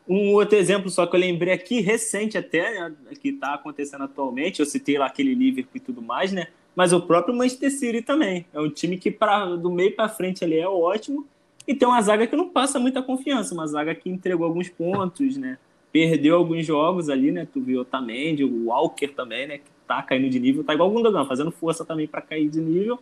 Um 0.10 0.32
outro 0.36 0.58
exemplo 0.58 0.90
só 0.90 1.06
que 1.06 1.18
eu 1.18 1.20
lembrei 1.20 1.54
aqui, 1.54 1.82
recente 1.82 2.38
até, 2.38 2.90
né, 2.90 2.96
que 3.22 3.28
está 3.28 3.56
acontecendo 3.56 4.06
atualmente, 4.06 4.62
eu 4.62 4.66
citei 4.66 4.98
lá 4.98 5.08
aquele 5.08 5.36
Liverpool 5.36 5.76
e 5.76 5.80
tudo 5.82 6.02
mais, 6.02 6.32
né? 6.32 6.48
Mas 6.74 6.94
o 6.94 7.02
próprio 7.02 7.36
Manchester 7.36 7.70
City 7.70 8.02
também. 8.02 8.46
É 8.54 8.60
um 8.62 8.70
time 8.70 8.98
que 8.98 9.12
pra, 9.12 9.46
do 9.46 9.70
meio 9.70 9.94
para 9.94 10.08
frente 10.08 10.46
ali 10.46 10.58
é 10.58 10.68
ótimo 10.68 11.28
e 11.68 11.76
tem 11.76 11.88
uma 11.88 12.02
zaga 12.02 12.26
que 12.26 12.36
não 12.36 12.48
passa 12.48 12.80
muita 12.80 13.02
confiança, 13.02 13.54
uma 13.54 13.68
zaga 13.68 13.94
que 13.94 14.10
entregou 14.10 14.46
alguns 14.46 14.70
pontos, 14.70 15.36
né? 15.36 15.58
Perdeu 15.92 16.38
alguns 16.38 16.66
jogos 16.66 17.10
ali, 17.10 17.30
né? 17.30 17.46
Tu 17.52 17.60
viu 17.60 17.80
o 17.80 17.82
Otamendi, 17.82 18.44
o 18.46 18.68
Walker 18.68 19.10
também, 19.10 19.48
né? 19.48 19.58
Que 19.58 19.70
tá 19.86 20.02
caindo 20.02 20.30
de 20.30 20.40
nível, 20.40 20.64
tá 20.64 20.74
igual 20.74 20.90
o 20.90 20.94
Gundogan, 20.94 21.26
fazendo 21.26 21.52
força 21.52 21.84
também 21.84 22.08
para 22.08 22.22
cair 22.22 22.50
de 22.50 22.62
nível. 22.62 22.98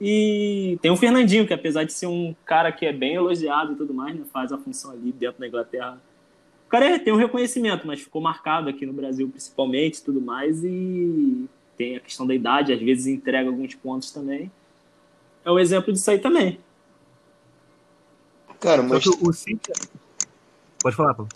E 0.00 0.78
tem 0.80 0.90
o 0.90 0.96
Fernandinho, 0.96 1.46
que 1.46 1.54
apesar 1.54 1.84
de 1.84 1.92
ser 1.92 2.06
um 2.06 2.34
cara 2.44 2.72
que 2.72 2.86
é 2.86 2.92
bem 2.92 3.14
elogiado 3.14 3.72
e 3.72 3.76
tudo 3.76 3.92
mais, 3.92 4.14
né, 4.14 4.24
faz 4.32 4.52
a 4.52 4.58
função 4.58 4.92
ali 4.92 5.12
dentro 5.12 5.40
da 5.40 5.46
Inglaterra. 5.46 6.00
O 6.66 6.68
cara 6.68 6.86
é, 6.86 6.98
tem 6.98 7.12
um 7.12 7.16
reconhecimento, 7.16 7.86
mas 7.86 8.00
ficou 8.00 8.20
marcado 8.20 8.68
aqui 8.68 8.84
no 8.84 8.92
Brasil 8.92 9.28
principalmente 9.28 10.02
tudo 10.02 10.20
mais. 10.20 10.64
E 10.64 11.46
tem 11.76 11.96
a 11.96 12.00
questão 12.00 12.26
da 12.26 12.34
idade, 12.34 12.72
às 12.72 12.80
vezes 12.80 13.06
entrega 13.06 13.48
alguns 13.48 13.74
pontos 13.74 14.10
também. 14.10 14.50
É 15.44 15.50
um 15.50 15.58
exemplo 15.58 15.92
disso 15.92 16.10
aí 16.10 16.18
também. 16.18 16.58
Cara, 18.60 18.82
mas... 18.82 19.06
o 19.06 19.32
City... 19.32 19.72
Pode 20.80 20.96
falar, 20.96 21.14
Paulo. 21.14 21.28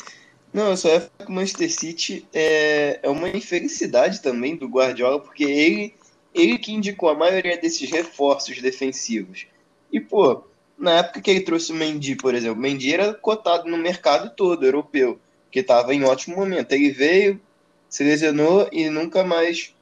Não, 0.53 0.71
eu 0.71 0.77
só 0.77 0.89
ia 0.89 1.01
falar 1.01 1.27
que 1.27 1.31
o 1.31 1.35
Manchester 1.35 1.73
City 1.73 2.27
é, 2.33 3.01
é 3.03 3.09
uma 3.09 3.29
infelicidade 3.29 4.21
também 4.21 4.57
do 4.57 4.69
Guardiola, 4.69 5.21
porque 5.21 5.45
ele 5.45 5.95
ele 6.35 6.59
que 6.59 6.73
indicou 6.73 7.09
a 7.09 7.15
maioria 7.15 7.57
desses 7.57 7.91
reforços 7.91 8.61
defensivos. 8.61 9.47
E, 9.93 10.01
pô, 10.01 10.45
na 10.79 10.99
época 10.99 11.21
que 11.21 11.31
ele 11.31 11.41
trouxe 11.41 11.73
o 11.73 11.75
Mendy, 11.75 12.17
por 12.17 12.35
exemplo, 12.35 12.59
o 12.59 12.61
Mendy 12.61 12.93
era 12.93 13.13
cotado 13.13 13.69
no 13.69 13.77
mercado 13.77 14.35
todo 14.35 14.65
europeu, 14.65 15.19
que 15.51 15.61
estava 15.61 15.95
em 15.95 16.05
ótimo 16.05 16.37
momento. 16.37 16.73
Ele 16.73 16.91
veio, 16.91 17.41
se 17.89 18.05
lesionou 18.05 18.69
e 18.71 18.89
nunca 18.89 19.25
mais 19.25 19.75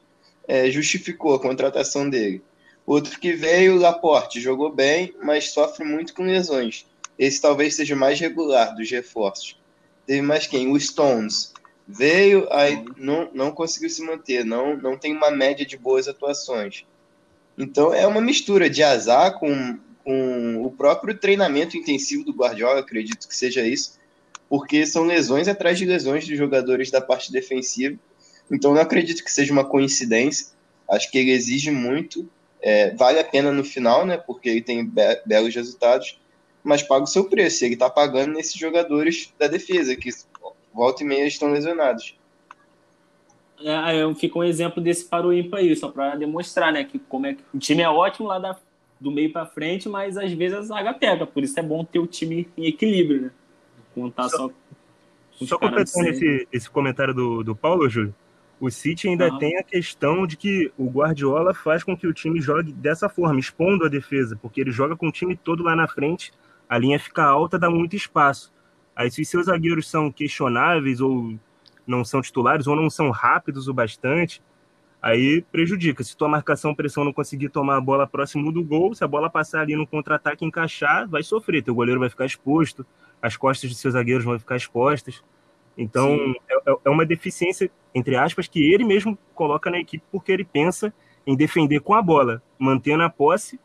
é, 0.47 0.69
justificou 0.71 1.35
a 1.35 1.39
contratação 1.39 2.09
dele. 2.09 2.41
Outro 2.85 3.19
que 3.19 3.33
veio, 3.33 3.77
Laporte, 3.77 4.41
jogou 4.41 4.71
bem, 4.71 5.13
mas 5.21 5.51
sofre 5.51 5.85
muito 5.85 6.13
com 6.13 6.23
lesões. 6.23 6.87
Esse 7.19 7.41
talvez 7.41 7.75
seja 7.75 7.93
o 7.93 7.97
mais 7.97 8.17
regular 8.17 8.73
dos 8.73 8.89
reforços. 8.89 9.59
Teve 10.07 10.21
mais 10.21 10.47
quem? 10.47 10.71
O 10.71 10.79
Stones. 10.79 11.53
Veio, 11.85 12.47
aí 12.51 12.85
não, 12.97 13.29
não 13.33 13.51
conseguiu 13.51 13.89
se 13.89 14.01
manter, 14.01 14.45
não, 14.45 14.77
não 14.77 14.97
tem 14.97 15.11
uma 15.11 15.29
média 15.29 15.65
de 15.65 15.75
boas 15.75 16.07
atuações. 16.07 16.85
Então 17.57 17.93
é 17.93 18.07
uma 18.07 18.21
mistura 18.21 18.69
de 18.69 18.81
azar 18.81 19.37
com, 19.37 19.77
com 20.03 20.63
o 20.63 20.71
próprio 20.71 21.17
treinamento 21.17 21.75
intensivo 21.75 22.23
do 22.23 22.31
Guardiola, 22.31 22.79
acredito 22.79 23.27
que 23.27 23.35
seja 23.35 23.67
isso, 23.67 23.99
porque 24.47 24.85
são 24.85 25.03
lesões 25.03 25.47
atrás 25.47 25.77
de 25.77 25.85
lesões 25.85 26.25
dos 26.27 26.37
jogadores 26.37 26.89
da 26.89 27.01
parte 27.01 27.31
defensiva. 27.31 27.99
Então 28.49 28.73
não 28.73 28.81
acredito 28.81 29.23
que 29.23 29.31
seja 29.31 29.51
uma 29.51 29.65
coincidência. 29.65 30.47
Acho 30.89 31.11
que 31.11 31.17
ele 31.17 31.31
exige 31.31 31.69
muito. 31.69 32.27
É, 32.61 32.95
vale 32.95 33.19
a 33.19 33.23
pena 33.23 33.51
no 33.51 33.63
final, 33.63 34.05
né? 34.05 34.17
Porque 34.17 34.49
ele 34.49 34.61
tem 34.61 34.85
be 34.85 35.01
belos 35.25 35.53
resultados, 35.53 36.19
mas 36.63 36.83
paga 36.83 37.03
o 37.03 37.07
seu 37.07 37.25
preço. 37.25 37.65
Ele 37.65 37.73
está 37.73 37.89
pagando 37.89 38.33
nesses 38.33 38.55
jogadores 38.55 39.33
da 39.37 39.47
defesa, 39.47 39.95
que 39.95 40.09
volta 40.73 41.03
e 41.03 41.05
meia 41.05 41.25
estão 41.25 41.51
lesionados. 41.51 42.15
É, 43.61 44.15
fica 44.15 44.39
um 44.39 44.43
exemplo 44.43 44.81
desse 44.81 45.05
para 45.05 45.27
o 45.27 45.33
ímpar 45.33 45.59
aí, 45.59 45.75
só 45.75 45.89
para 45.89 46.15
demonstrar, 46.15 46.71
né, 46.71 46.85
que 46.85 46.97
como 46.97 47.25
é 47.25 47.33
que 47.33 47.43
o 47.53 47.59
time 47.59 47.81
é 47.81 47.89
ótimo 47.89 48.27
lá 48.27 48.39
da, 48.39 48.57
do 48.99 49.11
meio 49.11 49.33
para 49.33 49.45
frente, 49.45 49.89
mas 49.89 50.17
às 50.17 50.31
vezes 50.31 50.57
a 50.57 50.61
zaga 50.61 50.93
pega, 50.93 51.27
por 51.27 51.43
isso 51.43 51.59
é 51.59 51.63
bom 51.63 51.83
ter 51.83 51.99
o 51.99 52.07
time 52.07 52.47
em 52.57 52.67
equilíbrio, 52.67 53.23
né? 53.23 53.31
Contar 53.93 54.29
só. 54.29 54.49
Só, 55.31 55.45
só 55.45 55.57
completando 55.57 56.07
esse, 56.07 56.47
esse 56.51 56.69
comentário 56.69 57.13
do, 57.13 57.43
do 57.43 57.55
Paulo, 57.55 57.89
Júlio, 57.89 58.13
o 58.59 58.69
City 58.69 59.07
ainda 59.07 59.37
tem 59.37 59.57
a 59.57 59.63
questão 59.63 60.27
de 60.27 60.35
que 60.35 60.71
o 60.77 60.89
Guardiola 60.89 61.53
faz 61.53 61.81
com 61.81 61.95
que 61.95 62.05
o 62.05 62.13
time 62.13 62.41
jogue 62.41 62.73
dessa 62.73 63.07
forma, 63.07 63.39
expondo 63.39 63.85
a 63.85 63.89
defesa, 63.89 64.37
porque 64.41 64.59
ele 64.59 64.71
joga 64.71 64.97
com 64.97 65.07
o 65.07 65.11
time 65.11 65.35
todo 65.35 65.63
lá 65.63 65.75
na 65.75 65.87
frente, 65.87 66.33
a 66.69 66.77
linha 66.77 66.99
fica 66.99 67.23
alta, 67.23 67.57
dá 67.57 67.69
muito 67.69 67.95
espaço. 67.95 68.53
Aí, 68.95 69.09
se 69.09 69.25
seus 69.25 69.47
zagueiros 69.47 69.89
são 69.89 70.11
questionáveis 70.11 71.01
ou 71.01 71.33
não 71.87 72.05
são 72.05 72.21
titulares 72.21 72.67
ou 72.67 72.75
não 72.75 72.89
são 72.89 73.09
rápidos 73.09 73.67
o 73.67 73.73
bastante, 73.73 74.41
aí 75.01 75.41
prejudica. 75.51 76.03
Se 76.03 76.15
tua 76.15 76.27
marcação 76.27 76.75
pressão 76.75 77.03
não 77.03 77.11
conseguir 77.11 77.49
tomar 77.49 77.77
a 77.77 77.81
bola 77.81 78.05
próximo 78.05 78.51
do 78.51 78.63
gol, 78.63 78.93
se 78.93 79.03
a 79.03 79.07
bola 79.07 79.29
passar 79.29 79.61
ali 79.61 79.75
no 79.75 79.87
contra-ataque 79.87 80.45
encaixar, 80.45 81.09
vai 81.09 81.23
sofrer. 81.23 81.63
Teu 81.63 81.73
goleiro 81.73 81.99
vai 81.99 82.09
ficar 82.09 82.25
exposto, 82.25 82.85
as 83.19 83.35
costas 83.35 83.69
de 83.69 83.75
seus 83.75 83.93
zagueiros 83.93 84.23
vão 84.23 84.37
ficar 84.37 84.57
expostas. 84.57 85.23
Então, 85.75 86.35
é, 86.49 86.71
é, 86.71 86.75
é 86.85 86.89
uma 86.89 87.05
deficiência, 87.05 87.71
entre 87.95 88.15
aspas, 88.15 88.47
que 88.47 88.61
ele 88.71 88.83
mesmo 88.83 89.17
coloca 89.33 89.71
na 89.71 89.79
equipe 89.79 90.03
porque 90.11 90.31
ele 90.31 90.43
pensa 90.43 90.93
em 91.25 91.35
defender 91.35 91.79
com 91.79 91.95
a 91.95 92.01
bola, 92.01 92.43
mantendo 92.59 93.01
a 93.01 93.09
posse 93.09 93.59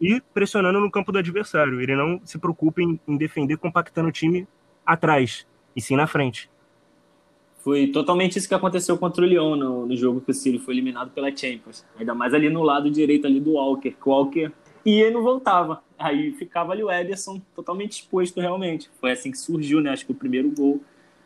e 0.00 0.20
pressionando 0.32 0.80
no 0.80 0.90
campo 0.90 1.12
do 1.12 1.18
adversário. 1.18 1.80
Ele 1.80 1.94
não 1.94 2.20
se 2.24 2.38
preocupa 2.38 2.82
em, 2.82 2.98
em 3.06 3.16
defender 3.16 3.56
compactando 3.56 4.08
o 4.08 4.12
time 4.12 4.46
atrás, 4.84 5.46
e 5.74 5.80
sim 5.80 5.96
na 5.96 6.06
frente. 6.06 6.50
Foi 7.58 7.86
totalmente 7.86 8.38
isso 8.38 8.46
que 8.46 8.54
aconteceu 8.54 8.98
contra 8.98 9.24
o 9.24 9.26
Lyon 9.26 9.56
no, 9.56 9.86
no 9.86 9.96
jogo 9.96 10.20
que 10.20 10.30
o 10.30 10.34
City 10.34 10.58
foi 10.58 10.74
eliminado 10.74 11.10
pela 11.12 11.34
Champions. 11.34 11.82
Ainda 11.98 12.14
mais 12.14 12.34
ali 12.34 12.50
no 12.50 12.62
lado 12.62 12.90
direito 12.90 13.26
ali 13.26 13.40
do 13.40 13.52
Walker, 13.52 13.90
que 13.90 14.08
o 14.08 14.12
Walker 14.12 14.52
ia 14.84 15.08
e 15.08 15.10
não 15.10 15.22
voltava. 15.22 15.82
Aí 15.98 16.32
ficava 16.32 16.72
ali 16.72 16.84
o 16.84 16.90
Ederson 16.90 17.40
totalmente 17.54 17.92
exposto 17.92 18.38
realmente. 18.38 18.90
Foi 19.00 19.12
assim 19.12 19.30
que 19.30 19.38
surgiu, 19.38 19.80
né? 19.80 19.90
Acho 19.90 20.04
que 20.04 20.12
o 20.12 20.14
primeiro 20.14 20.50
gol, 20.50 20.82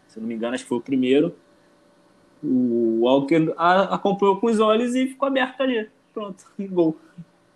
se 0.06 0.20
não 0.20 0.28
me 0.28 0.34
engano, 0.34 0.54
acho 0.54 0.62
que 0.62 0.68
foi 0.68 0.78
o 0.78 0.82
primeiro. 0.82 1.34
O 2.40 3.00
Walker 3.00 3.52
acompanhou 3.56 4.36
com 4.36 4.46
os 4.46 4.60
olhos 4.60 4.94
e 4.94 5.08
ficou 5.08 5.26
aberto 5.26 5.60
ali. 5.60 5.90
Pronto, 6.14 6.44
gol. 6.70 6.96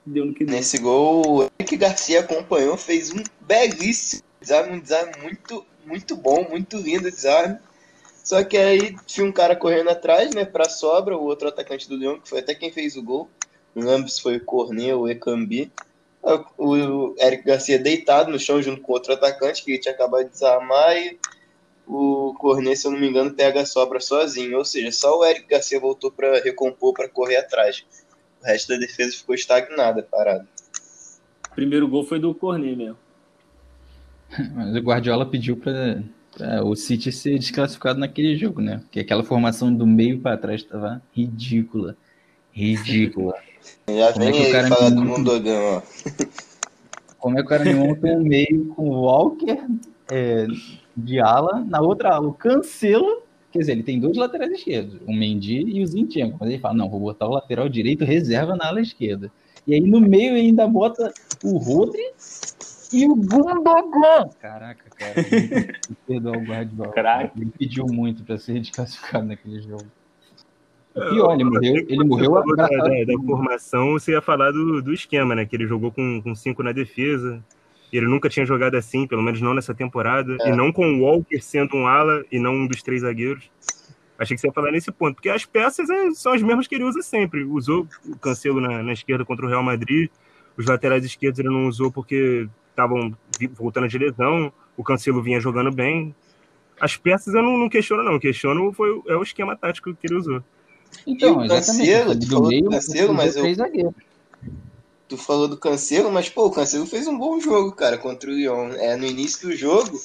Deu 0.04 0.24
no 0.24 0.34
que 0.34 0.44
deu. 0.44 0.54
Nesse 0.54 0.78
gol, 0.78 1.22
o 1.26 1.50
Eric 1.60 1.76
Garcia 1.76 2.20
acompanhou, 2.20 2.76
fez 2.76 3.10
um 3.10 3.22
belíssimo 3.40 4.22
desarme, 4.40 4.76
um 4.76 4.80
desarme 4.80 5.12
muito, 5.22 5.64
muito 5.86 6.16
bom, 6.16 6.46
muito 6.48 6.76
lindo 6.76 7.10
desarme. 7.10 7.58
Só 8.24 8.42
que 8.44 8.56
aí 8.56 8.96
tinha 9.06 9.26
um 9.26 9.32
cara 9.32 9.56
correndo 9.56 9.90
atrás, 9.90 10.34
né, 10.34 10.44
pra 10.44 10.68
sobra, 10.68 11.16
o 11.16 11.24
outro 11.24 11.48
atacante 11.48 11.88
do 11.88 11.96
Leão, 11.96 12.20
que 12.20 12.28
foi 12.28 12.38
até 12.38 12.54
quem 12.54 12.70
fez 12.70 12.96
o 12.96 13.02
gol. 13.02 13.28
Não 13.74 13.86
lembro 13.86 14.08
se 14.08 14.20
foi 14.20 14.36
o 14.36 14.44
Cornet 14.44 14.92
ou 14.92 15.02
o 15.02 15.08
Ekambi. 15.08 15.72
O 16.56 17.16
Eric 17.18 17.44
Garcia 17.44 17.78
deitado 17.78 18.30
no 18.30 18.38
chão 18.38 18.62
junto 18.62 18.80
com 18.80 18.92
outro 18.92 19.12
atacante 19.12 19.64
que 19.64 19.78
tinha 19.78 19.92
acabado 19.92 20.24
de 20.24 20.30
desarmar 20.30 20.96
e 20.96 21.18
o 21.84 22.32
Cornet, 22.38 22.76
se 22.76 22.86
eu 22.86 22.92
não 22.92 23.00
me 23.00 23.08
engano, 23.08 23.34
pega 23.34 23.62
a 23.62 23.66
sobra 23.66 23.98
sozinho. 23.98 24.58
Ou 24.58 24.64
seja, 24.64 24.92
só 24.92 25.18
o 25.18 25.24
Eric 25.24 25.48
Garcia 25.48 25.80
voltou 25.80 26.12
para 26.12 26.40
recompor, 26.40 26.92
para 26.92 27.08
correr 27.08 27.36
atrás. 27.36 27.84
O 28.42 28.46
resto 28.46 28.68
da 28.68 28.78
defesa 28.78 29.16
ficou 29.16 29.34
estagnada, 29.34 30.02
parada. 30.02 30.46
O 31.50 31.54
primeiro 31.54 31.86
gol 31.88 32.04
foi 32.04 32.18
do 32.18 32.34
Cornet 32.34 32.74
mesmo. 32.76 32.96
Mas 34.54 34.74
o 34.74 34.78
Guardiola 34.80 35.26
pediu 35.26 35.56
para 35.56 36.02
o 36.64 36.74
City 36.74 37.12
ser 37.12 37.38
desclassificado 37.38 37.98
naquele 38.00 38.36
jogo, 38.36 38.60
né? 38.60 38.78
Porque 38.78 39.00
aquela 39.00 39.22
formação 39.22 39.72
do 39.72 39.86
meio 39.86 40.18
para 40.20 40.36
trás 40.38 40.62
estava 40.62 41.02
ridícula. 41.12 41.96
Ridícula. 42.52 43.34
Já 43.88 44.12
Como 44.12 44.24
é 44.24 44.32
vem 44.32 44.42
que 44.42 44.48
o 44.48 44.52
cara 44.52 44.68
falar 44.68 44.90
não- 44.90 44.96
do 44.96 45.04
Mundogão, 45.04 45.76
ó. 45.76 45.82
Como 47.18 47.38
é 47.38 47.40
que 47.42 47.46
o 47.46 47.48
cara 47.48 47.64
me 47.64 47.74
monta 47.74 48.06
um 48.08 48.22
meio 48.24 48.66
com 48.74 48.88
o 48.90 49.02
Walker 49.02 49.56
é, 50.10 50.46
de 50.96 51.20
ala, 51.20 51.64
na 51.64 51.80
outra 51.80 52.14
ala 52.14 52.26
o 52.26 52.32
Cancelo, 52.34 53.22
quer 53.52 53.58
dizer, 53.60 53.72
ele 53.72 53.82
tem 53.82 54.00
dois 54.00 54.16
laterais 54.16 54.50
esquerdos, 54.52 54.98
o 55.06 55.12
Mendy 55.12 55.60
e 55.68 55.82
o 55.82 55.86
Zinchenko, 55.86 56.38
mas 56.40 56.48
ele 56.50 56.58
fala, 56.58 56.74
não, 56.74 56.88
vou 56.90 56.98
botar 57.00 57.26
o 57.26 57.32
lateral 57.34 57.68
direito 57.68 58.04
reserva 58.04 58.56
na 58.56 58.66
ala 58.68 58.80
esquerda. 58.80 59.30
E 59.66 59.74
aí 59.74 59.80
no 59.80 60.00
meio 60.00 60.36
ele 60.36 60.48
ainda 60.48 60.66
bota 60.66 61.12
o 61.44 61.56
Rodri 61.58 62.02
e 62.92 63.06
o 63.06 63.14
Gundogan. 63.14 64.28
Caraca, 64.40 64.84
cara, 64.96 65.14
perdoar 66.06 66.36
o 66.38 66.44
Guardiola. 66.44 66.92
Craque. 66.92 67.40
Ele 67.40 67.50
pediu 67.56 67.86
muito 67.86 68.24
para 68.24 68.38
ser 68.38 68.58
desclassificado 68.60 69.26
naquele 69.26 69.60
jogo. 69.62 69.86
O 70.94 71.00
pior, 71.08 71.32
ele 71.34 71.44
morreu, 71.44 71.74
ele 71.88 72.04
morreu 72.04 72.32
da, 72.54 72.66
da- 72.66 73.04
da 73.06 73.14
formação, 73.24 73.92
você 73.92 74.12
ia 74.12 74.20
falar 74.20 74.50
do, 74.50 74.82
do 74.82 74.92
esquema, 74.92 75.34
né? 75.34 75.46
Que 75.46 75.56
ele 75.56 75.66
jogou 75.66 75.90
com, 75.90 76.20
com 76.22 76.34
cinco 76.34 76.62
na 76.62 76.72
defesa. 76.72 77.42
Ele 77.92 78.06
nunca 78.06 78.28
tinha 78.28 78.46
jogado 78.46 78.74
assim, 78.76 79.06
pelo 79.06 79.22
menos 79.22 79.40
não 79.40 79.52
nessa 79.52 79.74
temporada. 79.74 80.36
É. 80.40 80.48
E 80.48 80.56
não 80.56 80.72
com 80.72 80.86
o 80.94 81.00
Walker 81.02 81.38
sendo 81.40 81.76
um 81.76 81.86
ala 81.86 82.24
e 82.32 82.38
não 82.38 82.54
um 82.54 82.66
dos 82.66 82.82
três 82.82 83.02
zagueiros. 83.02 83.50
Achei 84.18 84.34
que 84.34 84.40
você 84.40 84.46
ia 84.46 84.52
falar 84.52 84.70
nesse 84.72 84.90
ponto. 84.90 85.14
Porque 85.16 85.28
as 85.28 85.44
peças 85.44 85.90
é, 85.90 86.10
são 86.12 86.32
as 86.32 86.42
mesmas 86.42 86.66
que 86.66 86.74
ele 86.74 86.84
usa 86.84 87.02
sempre. 87.02 87.44
Usou 87.44 87.86
o 88.06 88.16
Cancelo 88.16 88.60
na, 88.60 88.82
na 88.82 88.92
esquerda 88.92 89.24
contra 89.24 89.44
o 89.44 89.48
Real 89.48 89.62
Madrid. 89.62 90.08
Os 90.56 90.66
laterais 90.66 91.04
esquerdos 91.04 91.38
ele 91.38 91.48
não 91.50 91.66
usou 91.66 91.90
porque 91.92 92.48
estavam 92.70 93.14
voltando 93.54 93.88
de 93.88 93.98
lesão. 93.98 94.52
O 94.76 94.82
Cancelo 94.82 95.22
vinha 95.22 95.40
jogando 95.40 95.70
bem. 95.70 96.14
As 96.80 96.96
peças 96.96 97.34
eu 97.34 97.42
não, 97.42 97.58
não 97.58 97.68
questiono, 97.68 98.02
não. 98.02 98.18
Questiono 98.18 98.72
foi, 98.72 99.02
é 99.08 99.16
o 99.16 99.22
esquema 99.22 99.54
tático 99.56 99.94
que 99.94 100.06
ele 100.06 100.16
usou. 100.16 100.42
Então, 101.06 101.34
E 101.34 101.36
o 101.36 101.44
exatamente. 101.44 101.90
Cancelo, 101.90 102.14
do 102.14 102.20
tu 102.20 102.26
falou 102.28 102.42
do 102.44 102.48
meio, 102.48 102.70
Cancelo, 102.70 103.14
mas 103.14 103.36
eu- 103.36 103.42
três 103.42 103.56
zagueiros. 103.58 103.94
Tu 105.12 105.18
falou 105.18 105.46
do 105.46 105.58
Cancelo, 105.58 106.10
mas 106.10 106.30
pô, 106.30 106.46
o 106.46 106.50
Cancelo 106.50 106.86
fez 106.86 107.06
um 107.06 107.18
bom 107.18 107.38
jogo, 107.38 107.70
cara, 107.72 107.98
contra 107.98 108.30
o 108.30 108.32
Lyon. 108.32 108.72
É, 108.78 108.96
no 108.96 109.04
início 109.04 109.46
do 109.46 109.54
jogo, 109.54 110.00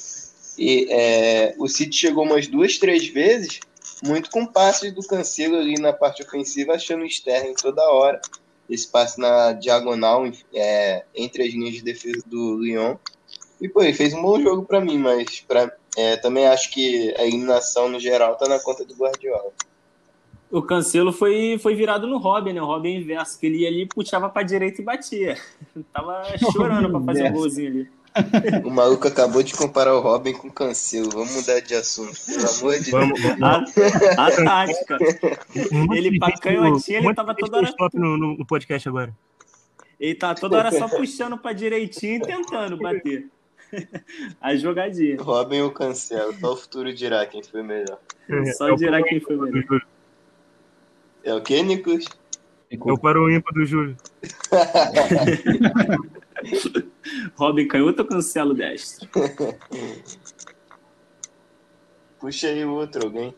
e, 0.58 0.86
é, 0.90 1.54
o 1.56 1.66
City 1.66 1.96
chegou 1.96 2.24
umas 2.24 2.46
duas, 2.46 2.76
três 2.76 3.08
vezes, 3.08 3.58
muito 4.04 4.28
com 4.28 4.44
passes 4.44 4.92
do 4.92 5.00
Cancelo 5.00 5.56
ali 5.56 5.80
na 5.80 5.94
parte 5.94 6.22
ofensiva, 6.22 6.74
achando 6.74 7.04
o 7.04 7.06
Sterling 7.06 7.54
toda 7.54 7.90
hora. 7.90 8.20
Esse 8.68 8.86
passe 8.86 9.18
na 9.18 9.54
diagonal, 9.54 10.30
é, 10.52 11.06
entre 11.14 11.42
as 11.42 11.54
linhas 11.54 11.76
de 11.76 11.82
defesa 11.82 12.22
do 12.26 12.58
Lyon. 12.58 12.96
E, 13.62 13.66
pô, 13.66 13.82
ele 13.82 13.94
fez 13.94 14.12
um 14.12 14.20
bom 14.20 14.38
jogo 14.38 14.66
pra 14.66 14.78
mim, 14.78 14.98
mas 14.98 15.40
pra, 15.40 15.74
é, 15.96 16.18
também 16.18 16.46
acho 16.46 16.70
que 16.70 17.14
a 17.16 17.24
eliminação 17.24 17.88
no 17.88 17.98
geral 17.98 18.36
tá 18.36 18.46
na 18.46 18.60
conta 18.60 18.84
do 18.84 18.94
Guardiola. 18.94 19.54
O 20.50 20.62
Cancelo 20.62 21.12
foi, 21.12 21.58
foi 21.62 21.74
virado 21.74 22.06
no 22.06 22.16
Robin, 22.18 22.52
né? 22.54 22.62
O 22.62 22.66
Robin 22.66 22.96
inverso, 22.96 23.38
que 23.38 23.46
ele 23.46 23.58
ia 23.58 23.68
ali, 23.68 23.86
puxava 23.86 24.28
pra 24.30 24.42
direita 24.42 24.80
e 24.80 24.84
batia. 24.84 25.36
Tava 25.92 26.22
chorando 26.52 26.90
pra 26.90 27.00
fazer 27.00 27.22
um 27.22 27.26
Inverso. 27.26 27.38
golzinho 27.42 27.68
ali. 27.70 27.88
O 28.64 28.70
maluco 28.70 29.06
acabou 29.06 29.42
de 29.44 29.54
comparar 29.54 29.94
o 29.94 30.00
Robin 30.00 30.32
com 30.32 30.48
o 30.48 30.52
Cancelo. 30.52 31.10
Vamos 31.10 31.36
mudar 31.36 31.60
de 31.60 31.74
assunto, 31.74 32.14
pelo 32.26 32.48
amor 32.48 32.72
de 32.78 32.90
Deus. 32.90 32.90
Vamos, 32.90 33.20
vamos. 33.20 33.42
A, 33.42 34.26
a 34.26 34.30
tática. 34.44 34.98
Ele 35.94 36.18
pra 36.18 36.32
canhotinha, 36.38 36.98
ele 36.98 37.14
tava 37.14 37.34
toda 37.34 37.58
hora- 37.58 37.74
no, 37.94 38.16
no- 38.16 38.44
podcast 38.46 38.88
agora. 38.88 39.14
Ele 40.00 40.14
tá 40.14 40.34
toda 40.34 40.56
hora 40.56 40.72
só 40.72 40.88
puxando 40.88 41.36
pra 41.38 41.52
direitinho 41.52 42.16
e 42.16 42.20
tentando 42.20 42.76
bater. 42.78 43.26
A 44.40 44.56
jogadinha. 44.56 45.16
Robin 45.20 45.60
ou 45.60 45.70
Cancelo? 45.70 46.32
Só 46.40 46.54
o 46.54 46.56
futuro 46.56 46.92
dirá 46.92 47.24
quem 47.26 47.42
foi 47.42 47.62
melhor. 47.62 47.98
Só 48.56 48.72
o 48.72 48.76
dirá 48.76 49.00
quem 49.02 49.20
foi 49.20 49.36
melhor. 49.36 49.80
É 51.24 51.34
o 51.34 51.42
que, 51.42 51.62
Nicolas? 51.62 52.04
É 52.70 52.76
o 52.76 53.30
ímpar 53.30 53.54
do 53.54 53.64
Júlio. 53.64 53.96
Robin 57.34 57.66
canhoto 57.66 58.02
ou 58.02 58.08
cancelo 58.08 58.54
destro? 58.54 59.08
Puxa 62.20 62.48
aí 62.48 62.64
o 62.64 62.72
outro, 62.72 63.04
alguém. 63.06 63.34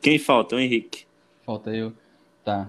Quem 0.00 0.18
falta? 0.18 0.56
O 0.56 0.60
Henrique. 0.60 1.06
Falta 1.44 1.70
eu. 1.70 1.92
Tá. 2.44 2.68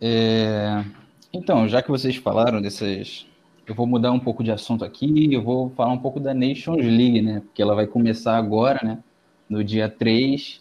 É, 0.00 0.84
Então, 1.32 1.68
já 1.68 1.82
que 1.82 1.90
vocês 1.90 2.16
falaram 2.16 2.60
dessas. 2.60 3.26
Eu 3.66 3.74
vou 3.74 3.86
mudar 3.86 4.10
um 4.10 4.18
pouco 4.18 4.42
de 4.42 4.50
assunto 4.50 4.84
aqui, 4.84 5.32
eu 5.32 5.40
vou 5.40 5.70
falar 5.70 5.92
um 5.92 5.98
pouco 5.98 6.18
da 6.18 6.34
Nations 6.34 6.84
League, 6.84 7.22
né? 7.22 7.40
Porque 7.40 7.62
ela 7.62 7.76
vai 7.76 7.86
começar 7.86 8.36
agora, 8.36 8.80
né? 8.82 8.98
No 9.48 9.62
dia 9.62 9.88
3. 9.88 10.60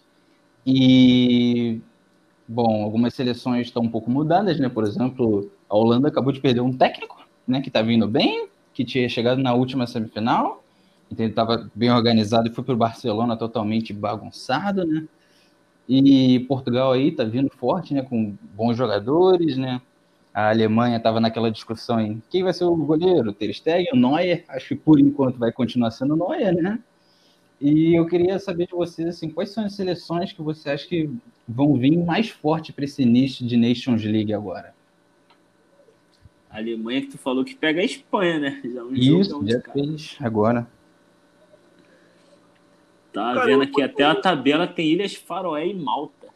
E. 0.65 1.81
Bom, 2.47 2.83
algumas 2.83 3.13
seleções 3.13 3.67
estão 3.67 3.83
um 3.83 3.89
pouco 3.89 4.09
mudadas, 4.11 4.59
né? 4.59 4.67
Por 4.67 4.83
exemplo, 4.83 5.49
a 5.69 5.75
Holanda 5.75 6.07
acabou 6.09 6.33
de 6.33 6.41
perder 6.41 6.61
um 6.61 6.75
técnico, 6.75 7.25
né? 7.47 7.61
Que 7.61 7.69
tá 7.71 7.81
vindo 7.81 8.07
bem, 8.07 8.47
que 8.73 8.83
tinha 8.83 9.07
chegado 9.07 9.41
na 9.41 9.53
última 9.53 9.87
semifinal. 9.87 10.63
Então 11.09 11.25
ele 11.25 11.31
estava 11.31 11.69
bem 11.75 11.91
organizado 11.91 12.47
e 12.47 12.53
foi 12.53 12.63
para 12.63 12.73
o 12.73 12.77
Barcelona 12.77 13.37
totalmente 13.37 13.93
bagunçado, 13.93 14.85
né? 14.85 15.07
E 15.87 16.39
Portugal 16.47 16.93
aí 16.93 17.11
tá 17.11 17.23
vindo 17.23 17.49
forte, 17.49 17.93
né? 17.93 18.01
Com 18.01 18.35
bons 18.55 18.75
jogadores, 18.77 19.57
né? 19.57 19.81
A 20.33 20.49
Alemanha 20.49 20.97
estava 20.97 21.19
naquela 21.19 21.51
discussão 21.51 21.99
em 21.99 22.21
quem 22.29 22.43
vai 22.43 22.53
ser 22.53 22.63
o 22.63 22.75
goleiro, 22.75 23.33
Ter 23.33 23.53
Stegen, 23.53 23.99
Neuer. 23.99 24.45
Acho 24.47 24.69
que 24.69 24.75
por 24.75 24.99
enquanto 24.99 25.37
vai 25.37 25.51
continuar 25.51 25.91
sendo 25.91 26.15
Neuer, 26.15 26.53
né? 26.53 26.79
E 27.61 27.93
eu 27.93 28.07
queria 28.07 28.39
saber 28.39 28.65
de 28.65 28.71
vocês 28.71 29.07
assim, 29.07 29.29
quais 29.29 29.51
são 29.51 29.63
as 29.63 29.75
seleções 29.75 30.33
que 30.33 30.41
você 30.41 30.71
acha 30.71 30.87
que 30.87 31.07
vão 31.47 31.77
vir 31.77 31.95
mais 31.95 32.27
forte 32.27 32.73
para 32.73 32.85
esse 32.85 33.03
início 33.03 33.45
de 33.45 33.55
Nations 33.55 34.03
League 34.03 34.33
agora? 34.33 34.73
A 36.49 36.57
Alemanha 36.57 37.01
que 37.01 37.09
tu 37.09 37.19
falou 37.19 37.45
que 37.45 37.55
pega 37.55 37.79
a 37.81 37.85
Espanha, 37.85 38.39
né? 38.39 38.61
Já 38.65 38.83
um 38.83 38.93
Isso, 38.93 39.43
dia 39.43 39.61
cara. 39.61 39.79
3, 39.79 40.17
agora. 40.21 40.67
Tá 43.13 43.35
Cara, 43.35 43.45
vendo 43.45 43.61
aqui 43.61 43.81
até 43.81 44.05
a 44.05 44.15
tabela 44.15 44.65
tem 44.65 44.87
Ilhas 44.87 45.13
Faroé 45.13 45.67
e 45.67 45.73
Malta. 45.75 46.29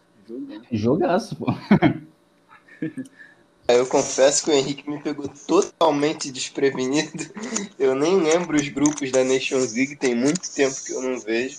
Jogaço, 0.72 1.36
pô. 1.38 1.46
Eu 3.68 3.88
confesso 3.88 4.44
que 4.44 4.52
o 4.52 4.54
Henrique 4.54 4.88
me 4.90 5.02
pegou 5.02 5.28
totalmente 5.48 6.32
desprevenido. 6.32 7.26
Eu 7.80 7.96
nem 7.96 8.18
lembro 8.22 8.56
os 8.56 8.68
grupos 8.70 9.12
da 9.12 9.24
Nations 9.24 9.74
League, 9.74 9.96
tem 9.96 10.14
muito 10.14 10.54
tempo 10.54 10.76
que 10.84 10.92
eu 10.92 11.02
não 11.02 11.20
vejo. 11.20 11.58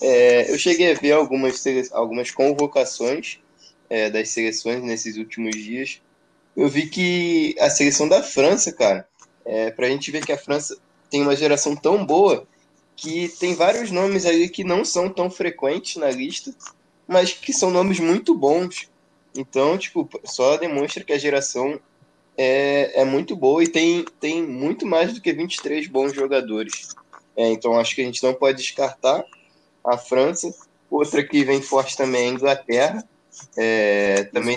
É, 0.00 0.50
eu 0.52 0.58
cheguei 0.58 0.92
a 0.92 0.94
ver 0.94 1.12
algumas, 1.12 1.64
algumas 1.92 2.30
convocações 2.30 3.38
é, 3.88 4.10
das 4.10 4.28
seleções 4.28 4.82
nesses 4.82 5.16
últimos 5.16 5.54
dias. 5.56 6.00
Eu 6.56 6.68
vi 6.68 6.88
que 6.88 7.56
a 7.58 7.70
seleção 7.70 8.08
da 8.08 8.22
França, 8.22 8.72
cara, 8.72 9.08
é, 9.44 9.70
pra 9.70 9.88
gente 9.88 10.10
ver 10.10 10.24
que 10.24 10.32
a 10.32 10.38
França 10.38 10.76
tem 11.10 11.22
uma 11.22 11.36
geração 11.36 11.74
tão 11.74 12.04
boa 12.04 12.46
que 12.94 13.28
tem 13.40 13.54
vários 13.54 13.90
nomes 13.90 14.24
ali 14.24 14.48
que 14.48 14.64
não 14.64 14.84
são 14.84 15.08
tão 15.08 15.30
frequentes 15.30 15.96
na 15.96 16.10
lista, 16.10 16.54
mas 17.06 17.32
que 17.32 17.52
são 17.52 17.70
nomes 17.70 18.00
muito 18.00 18.34
bons. 18.34 18.88
Então, 19.36 19.76
tipo, 19.76 20.08
só 20.24 20.56
demonstra 20.56 21.04
que 21.04 21.12
a 21.12 21.18
geração 21.18 21.80
é, 22.36 23.00
é 23.00 23.04
muito 23.04 23.34
boa 23.34 23.62
e 23.62 23.68
tem, 23.68 24.04
tem 24.20 24.42
muito 24.42 24.86
mais 24.86 25.12
do 25.12 25.20
que 25.20 25.32
23 25.32 25.86
bons 25.86 26.12
jogadores. 26.12 26.94
É, 27.36 27.48
então, 27.48 27.78
acho 27.78 27.94
que 27.94 28.02
a 28.02 28.04
gente 28.04 28.22
não 28.22 28.34
pode 28.34 28.58
descartar 28.58 29.24
a 29.84 29.96
França. 29.96 30.54
Outra 30.90 31.22
que 31.22 31.44
vem 31.44 31.60
forte 31.60 31.96
também 31.96 32.26
é 32.26 32.28
a 32.28 32.32
Inglaterra. 32.32 33.08
É, 33.56 34.24
também, 34.32 34.56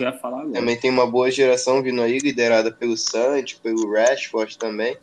também 0.54 0.80
tem 0.80 0.90
uma 0.90 1.06
boa 1.06 1.30
geração 1.30 1.84
vindo 1.84 2.02
aí, 2.02 2.18
liderada 2.18 2.72
pelo 2.72 2.96
Santos, 2.96 3.54
pelo 3.54 3.92
Rashford 3.92 4.58
também. 4.58 4.98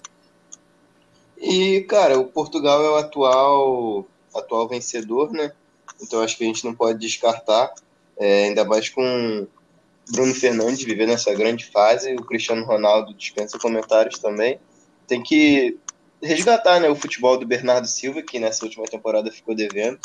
E, 1.39 1.83
cara, 1.83 2.19
o 2.19 2.25
Portugal 2.25 2.83
é 2.83 2.91
o 2.91 2.97
atual, 2.97 4.07
atual 4.35 4.67
vencedor, 4.67 5.31
né? 5.31 5.53
Então 6.01 6.23
acho 6.23 6.37
que 6.37 6.45
a 6.45 6.47
gente 6.47 6.65
não 6.65 6.75
pode 6.75 6.99
descartar, 6.99 7.75
é, 8.19 8.45
ainda 8.45 8.65
mais 8.65 8.89
com 8.89 9.47
Bruno 10.11 10.35
Fernandes 10.35 10.85
vivendo 10.85 11.13
essa 11.13 11.35
grande 11.35 11.65
fase, 11.65 12.15
o 12.15 12.25
Cristiano 12.25 12.65
Ronaldo 12.65 13.13
dispensa 13.15 13.59
comentários 13.59 14.19
também. 14.19 14.61
Tem 15.07 15.23
que 15.23 15.79
resgatar 16.23 16.81
né, 16.81 16.89
o 16.89 16.97
futebol 16.97 17.37
do 17.37 17.47
Bernardo 17.47 17.87
Silva, 17.87 18.23
que 18.23 18.39
nessa 18.39 18.65
última 18.65 18.85
temporada 18.87 19.31
ficou 19.31 19.55
devendo, 19.55 19.99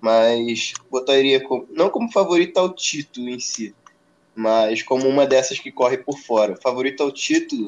mas 0.00 0.72
botaria 0.90 1.42
como, 1.42 1.66
não 1.70 1.90
como 1.90 2.10
favorito 2.10 2.58
ao 2.58 2.72
título 2.72 3.28
em 3.28 3.40
si, 3.40 3.74
mas 4.34 4.82
como 4.82 5.08
uma 5.08 5.26
dessas 5.26 5.58
que 5.58 5.72
corre 5.72 5.98
por 5.98 6.18
fora. 6.18 6.56
Favorito 6.62 7.02
ao 7.02 7.12
título, 7.12 7.66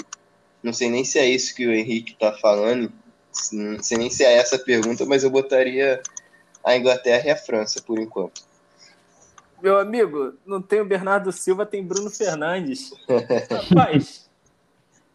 não 0.63 0.73
sei 0.73 0.89
nem 0.89 1.05
se 1.05 1.19
é 1.19 1.27
isso 1.27 1.55
que 1.55 1.67
o 1.67 1.73
Henrique 1.73 2.13
está 2.13 2.33
falando, 2.33 2.93
não 3.53 3.83
sei 3.83 3.99
nem 3.99 4.11
se 4.11 4.25
é 4.25 4.35
essa 4.35 4.57
a 4.57 4.61
pergunta, 4.61 5.05
mas 5.05 5.25
eu 5.25 5.31
botaria 5.31 6.01
a 6.63 6.77
Inglaterra 6.77 7.27
e 7.27 7.31
a 7.31 7.37
França 7.37 7.83
por 7.83 7.99
enquanto. 7.99 8.43
Meu 9.65 9.79
amigo, 9.79 10.35
não 10.45 10.61
tem 10.61 10.83
o 10.83 10.85
Bernardo 10.85 11.33
Silva, 11.33 11.65
tem 11.65 11.83
Bruno 11.83 12.11
Fernandes. 12.11 12.93
Rapaz, 13.51 14.29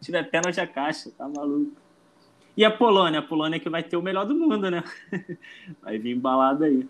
tiver 0.00 0.24
pênalti 0.24 0.60
a 0.60 0.66
caixa, 0.66 1.08
tá 1.16 1.28
maluco. 1.28 1.70
E 2.56 2.64
a 2.64 2.70
Polônia? 2.72 3.20
A 3.20 3.22
Polônia 3.22 3.60
que 3.60 3.70
vai 3.70 3.84
ter 3.84 3.96
o 3.96 4.02
melhor 4.02 4.26
do 4.26 4.34
mundo, 4.34 4.68
né? 4.68 4.82
Vai 5.80 5.98
vir 5.98 6.16
embalada 6.16 6.64
aí. 6.64 6.84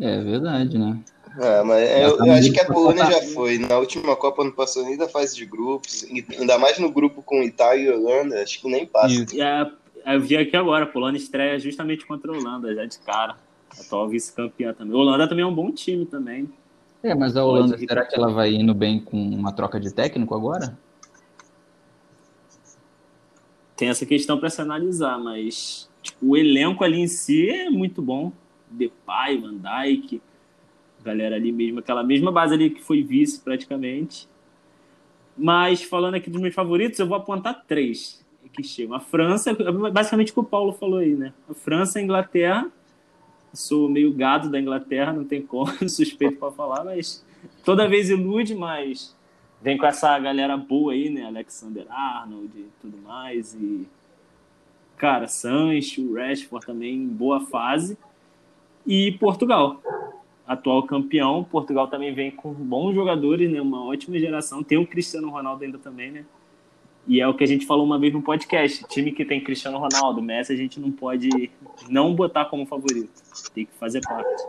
É 0.00 0.22
verdade, 0.22 0.78
né? 0.78 0.98
É, 1.38 1.62
mas 1.62 1.90
eu, 1.90 2.24
eu 2.24 2.32
acho 2.32 2.50
que 2.50 2.60
a 2.60 2.64
Polônia 2.64 3.04
já 3.04 3.20
foi. 3.34 3.58
Na 3.58 3.76
última 3.76 4.16
Copa 4.16 4.42
não 4.42 4.50
passou 4.50 4.82
nem 4.86 4.96
da 4.96 5.06
fase 5.06 5.36
de 5.36 5.44
grupos. 5.44 6.06
Ainda 6.10 6.58
mais 6.58 6.78
no 6.78 6.90
grupo 6.90 7.22
com 7.22 7.42
Itália 7.42 7.90
e 7.90 7.92
Holanda, 7.92 8.42
acho 8.42 8.62
que 8.62 8.66
nem 8.66 8.86
passa. 8.86 9.26
E 9.30 9.42
a, 9.42 9.70
eu 10.06 10.20
vi 10.22 10.38
aqui 10.38 10.56
agora, 10.56 10.84
a 10.84 10.88
Polônia 10.88 11.18
estreia 11.18 11.58
justamente 11.58 12.06
contra 12.06 12.32
a 12.32 12.34
Holanda, 12.34 12.74
já 12.74 12.86
de 12.86 12.98
cara. 13.00 13.36
Atual 13.78 14.08
vice-campeã 14.08 14.72
também. 14.72 14.94
A 14.94 14.98
Holanda 14.98 15.28
também 15.28 15.44
é 15.44 15.46
um 15.46 15.54
bom 15.54 15.70
time 15.70 16.06
também. 16.06 16.48
É, 17.02 17.14
mas 17.14 17.36
a 17.36 17.44
Holanda, 17.44 17.78
será 17.78 18.04
que 18.04 18.14
ela 18.14 18.30
vai 18.30 18.52
indo 18.54 18.74
bem 18.74 19.00
com 19.00 19.16
uma 19.16 19.52
troca 19.52 19.78
de 19.78 19.92
técnico 19.92 20.34
agora? 20.34 20.76
tem 23.80 23.88
essa 23.88 24.04
questão 24.04 24.38
para 24.38 24.50
se 24.50 24.60
analisar, 24.60 25.18
mas 25.18 25.90
tipo, 26.02 26.18
o 26.26 26.36
elenco 26.36 26.84
ali 26.84 27.00
em 27.00 27.06
si 27.06 27.48
é 27.48 27.70
muito 27.70 28.02
bom. 28.02 28.30
Depay, 28.70 29.38
Van 29.38 29.54
Dijk, 29.54 30.20
galera 31.02 31.36
ali 31.36 31.50
mesmo, 31.50 31.78
aquela 31.78 32.04
mesma 32.04 32.30
base 32.30 32.52
ali 32.52 32.68
que 32.68 32.82
foi 32.82 33.02
vice 33.02 33.40
praticamente. 33.40 34.28
Mas 35.34 35.82
falando 35.82 36.16
aqui 36.16 36.28
dos 36.28 36.42
meus 36.42 36.54
favoritos, 36.54 36.98
eu 36.98 37.06
vou 37.06 37.16
apontar 37.16 37.64
três 37.66 38.22
que 38.52 38.62
chegam. 38.62 38.94
A 38.94 39.00
França, 39.00 39.54
basicamente 39.90 40.30
o 40.32 40.34
que 40.34 40.40
o 40.40 40.44
Paulo 40.44 40.74
falou 40.74 40.98
aí, 40.98 41.14
né? 41.14 41.32
A 41.48 41.54
França, 41.54 41.98
a 41.98 42.02
Inglaterra. 42.02 42.70
Sou 43.52 43.88
meio 43.88 44.12
gado 44.12 44.48
da 44.48 44.60
Inglaterra, 44.60 45.12
não 45.12 45.24
tem 45.24 45.42
como, 45.42 45.70
suspeito 45.88 46.36
para 46.36 46.50
falar, 46.50 46.84
mas 46.84 47.24
toda 47.64 47.88
vez 47.88 48.10
ilude, 48.10 48.54
mas 48.54 49.14
vem 49.60 49.76
com 49.76 49.86
essa 49.86 50.18
galera 50.18 50.56
boa 50.56 50.92
aí, 50.92 51.10
né? 51.10 51.24
Alexander 51.24 51.86
Arnold 51.90 52.58
e 52.58 52.68
tudo 52.80 52.98
mais. 52.98 53.54
E, 53.54 53.86
cara, 54.96 55.28
Sancho, 55.28 56.14
Rashford 56.14 56.66
também 56.66 56.94
em 56.94 57.06
boa 57.08 57.40
fase. 57.40 57.98
E 58.86 59.12
Portugal, 59.12 59.80
atual 60.46 60.82
campeão. 60.84 61.44
Portugal 61.44 61.88
também 61.88 62.14
vem 62.14 62.30
com 62.30 62.52
bons 62.52 62.94
jogadores, 62.94 63.50
né? 63.50 63.60
Uma 63.60 63.84
ótima 63.84 64.18
geração. 64.18 64.62
Tem 64.62 64.78
o 64.78 64.86
Cristiano 64.86 65.30
Ronaldo 65.30 65.64
ainda 65.64 65.78
também, 65.78 66.10
né? 66.10 66.24
E 67.10 67.20
é 67.20 67.26
o 67.26 67.34
que 67.34 67.42
a 67.42 67.46
gente 67.46 67.66
falou 67.66 67.84
uma 67.84 67.98
vez 67.98 68.12
no 68.12 68.22
podcast. 68.22 68.84
Time 68.86 69.10
que 69.10 69.24
tem 69.24 69.42
Cristiano 69.42 69.78
Ronaldo, 69.78 70.22
Messi, 70.22 70.52
a 70.52 70.56
gente 70.56 70.78
não 70.78 70.92
pode 70.92 71.50
não 71.88 72.14
botar 72.14 72.44
como 72.44 72.64
favorito. 72.64 73.10
Tem 73.52 73.66
que 73.66 73.72
fazer 73.80 74.00
parte. 74.00 74.44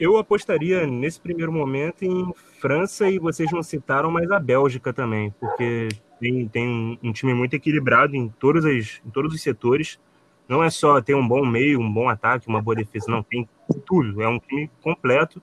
Eu 0.00 0.16
apostaria 0.16 0.86
nesse 0.86 1.20
primeiro 1.20 1.52
momento 1.52 2.02
em 2.02 2.32
França 2.58 3.10
e 3.10 3.18
vocês 3.18 3.52
não 3.52 3.62
citaram, 3.62 4.10
mas 4.10 4.30
a 4.30 4.40
Bélgica 4.40 4.90
também, 4.90 5.30
porque 5.38 5.88
tem, 6.18 6.48
tem 6.48 6.98
um, 7.02 7.12
time 7.12 7.34
muito 7.34 7.52
equilibrado 7.52 8.16
em, 8.16 8.30
todas 8.30 8.64
as, 8.64 9.02
em 9.04 9.10
todos 9.10 9.34
os 9.34 9.42
setores. 9.42 10.00
Não 10.48 10.64
é 10.64 10.70
só 10.70 10.98
ter 11.02 11.14
um 11.14 11.28
bom 11.28 11.44
meio, 11.44 11.78
um 11.78 11.92
bom 11.92 12.08
ataque, 12.08 12.48
uma 12.48 12.62
boa 12.62 12.74
defesa, 12.74 13.04
não, 13.10 13.22
tem 13.22 13.46
tudo. 13.84 14.22
É 14.22 14.28
um 14.28 14.38
time 14.38 14.70
completo 14.80 15.42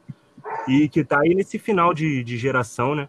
e 0.68 0.90
que 0.90 1.02
está 1.02 1.20
aí 1.20 1.36
nesse 1.36 1.60
final 1.60 1.94
de, 1.94 2.24
de 2.24 2.38
geração, 2.38 2.96
né? 2.96 3.08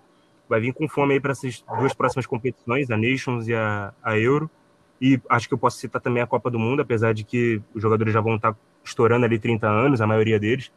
Vai 0.48 0.60
vir 0.60 0.72
com 0.72 0.88
fome 0.88 1.14
aí 1.14 1.20
para 1.20 1.32
essas 1.32 1.64
duas 1.78 1.92
próximas 1.92 2.26
competições, 2.26 2.90
a 2.90 2.96
Nations 2.96 3.46
e 3.48 3.54
a, 3.54 3.92
a 4.02 4.18
Euro. 4.18 4.50
E 5.00 5.20
acho 5.28 5.46
que 5.46 5.54
eu 5.54 5.58
posso 5.58 5.78
citar 5.78 6.00
também 6.00 6.22
a 6.22 6.26
Copa 6.26 6.50
do 6.50 6.58
Mundo, 6.58 6.80
apesar 6.80 7.12
de 7.12 7.22
que 7.22 7.60
os 7.74 7.82
jogadores 7.82 8.12
já 8.12 8.20
vão 8.20 8.36
estar 8.36 8.52
tá 8.52 8.58
estourando 8.82 9.26
ali 9.26 9.38
30 9.38 9.68
anos, 9.68 10.00
a 10.00 10.06
maioria 10.06 10.38
deles. 10.38 10.72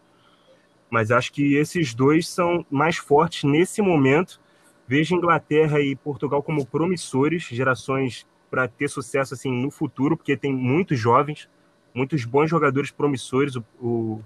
Mas 0.89 1.10
acho 1.10 1.31
que 1.31 1.55
esses 1.55 1.93
dois 1.93 2.27
são 2.27 2.65
mais 2.69 2.97
fortes 2.97 3.43
nesse 3.43 3.81
momento. 3.81 4.39
Vejo 4.88 5.15
Inglaterra 5.15 5.79
e 5.79 5.95
Portugal 5.95 6.43
como 6.43 6.65
promissores, 6.65 7.43
gerações 7.43 8.27
para 8.49 8.67
ter 8.67 8.89
sucesso 8.89 9.34
assim 9.34 9.49
no 9.49 9.71
futuro, 9.71 10.17
porque 10.17 10.36
tem 10.36 10.53
muitos 10.53 10.99
jovens, 10.99 11.49
muitos 11.93 12.25
bons 12.25 12.49
jogadores 12.49 12.91
promissores. 12.91 13.55
O, 13.55 13.63
o, 13.79 14.21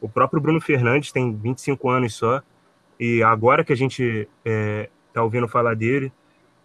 o 0.00 0.08
próprio 0.08 0.42
Bruno 0.42 0.60
Fernandes 0.60 1.12
tem 1.12 1.32
25 1.32 1.88
anos 1.88 2.14
só, 2.14 2.42
e 3.00 3.22
agora 3.22 3.64
que 3.64 3.72
a 3.72 3.76
gente 3.76 4.02
está 4.04 4.28
é, 4.44 4.90
tá 5.12 5.22
ouvindo 5.22 5.48
falar 5.48 5.74
dele, 5.74 6.12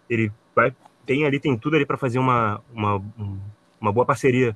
ele 0.09 0.31
vai, 0.55 0.75
tem 1.05 1.25
ali, 1.25 1.39
tem 1.39 1.57
tudo 1.57 1.77
ali 1.77 1.85
para 1.85 1.97
fazer 1.97 2.19
uma, 2.19 2.61
uma, 2.71 3.01
uma 3.81 3.91
boa 3.91 4.05
parceria 4.05 4.55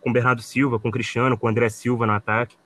com 0.00 0.10
o 0.10 0.12
Bernardo 0.12 0.42
Silva, 0.42 0.78
com 0.78 0.88
o 0.88 0.92
Cristiano, 0.92 1.38
com 1.38 1.46
o 1.46 1.48
André 1.48 1.68
Silva 1.68 2.04
no 2.06 2.12
ataque 2.12 2.56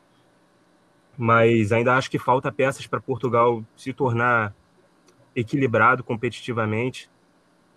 mas 1.16 1.72
ainda 1.72 1.94
acho 1.94 2.10
que 2.10 2.18
falta 2.18 2.52
peças 2.52 2.86
para 2.86 3.00
Portugal 3.00 3.64
se 3.76 3.92
tornar 3.92 4.54
equilibrado 5.34 6.04
competitivamente. 6.04 7.10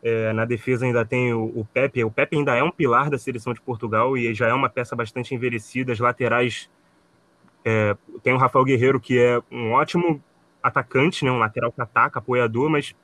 É, 0.01 0.31
na 0.33 0.45
defesa 0.45 0.85
ainda 0.85 1.05
tem 1.05 1.33
o, 1.33 1.45
o, 1.55 1.65
Pepe. 1.65 2.03
O 2.03 2.11
Pepe 2.11 2.37
ainda 2.37 2.55
é 2.55 2.63
um 2.63 2.71
pilar 2.71 3.09
da 3.09 3.17
seleção 3.17 3.53
de 3.53 3.61
Portugal 3.61 4.17
e 4.17 4.33
já 4.33 4.47
é 4.47 4.53
uma 4.53 4.69
peça 4.69 4.95
bastante 4.95 5.33
envelhecida. 5.33 5.93
As 5.93 5.99
laterais 5.99 6.69
é, 7.63 7.95
tem 8.23 8.33
o 8.33 8.37
Rafael 8.37 8.65
Guerreiro, 8.65 8.99
que 8.99 9.17
é 9.19 9.41
um 9.51 9.71
ótimo 9.71 10.21
atacante, 10.61 11.23
né, 11.25 11.31
um 11.31 11.37
lateral 11.37 11.71
que 11.71 11.81
ataca, 11.81 12.19
apoiador, 12.19 12.69
mas 12.69 12.95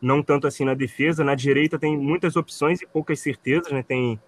não 0.00 0.22
tanto 0.22 0.46
assim 0.46 0.64
na 0.64 0.74
defesa. 0.74 1.24
Na 1.24 1.34
direita 1.34 1.78
tem 1.78 1.96
muitas 1.96 2.36
opções 2.36 2.80
e 2.80 2.86
poucas 2.86 3.20
certezas. 3.20 3.72
Né? 3.72 3.82
Tem 3.82 4.20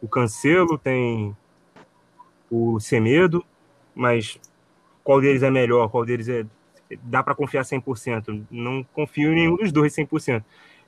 o 0.00 0.08
Cancelo, 0.08 0.78
tem 0.78 1.36
o 2.50 2.80
Semedo, 2.80 3.44
mas 3.94 4.40
qual 5.04 5.20
deles 5.20 5.42
é 5.42 5.50
melhor, 5.50 5.88
qual 5.88 6.04
deles 6.04 6.28
é 6.28 6.44
dá 7.02 7.22
para 7.22 7.34
confiar 7.34 7.62
100%. 7.62 8.44
Não 8.50 8.82
confio 8.92 9.32
em 9.32 9.34
nenhum 9.34 9.56
dos 9.56 9.70
dois 9.70 9.94
100%. 9.94 10.42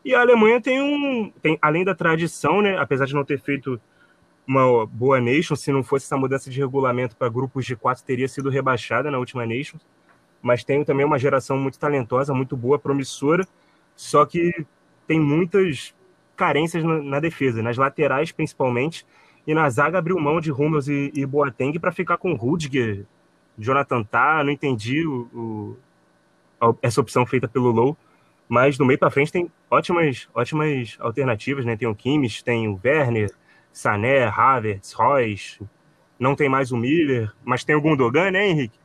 E 0.05 0.14
a 0.14 0.20
Alemanha 0.20 0.61
tem 0.61 0.83
um, 0.83 1.31
tem, 1.40 1.57
além 1.62 1.85
da 1.85 1.94
tradição, 1.94 2.61
né, 2.61 2.76
apesar 2.76 3.07
de 3.07 3.14
não 3.14 3.24
ter 3.24 3.40
feito 3.40 3.81
uma 4.44 4.85
boa 4.85 5.20
Nation, 5.20 5.55
se 5.55 5.70
não 5.70 5.85
fosse 5.85 6.07
essa 6.07 6.16
mudança 6.16 6.50
de 6.50 6.59
regulamento 6.59 7.16
para 7.16 7.28
grupos 7.28 7.64
de 7.64 7.76
quatro, 7.76 8.02
teria 8.05 8.26
sido 8.26 8.50
rebaixada 8.50 9.11
na 9.11 9.18
última 9.18 9.46
Nation. 9.46 9.78
Mas 10.42 10.64
tem 10.64 10.85
também 10.85 11.07
uma 11.07 11.18
geração 11.18 11.57
muito 11.57 11.78
talentosa, 11.78 12.35
muito 12.35 12.57
boa, 12.57 12.78
promissora, 12.78 13.46
só 13.94 14.26
que 14.26 14.66
tem 15.07 15.20
muitas 15.20 15.94
carências 16.37 16.83
na, 16.83 17.00
na 17.00 17.20
defesa, 17.20 17.62
nas 17.62 17.76
laterais 17.76 18.33
principalmente, 18.33 19.07
e 19.46 19.55
na 19.55 19.68
zaga 19.70 19.98
abriu 19.98 20.18
mão 20.18 20.40
de 20.40 20.50
Hummels 20.50 20.88
e, 20.88 21.12
e 21.14 21.24
Boateng 21.24 21.78
para 21.78 21.92
ficar 21.92 22.16
com 22.16 22.35
Rudiger, 22.35 23.07
Jonathan 23.59 24.02
tá, 24.02 24.42
não 24.42 24.50
entendi 24.50 25.07
o, 25.07 25.76
o, 26.61 26.76
essa 26.81 27.00
opção 27.00 27.26
feita 27.26 27.46
pelo 27.46 27.70
Low, 27.70 27.96
mas 28.48 28.78
no 28.78 28.85
meio 28.85 28.98
para 28.98 29.11
frente 29.11 29.33
tem 29.33 29.50
ótimas, 29.70 30.28
ótimas 30.35 30.96
alternativas, 31.00 31.64
né? 31.64 31.76
Tem 31.76 31.88
o 31.88 31.94
Kimmich, 31.94 32.44
tem 32.44 32.68
o 32.68 32.78
Werner, 32.85 33.31
Sané, 33.72 34.24
Havertz, 34.24 34.92
Royce, 34.92 35.61
não 36.18 36.35
tem 36.35 36.48
mais 36.48 36.70
o 36.72 36.76
Miller, 36.76 37.33
mas 37.44 37.64
tem 37.64 37.74
o 37.74 37.81
Gundogan, 37.81 38.31
né, 38.31 38.46
Henrique? 38.46 38.78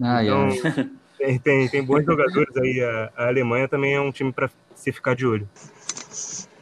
Ah, 0.00 0.24
então, 0.24 0.48
yeah. 0.48 0.90
tem, 1.18 1.38
tem, 1.38 1.68
tem 1.68 1.84
bons 1.84 2.04
jogadores 2.04 2.56
aí. 2.56 2.80
A, 2.80 3.12
a 3.16 3.28
Alemanha 3.28 3.68
também 3.68 3.94
é 3.94 4.00
um 4.00 4.10
time 4.10 4.32
para 4.32 4.50
se 4.74 4.92
ficar 4.92 5.14
de 5.14 5.26
olho. 5.26 5.48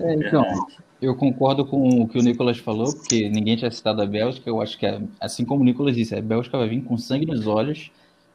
É, 0.00 0.14
então, 0.14 0.44
eu 1.00 1.14
concordo 1.14 1.64
com 1.64 2.02
o 2.02 2.08
que 2.08 2.18
o 2.18 2.22
Nicolas 2.22 2.58
falou, 2.58 2.92
porque 2.92 3.28
ninguém 3.28 3.56
tinha 3.56 3.70
citado 3.70 4.02
a 4.02 4.06
Bélgica. 4.06 4.48
Eu 4.50 4.60
acho 4.60 4.76
que, 4.76 4.86
é, 4.86 5.00
assim 5.20 5.44
como 5.44 5.62
o 5.62 5.64
Nicolas 5.64 5.94
disse, 5.94 6.14
a 6.14 6.20
Bélgica 6.20 6.58
vai 6.58 6.68
vir 6.68 6.82
com 6.82 6.98
sangue 6.98 7.26
nos 7.26 7.46
olhos, 7.46 7.90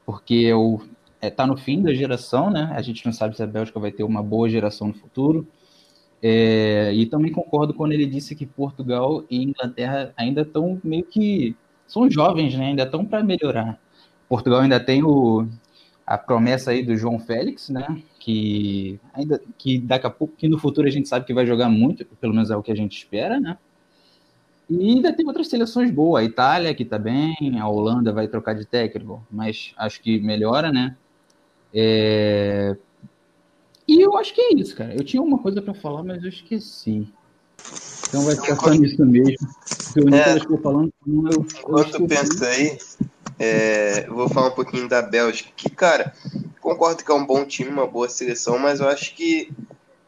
porque 0.06 0.46
está 0.46 0.88
é, 1.22 1.30
tá 1.30 1.46
no 1.46 1.58
fim 1.58 1.82
da 1.82 1.94
geração, 1.94 2.50
né? 2.50 2.72
A 2.74 2.82
gente 2.82 3.06
não 3.06 3.12
sabe 3.12 3.36
se 3.36 3.44
a 3.44 3.48
Bélgica 3.48 3.80
vai 3.80 3.92
ter 3.92 4.04
uma 4.04 4.24
boa 4.24 4.50
geração 4.50 4.88
no 4.88 4.94
futuro. 4.94 5.46
É, 6.22 6.94
e 6.94 7.06
também 7.06 7.34
concordo 7.34 7.74
quando 7.74 7.92
ele 7.92 8.06
disse 8.06 8.34
que 8.34 8.46
Portugal 8.46 9.26
e 9.30 9.44
Inglaterra 9.44 10.14
ainda 10.16 10.42
estão 10.42 10.80
meio 10.82 11.04
que. 11.04 11.54
são 11.86 12.10
jovens, 12.10 12.56
né? 12.58 12.68
Ainda 12.68 12.84
estão 12.84 13.04
para 13.04 13.22
melhorar. 13.22 13.78
Portugal 14.34 14.62
ainda 14.62 14.80
tem 14.80 15.04
o, 15.04 15.48
a 16.08 16.18
promessa 16.18 16.72
aí 16.72 16.82
do 16.82 16.98
João 16.98 17.20
Félix, 17.20 17.70
né? 17.70 18.02
Que 18.18 19.00
ainda 19.14 19.40
que 19.60 19.78
daqui 19.78 20.08
a 20.08 20.10
pouco, 20.10 20.34
que 20.36 20.48
no 20.48 20.58
futuro 20.58 20.88
a 20.88 20.90
gente 20.90 21.08
sabe 21.08 21.24
que 21.24 21.36
vai 21.36 21.46
jogar 21.46 21.70
muito, 21.70 22.04
pelo 22.20 22.34
menos 22.34 22.50
é 22.50 22.56
o 22.56 22.64
que 22.64 22.72
a 22.72 22.76
gente 22.76 22.98
espera, 22.98 23.40
né? 23.40 23.60
E 24.68 24.90
ainda 24.90 25.14
tem 25.14 25.28
outras 25.28 25.50
seleções 25.50 25.92
boas. 25.92 26.24
A 26.24 26.26
Itália, 26.26 26.74
que 26.74 26.84
tá 26.84 26.98
bem, 26.98 27.60
a 27.60 27.68
Holanda 27.68 28.12
vai 28.12 28.28
trocar 28.28 28.56
de 28.56 28.66
técnico, 28.66 29.24
mas 29.30 29.72
acho 29.78 30.02
que 30.02 30.20
melhora, 30.20 30.72
né? 30.72 30.96
É... 31.72 32.76
E 33.88 34.02
eu 34.02 34.18
acho 34.18 34.34
que 34.34 34.42
é 34.42 34.56
isso, 34.56 34.76
cara. 34.76 34.96
Eu 34.96 35.04
tinha 35.04 35.22
uma 35.22 35.38
coisa 35.38 35.62
para 35.62 35.76
falar, 35.76 36.02
mas 36.02 36.24
eu 36.24 36.30
esqueci. 36.30 37.08
Então 38.10 38.24
vai 38.26 38.36
ficar 38.36 38.56
só 38.56 38.72
nisso 38.72 39.06
mesmo. 39.06 39.48
Porque 39.68 40.00
o 40.00 40.06
Nicolas 40.06 40.42
ficou 40.42 40.58
falando. 40.58 40.92
Eu, 41.06 41.46
Enquanto 41.60 41.96
eu 41.96 42.08
pensa 42.08 42.48
aí, 42.48 42.80
é, 43.44 44.08
vou 44.08 44.30
falar 44.30 44.48
um 44.48 44.56
pouquinho 44.56 44.88
da 44.88 45.02
Bélgica. 45.02 45.52
Que, 45.56 45.70
cara, 45.70 46.16
concordo 46.62 47.04
que 47.04 47.12
é 47.12 47.14
um 47.14 47.26
bom 47.26 47.44
time, 47.46 47.70
uma 47.70 47.86
boa 47.86 48.08
seleção, 48.08 48.58
mas 48.58 48.80
eu 48.80 48.88
acho 48.88 49.14
que 49.14 49.52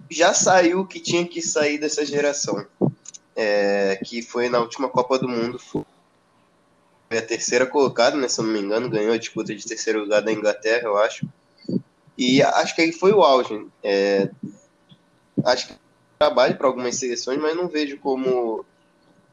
já 0.09 0.33
saiu 0.33 0.81
o 0.81 0.87
que 0.87 1.01
tinha 1.01 1.27
que 1.27 1.41
sair 1.41 1.77
dessa 1.77 2.05
geração. 2.05 2.65
É, 3.35 3.99
que 4.05 4.21
foi 4.21 4.47
na 4.47 4.59
última 4.59 4.87
Copa 4.87 5.19
do 5.19 5.27
Mundo. 5.27 5.59
Foi 5.59 5.83
a 7.11 7.21
terceira 7.21 7.65
colocada, 7.65 8.15
né, 8.15 8.29
se 8.29 8.39
eu 8.39 8.45
não 8.45 8.53
me 8.53 8.59
engano, 8.59 8.89
ganhou 8.89 9.13
a 9.13 9.17
disputa 9.17 9.53
de 9.53 9.65
terceiro 9.65 9.99
lugar 9.99 10.21
da 10.21 10.31
Inglaterra, 10.31 10.83
eu 10.85 10.97
acho. 10.97 11.27
E 12.17 12.41
acho 12.41 12.73
que 12.73 12.81
aí 12.81 12.93
foi 12.93 13.11
o 13.11 13.21
auge. 13.21 13.67
É, 13.83 14.29
acho 15.43 15.67
que 15.67 15.73
trabalho 16.17 16.55
para 16.57 16.67
algumas 16.67 16.95
seleções, 16.95 17.37
mas 17.37 17.55
não 17.55 17.67
vejo 17.67 17.97
como 17.99 18.65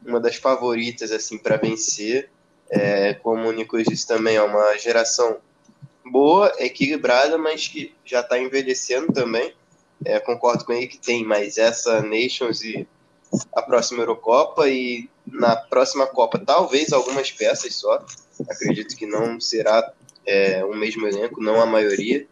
uma 0.05 0.19
das 0.19 0.35
favoritas 0.35 1.13
assim 1.13 1.37
para 1.37 1.55
vencer. 1.55 2.29
É, 2.75 3.13
como 3.13 3.47
o 3.47 3.51
Nicolas 3.51 3.85
disse 3.85 4.07
também, 4.07 4.35
é 4.35 4.41
uma 4.41 4.75
geração 4.79 5.37
boa, 6.03 6.51
equilibrada, 6.57 7.37
mas 7.37 7.67
que 7.67 7.93
já 8.03 8.21
está 8.21 8.39
envelhecendo 8.39 9.13
também. 9.13 9.53
É, 10.03 10.19
concordo 10.19 10.65
com 10.65 10.73
ele 10.73 10.87
que 10.87 10.97
tem 10.97 11.23
mais 11.23 11.59
essa 11.59 12.01
Nations 12.01 12.63
e 12.63 12.87
a 13.53 13.61
próxima 13.61 14.01
Eurocopa 14.01 14.67
e 14.67 15.07
na 15.25 15.55
próxima 15.55 16.07
Copa 16.07 16.39
talvez 16.39 16.91
algumas 16.91 17.31
peças 17.31 17.75
só. 17.75 18.03
Acredito 18.49 18.95
que 18.95 19.05
não 19.05 19.39
será 19.39 19.93
é, 20.25 20.65
o 20.65 20.73
mesmo 20.73 21.07
elenco, 21.07 21.41
não 21.41 21.61
a 21.61 21.67
maioria. 21.67 22.25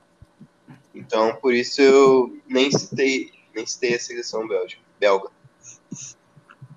Então, 0.93 1.35
por 1.35 1.53
isso 1.53 1.81
eu 1.81 2.35
nem 2.47 2.71
citei, 2.71 3.31
nem 3.53 3.65
citei 3.65 3.93
a 3.93 3.99
seleção 3.99 4.47
belga. 4.47 4.73
belga. 4.99 5.29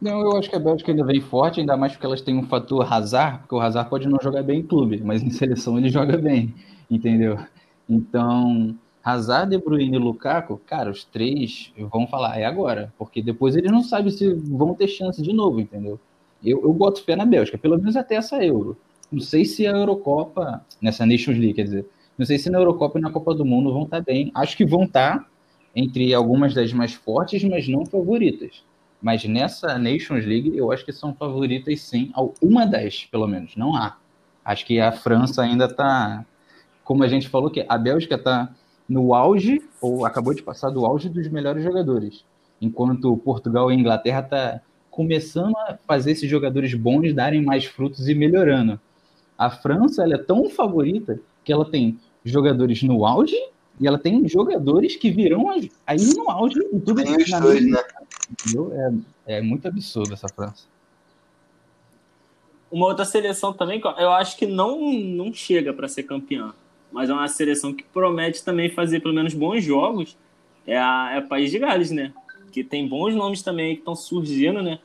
Não, 0.04 0.20
eu 0.20 0.36
acho 0.36 0.50
que 0.50 0.56
a 0.56 0.58
Bélgica 0.58 0.92
ainda 0.92 1.02
vem 1.02 1.18
forte, 1.18 1.60
ainda 1.60 1.78
mais 1.78 1.92
porque 1.92 2.04
elas 2.04 2.20
têm 2.20 2.36
um 2.36 2.42
fator 2.42 2.92
Hazard, 2.92 3.38
porque 3.38 3.54
o 3.54 3.58
Hazard 3.58 3.88
pode 3.88 4.06
não 4.06 4.18
jogar 4.22 4.42
bem 4.42 4.60
em 4.60 4.62
clube, 4.62 5.00
mas 5.02 5.22
em 5.22 5.30
seleção 5.32 5.78
ele 5.78 5.88
joga 5.88 6.18
bem, 6.18 6.54
entendeu? 6.90 7.38
Então, 7.88 8.76
Hazard, 9.02 9.48
De 9.48 9.56
Bruyne 9.56 9.96
e 9.96 9.98
Lukaku, 9.98 10.60
cara, 10.66 10.90
os 10.90 11.04
três 11.04 11.72
vão 11.90 12.06
falar, 12.06 12.38
é 12.38 12.44
agora, 12.44 12.92
porque 12.98 13.22
depois 13.22 13.56
eles 13.56 13.72
não 13.72 13.82
sabem 13.82 14.10
se 14.10 14.34
vão 14.34 14.74
ter 14.74 14.88
chance 14.88 15.22
de 15.22 15.32
novo, 15.32 15.58
entendeu? 15.58 15.98
Eu, 16.44 16.60
eu 16.60 16.72
boto 16.74 17.02
fé 17.02 17.16
na 17.16 17.24
Bélgica, 17.24 17.56
pelo 17.56 17.78
menos 17.78 17.96
até 17.96 18.16
essa 18.16 18.44
Euro. 18.44 18.76
Não 19.10 19.20
sei 19.20 19.46
se 19.46 19.66
a 19.66 19.70
Eurocopa, 19.70 20.62
nessa 20.82 21.06
Nations 21.06 21.38
League, 21.38 21.54
quer 21.54 21.64
dizer, 21.64 21.86
não 22.18 22.26
sei 22.26 22.36
se 22.36 22.50
na 22.50 22.58
Eurocopa 22.58 22.98
e 22.98 23.02
na 23.02 23.10
Copa 23.10 23.34
do 23.34 23.46
Mundo 23.46 23.72
vão 23.72 23.84
estar 23.84 24.00
tá 24.00 24.02
bem. 24.02 24.30
Acho 24.34 24.54
que 24.54 24.66
vão 24.66 24.84
estar 24.84 25.20
tá 25.20 25.26
entre 25.74 26.12
algumas 26.12 26.52
das 26.52 26.74
mais 26.74 26.92
fortes, 26.92 27.42
mas 27.42 27.66
não 27.66 27.86
favoritas. 27.86 28.62
Mas 29.04 29.22
nessa 29.26 29.78
Nations 29.78 30.24
League, 30.24 30.56
eu 30.56 30.72
acho 30.72 30.82
que 30.82 30.90
são 30.90 31.14
favoritas 31.14 31.78
sim, 31.82 32.10
uma 32.40 32.64
das, 32.64 33.04
pelo 33.04 33.26
menos. 33.26 33.54
Não 33.54 33.76
há. 33.76 33.98
Acho 34.42 34.64
que 34.64 34.80
a 34.80 34.92
França 34.92 35.42
ainda 35.42 35.66
está, 35.66 36.24
como 36.82 37.04
a 37.04 37.06
gente 37.06 37.28
falou, 37.28 37.50
que 37.50 37.66
a 37.68 37.76
Bélgica 37.76 38.14
está 38.14 38.50
no 38.88 39.12
auge, 39.12 39.60
ou 39.78 40.06
acabou 40.06 40.32
de 40.32 40.42
passar 40.42 40.70
do 40.70 40.86
auge 40.86 41.10
dos 41.10 41.28
melhores 41.28 41.62
jogadores. 41.62 42.24
Enquanto 42.62 43.14
Portugal 43.18 43.70
e 43.70 43.74
Inglaterra 43.74 44.20
está 44.20 44.60
começando 44.90 45.54
a 45.54 45.76
fazer 45.86 46.12
esses 46.12 46.30
jogadores 46.30 46.72
bons 46.72 47.12
darem 47.12 47.42
mais 47.42 47.66
frutos 47.66 48.08
e 48.08 48.14
melhorando. 48.14 48.80
A 49.36 49.50
França 49.50 50.02
ela 50.02 50.14
é 50.14 50.18
tão 50.18 50.48
favorita 50.48 51.20
que 51.44 51.52
ela 51.52 51.70
tem 51.70 51.98
jogadores 52.24 52.82
no 52.82 53.04
auge 53.04 53.36
e 53.78 53.86
ela 53.86 53.98
tem 53.98 54.26
jogadores 54.26 54.96
que 54.96 55.10
virão 55.10 55.50
aí 55.50 56.14
no 56.16 56.30
auge 56.30 56.58
e 56.72 56.80
tudo 56.80 57.02
tem 57.02 57.16
os 57.16 57.30
dois, 57.30 57.70
né? 57.70 57.78
É, 59.26 59.38
é 59.38 59.40
muito 59.40 59.66
absurdo 59.68 60.12
essa 60.14 60.28
França. 60.28 60.66
Uma 62.70 62.86
outra 62.86 63.04
seleção 63.04 63.52
também, 63.52 63.80
eu 63.98 64.10
acho 64.12 64.36
que 64.36 64.46
não, 64.46 64.92
não 64.92 65.32
chega 65.32 65.72
para 65.72 65.86
ser 65.86 66.02
campeã, 66.04 66.52
mas 66.90 67.08
é 67.08 67.12
uma 67.12 67.28
seleção 67.28 67.72
que 67.72 67.84
promete 67.84 68.44
também 68.44 68.68
fazer 68.68 69.00
pelo 69.00 69.14
menos 69.14 69.34
bons 69.34 69.62
jogos. 69.62 70.16
É 70.66 70.76
a 70.76 71.12
é 71.14 71.20
País 71.20 71.50
de 71.50 71.58
Gales, 71.58 71.90
né? 71.90 72.12
Que 72.50 72.64
tem 72.64 72.88
bons 72.88 73.14
nomes 73.14 73.42
também 73.42 73.74
que 73.74 73.80
estão 73.80 73.94
surgindo, 73.94 74.62
né? 74.62 74.80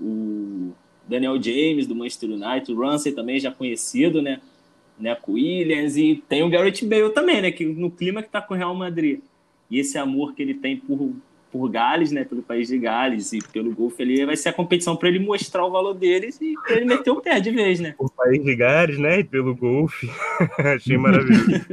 O 0.00 0.72
Daniel 1.06 1.40
James 1.42 1.86
do 1.86 1.94
Manchester 1.94 2.30
United, 2.30 2.72
o 2.72 2.80
Ramsey 2.80 3.12
também 3.12 3.38
já 3.38 3.50
conhecido, 3.50 4.22
né? 4.22 4.40
né, 4.98 5.14
com 5.14 5.32
o 5.32 5.34
Williams, 5.34 5.96
e 5.96 6.22
tem 6.28 6.42
o 6.42 6.48
Garrett 6.48 6.84
Bale 6.84 7.10
também, 7.10 7.42
né, 7.42 7.50
que 7.50 7.64
no 7.64 7.90
clima 7.90 8.22
que 8.22 8.30
tá 8.30 8.40
com 8.40 8.54
o 8.54 8.56
Real 8.56 8.74
Madrid. 8.74 9.20
E 9.70 9.78
esse 9.78 9.98
amor 9.98 10.34
que 10.34 10.42
ele 10.42 10.54
tem 10.54 10.76
por, 10.76 11.12
por 11.56 11.70
Gales, 11.70 12.12
né, 12.12 12.24
pelo 12.24 12.42
país 12.42 12.68
de 12.68 12.78
Gales 12.78 13.32
e 13.32 13.38
pelo 13.52 13.74
golfe 13.74 14.02
ali, 14.02 14.24
vai 14.24 14.36
ser 14.36 14.50
a 14.50 14.52
competição 14.52 14.94
para 14.96 15.08
ele 15.08 15.18
mostrar 15.18 15.64
o 15.64 15.70
valor 15.70 15.94
deles 15.94 16.38
e 16.40 16.54
ele 16.68 16.84
meter 16.84 17.10
o 17.10 17.20
pé 17.20 17.40
de 17.40 17.50
vez, 17.50 17.80
né? 17.80 17.94
O 17.98 18.10
país 18.10 18.44
de 18.44 18.54
Gales, 18.54 18.98
né, 18.98 19.20
e 19.20 19.24
pelo 19.24 19.54
golfe. 19.54 20.10
Achei 20.58 20.98
maravilhoso. 20.98 21.66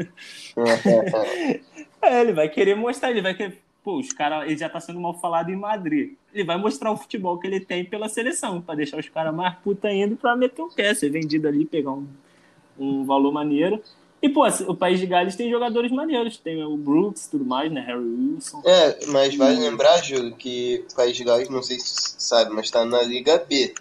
é, 2.01 2.21
ele 2.21 2.33
vai 2.33 2.47
querer 2.47 2.75
mostrar, 2.75 3.11
ele 3.11 3.21
vai 3.21 3.33
querer 3.33 3.57
pô, 3.83 3.97
os 3.99 4.13
caras, 4.13 4.45
ele 4.45 4.57
já 4.57 4.69
tá 4.69 4.79
sendo 4.79 4.99
mal 4.99 5.19
falado 5.19 5.49
em 5.49 5.57
Madrid. 5.57 6.13
Ele 6.33 6.45
vai 6.45 6.57
mostrar 6.57 6.89
o 6.91 6.97
futebol 6.97 7.37
que 7.37 7.45
ele 7.45 7.59
tem 7.59 7.83
pela 7.83 8.07
seleção, 8.07 8.61
para 8.61 8.75
deixar 8.75 8.97
os 8.97 9.09
caras 9.09 9.35
mais 9.35 9.55
puta 9.55 9.89
ainda 9.89 10.15
para 10.15 10.37
meter 10.37 10.61
o 10.61 10.69
pé, 10.69 10.93
ser 10.93 11.09
vendido 11.09 11.49
ali, 11.49 11.65
pegar 11.65 11.91
um 11.91 12.07
um 12.77 13.05
valor 13.05 13.31
maneiro. 13.31 13.81
E, 14.23 14.29
pô, 14.29 14.47
o 14.47 14.73
País 14.73 15.01
de 15.01 15.05
Gales 15.05 15.35
tem 15.35 15.51
jogadores 15.51 15.91
maneiros. 15.91 16.37
Tem 16.37 16.63
o 16.63 16.77
Brooks 16.77 17.25
e 17.25 17.31
tudo 17.31 17.43
mais, 17.43 17.69
né? 17.69 17.81
Harry 17.81 17.99
Wilson. 17.99 18.61
É, 18.65 19.05
mas 19.07 19.35
vale 19.35 19.59
lembrar, 19.59 20.01
Júlio, 20.01 20.33
que 20.33 20.85
o 20.89 20.95
País 20.95 21.17
de 21.17 21.25
Gales, 21.25 21.49
não 21.49 21.61
sei 21.61 21.77
se 21.77 21.89
você 21.89 22.15
sabe, 22.19 22.53
mas 22.53 22.71
tá 22.71 22.85
na 22.85 23.01
Liga 23.01 23.37
B. 23.37 23.75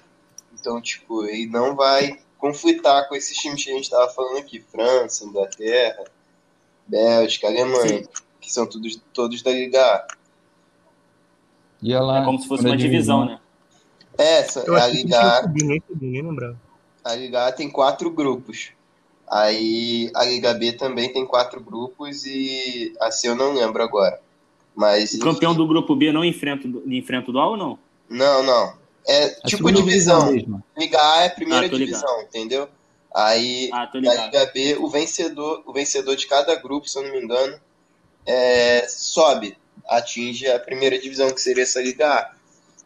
Então, 0.58 0.82
tipo, 0.82 1.24
ele 1.26 1.46
não 1.46 1.76
vai 1.76 2.18
conflitar 2.38 3.08
com 3.08 3.14
esses 3.14 3.36
times 3.36 3.62
que 3.62 3.70
a 3.70 3.74
gente 3.74 3.88
tava 3.88 4.12
falando 4.12 4.38
aqui. 4.38 4.58
França, 4.58 5.24
Inglaterra, 5.24 6.02
Bélgica, 6.88 7.46
Alemanha. 7.46 8.02
Sim. 8.02 8.08
Que 8.40 8.52
são 8.52 8.66
todos, 8.66 9.00
todos 9.14 9.42
da 9.42 9.52
Liga 9.52 9.80
A. 9.80 10.08
E 11.80 11.92
ela, 11.92 12.20
é 12.20 12.24
como 12.24 12.40
se 12.40 12.48
fosse 12.48 12.66
uma 12.66 12.76
divisão, 12.76 13.24
né? 13.26 13.38
É, 14.18 14.40
a 14.40 14.86
Liga 14.88 15.20
A. 15.20 15.46
Nem, 15.46 15.80
nem 16.00 16.20
lembrava. 16.20 16.60
A 17.04 17.14
Liga 17.14 17.46
A 17.46 17.52
tem 17.52 17.70
quatro 17.70 18.10
grupos. 18.10 18.72
Aí 19.30 20.10
a 20.14 20.24
Liga 20.24 20.52
B 20.54 20.72
também 20.72 21.12
tem 21.12 21.26
quatro 21.26 21.60
grupos 21.60 22.26
e 22.26 22.92
assim 23.00 23.28
eu 23.28 23.34
não 23.34 23.54
lembro 23.54 23.82
agora. 23.82 24.20
Mas, 24.74 25.14
o 25.14 25.18
campeão 25.18 25.54
do 25.54 25.66
grupo 25.66 25.94
B 25.94 26.12
não 26.12 26.24
enfrenta, 26.24 26.66
enfrenta 26.86 27.30
o 27.30 27.32
dual 27.32 27.50
ou 27.50 27.56
não? 27.56 27.78
Não, 28.08 28.42
não. 28.42 28.74
É 29.06 29.24
a 29.42 29.46
tipo 29.46 29.70
divisão. 29.70 30.30
Liga 30.76 30.98
A 30.98 31.22
é 31.22 31.26
a 31.26 31.30
primeira 31.30 31.66
ah, 31.66 31.68
divisão, 31.68 32.22
entendeu? 32.22 32.68
Aí 33.14 33.68
ah, 33.72 33.90
na 33.94 34.14
Liga 34.14 34.46
B, 34.46 34.76
o 34.78 34.88
vencedor, 34.88 35.62
o 35.66 35.72
vencedor 35.72 36.16
de 36.16 36.26
cada 36.26 36.54
grupo, 36.54 36.88
se 36.88 36.98
eu 36.98 37.02
não 37.02 37.12
me 37.12 37.22
engano, 37.22 37.58
é, 38.24 38.86
sobe, 38.88 39.56
atinge 39.88 40.48
a 40.48 40.58
primeira 40.58 40.98
divisão, 40.98 41.30
que 41.32 41.40
seria 41.40 41.64
essa 41.64 41.82
Liga 41.82 42.08
A. 42.08 42.32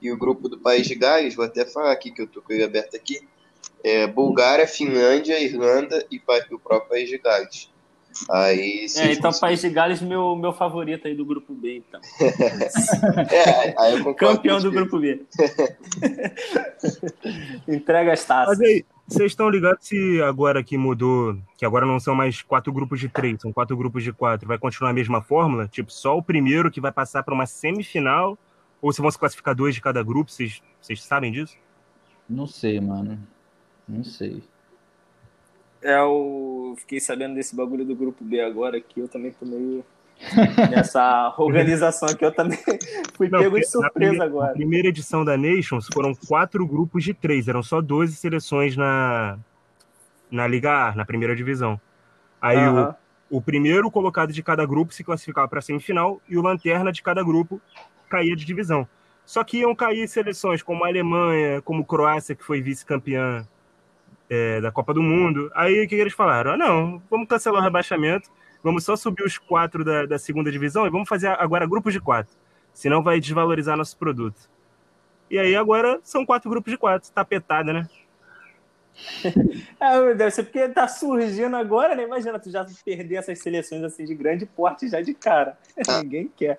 E 0.01 0.11
o 0.11 0.17
grupo 0.17 0.49
do 0.49 0.59
País 0.59 0.87
de 0.87 0.95
Gales, 0.95 1.35
vou 1.35 1.45
até 1.45 1.65
falar 1.65 1.93
aqui 1.93 2.11
que 2.11 2.23
eu 2.23 2.27
tô 2.27 2.43
com 2.43 2.53
ele 2.53 2.65
aberto 2.65 2.97
aqui, 2.97 3.27
é, 3.87 4.05
Bulgária, 4.05 4.67
Finlândia, 4.67 5.41
Irlanda 5.41 6.05
e 6.11 6.21
o 6.51 6.59
próprio 6.59 6.89
País 6.89 7.09
de 7.09 7.19
Gales. 7.19 7.71
Aí, 8.29 8.87
é, 8.97 9.13
então 9.13 9.31
o 9.31 9.39
País 9.39 9.61
de 9.61 9.69
Gales 9.69 10.01
meu 10.01 10.35
meu 10.35 10.53
favorito 10.53 11.07
aí 11.07 11.15
do 11.15 11.25
grupo 11.25 11.55
B, 11.55 11.77
então. 11.77 12.01
é, 13.31 13.75
aí 13.79 13.97
eu 13.97 14.15
Campeão 14.15 14.59
do 14.59 14.73
grupo 14.73 14.99
B. 14.99 15.23
Entrega 17.69 18.13
as 18.13 18.25
taças. 18.25 18.59
Mas 18.59 18.69
aí, 18.69 18.85
vocês 19.07 19.31
estão 19.31 19.49
ligados 19.49 19.87
se 19.87 20.21
agora 20.23 20.65
que 20.65 20.77
mudou, 20.77 21.39
que 21.57 21.65
agora 21.65 21.87
não 21.87 22.01
são 22.01 22.15
mais 22.15 22.43
quatro 22.43 22.73
grupos 22.73 22.99
de 22.99 23.09
três, 23.09 23.41
são 23.41 23.53
quatro 23.53 23.77
grupos 23.77 24.03
de 24.03 24.13
quatro, 24.13 24.49
vai 24.49 24.59
continuar 24.59 24.91
a 24.91 24.95
mesma 24.95 25.23
fórmula? 25.23 25.69
Tipo, 25.69 25.93
só 25.93 26.17
o 26.17 26.23
primeiro 26.23 26.73
que 26.73 26.81
vai 26.81 26.91
passar 26.91 27.23
para 27.23 27.35
uma 27.35 27.47
semifinal? 27.47 28.37
Ou 28.83 28.93
se 28.93 29.01
vão 29.01 29.11
se 29.11 29.19
classificar 29.19 29.55
dois 29.55 29.77
de 29.77 29.81
cada 29.81 30.03
grupo? 30.03 30.31
Vocês, 30.31 30.61
vocês 30.81 31.03
sabem 31.03 31.31
disso? 31.31 31.57
Não 32.29 32.47
sei, 32.47 32.81
mano. 32.81 33.19
Não 33.89 34.03
sei. 34.03 34.43
É, 35.83 36.01
eu 36.01 36.75
fiquei 36.79 36.99
sabendo 36.99 37.35
desse 37.35 37.55
bagulho 37.55 37.85
do 37.85 37.95
grupo 37.95 38.25
B 38.25 38.41
agora 38.41 38.81
que 38.81 39.01
eu 39.01 39.09
também 39.09 39.31
tô 39.31 39.47
meio 39.47 39.85
nessa 40.71 41.35
organização 41.39 42.09
aqui. 42.09 42.25
Eu 42.25 42.33
também 42.33 42.59
fui 43.15 43.29
Não, 43.29 43.39
pego 43.39 43.59
de 43.59 43.67
surpresa 43.67 43.93
primeira, 43.93 44.25
agora. 44.25 44.47
Na 44.49 44.53
primeira 44.55 44.89
edição 44.89 45.25
da 45.25 45.37
Nations 45.37 45.87
foram 45.93 46.15
quatro 46.15 46.67
grupos 46.67 47.05
de 47.05 47.15
três, 47.15 47.47
eram 47.47 47.63
só 47.63 47.81
12 47.81 48.17
seleções 48.17 48.77
na, 48.77 49.39
na 50.31 50.47
Liga 50.47 50.89
A, 50.89 50.95
na 50.95 51.05
primeira 51.05 51.37
divisão. 51.37 51.81
Aí 52.41 52.57
uh 52.57 52.75
-huh. 52.75 52.97
o, 53.31 53.37
o 53.39 53.41
primeiro 53.43 53.91
colocado 53.91 54.33
de 54.33 54.43
cada 54.43 54.67
grupo 54.67 54.93
se 54.93 55.05
classificava 55.05 55.47
para 55.47 55.61
a 55.61 55.63
semifinal 55.63 56.21
e 56.29 56.37
o 56.37 56.43
lanterna 56.43 56.91
de 56.91 57.03
cada 57.03 57.23
grupo 57.23 57.61
caía 58.09 58.35
de 58.35 58.45
divisão. 58.45 58.89
Só 59.25 59.43
que 59.43 59.59
iam 59.59 59.75
cair 59.75 60.09
seleções 60.09 60.63
como 60.63 60.85
a 60.85 60.89
Alemanha, 60.89 61.61
como 61.63 61.83
a 61.83 61.85
Croácia, 61.85 62.35
que 62.35 62.45
foi 62.45 62.61
vice-campeã 62.61 63.47
é, 64.29 64.61
da 64.61 64.71
Copa 64.71 64.93
do 64.93 65.03
Mundo. 65.03 65.51
Aí 65.55 65.85
o 65.85 65.89
que 65.89 65.95
eles 65.95 66.13
falaram? 66.13 66.53
Ah, 66.53 66.57
não, 66.57 67.03
vamos 67.11 67.29
cancelar 67.29 67.61
o 67.61 67.65
rebaixamento, 67.65 68.31
vamos 68.63 68.85
só 68.85 68.97
subir 68.97 69.25
os 69.25 69.39
quatro 69.39 69.85
da, 69.85 70.07
da 70.07 70.19
segunda 70.19 70.51
divisão 70.51 70.87
e 70.87 70.91
vamos 70.91 71.09
fazer 71.09 71.29
agora 71.29 71.67
grupos 71.67 71.93
de 71.93 72.01
quatro. 72.01 72.35
Senão 72.73 73.03
vai 73.03 73.21
desvalorizar 73.21 73.77
nosso 73.77 73.97
produto. 73.97 74.51
E 75.31 75.39
aí 75.39 75.57
agora 75.57 75.99
são 76.03 76.25
quatro 76.25 76.49
grupos 76.49 76.71
de 76.71 76.79
quatro, 76.79 77.11
tapetada, 77.11 77.73
né? 77.73 77.89
é, 79.81 80.15
deve 80.15 80.31
ser 80.31 80.45
porque 80.45 80.69
tá 80.69 80.89
surgindo 80.89 81.57
agora, 81.57 81.95
né? 81.95 82.05
Imagina, 82.05 82.39
tu 82.39 82.51
já 82.51 82.67
perder 82.85 83.17
essas 83.17 83.39
seleções 83.41 83.83
assim 83.83 84.05
de 84.05 84.15
grande 84.15 84.47
porte 84.47 84.89
já 84.89 85.01
de 85.01 85.15
cara. 85.15 85.59
Ah. 85.89 86.03
Ninguém 86.03 86.31
quer. 86.35 86.59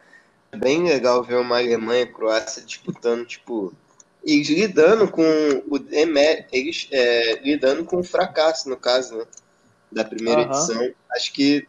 É 0.52 0.58
bem 0.58 0.84
legal 0.84 1.24
ver 1.24 1.36
uma 1.36 1.58
Alemanha 1.58 2.04
e 2.04 2.08
Croácia 2.08 2.64
disputando, 2.64 3.26
tipo, 3.26 3.74
e 4.24 4.42
lidando 4.44 5.10
com 5.10 5.24
o 5.68 5.78
eles 6.52 6.88
é, 6.92 7.40
lidando 7.44 7.86
com 7.86 7.98
o 7.98 8.04
fracasso, 8.04 8.70
no 8.70 8.78
caso, 8.78 9.18
né, 9.18 9.26
da 9.92 10.04
primeira 10.04 10.42
uhum. 10.42 10.48
edição. 10.48 10.94
Acho 11.12 11.34
que 11.34 11.68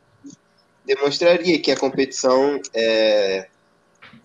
demonstraria 0.84 1.58
que 1.60 1.70
a 1.70 1.76
competição 1.76 2.60
é, 2.74 3.48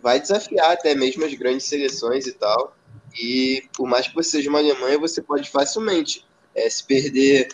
vai 0.02 0.20
desafiar 0.20 0.72
até 0.72 0.96
mesmo 0.96 1.26
as 1.26 1.34
grandes 1.34 1.66
seleções 1.66 2.26
e 2.26 2.34
tal. 2.34 2.76
E 3.20 3.64
por 3.76 3.88
mais 3.88 4.08
que 4.08 4.16
você 4.16 4.32
seja 4.32 4.50
uma 4.50 4.60
Alemanha, 4.60 4.98
você 4.98 5.22
pode 5.22 5.50
facilmente 5.50 6.26
é, 6.56 6.70
se 6.70 6.84
perder 6.84 7.50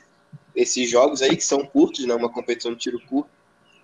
esses 0.56 0.90
jogos 0.90 1.22
aí, 1.22 1.36
que 1.36 1.44
são 1.44 1.66
curtos, 1.66 2.06
né? 2.06 2.14
Uma 2.14 2.32
competição 2.32 2.74
de 2.74 2.80
tiro 2.80 3.00
curto. 3.08 3.30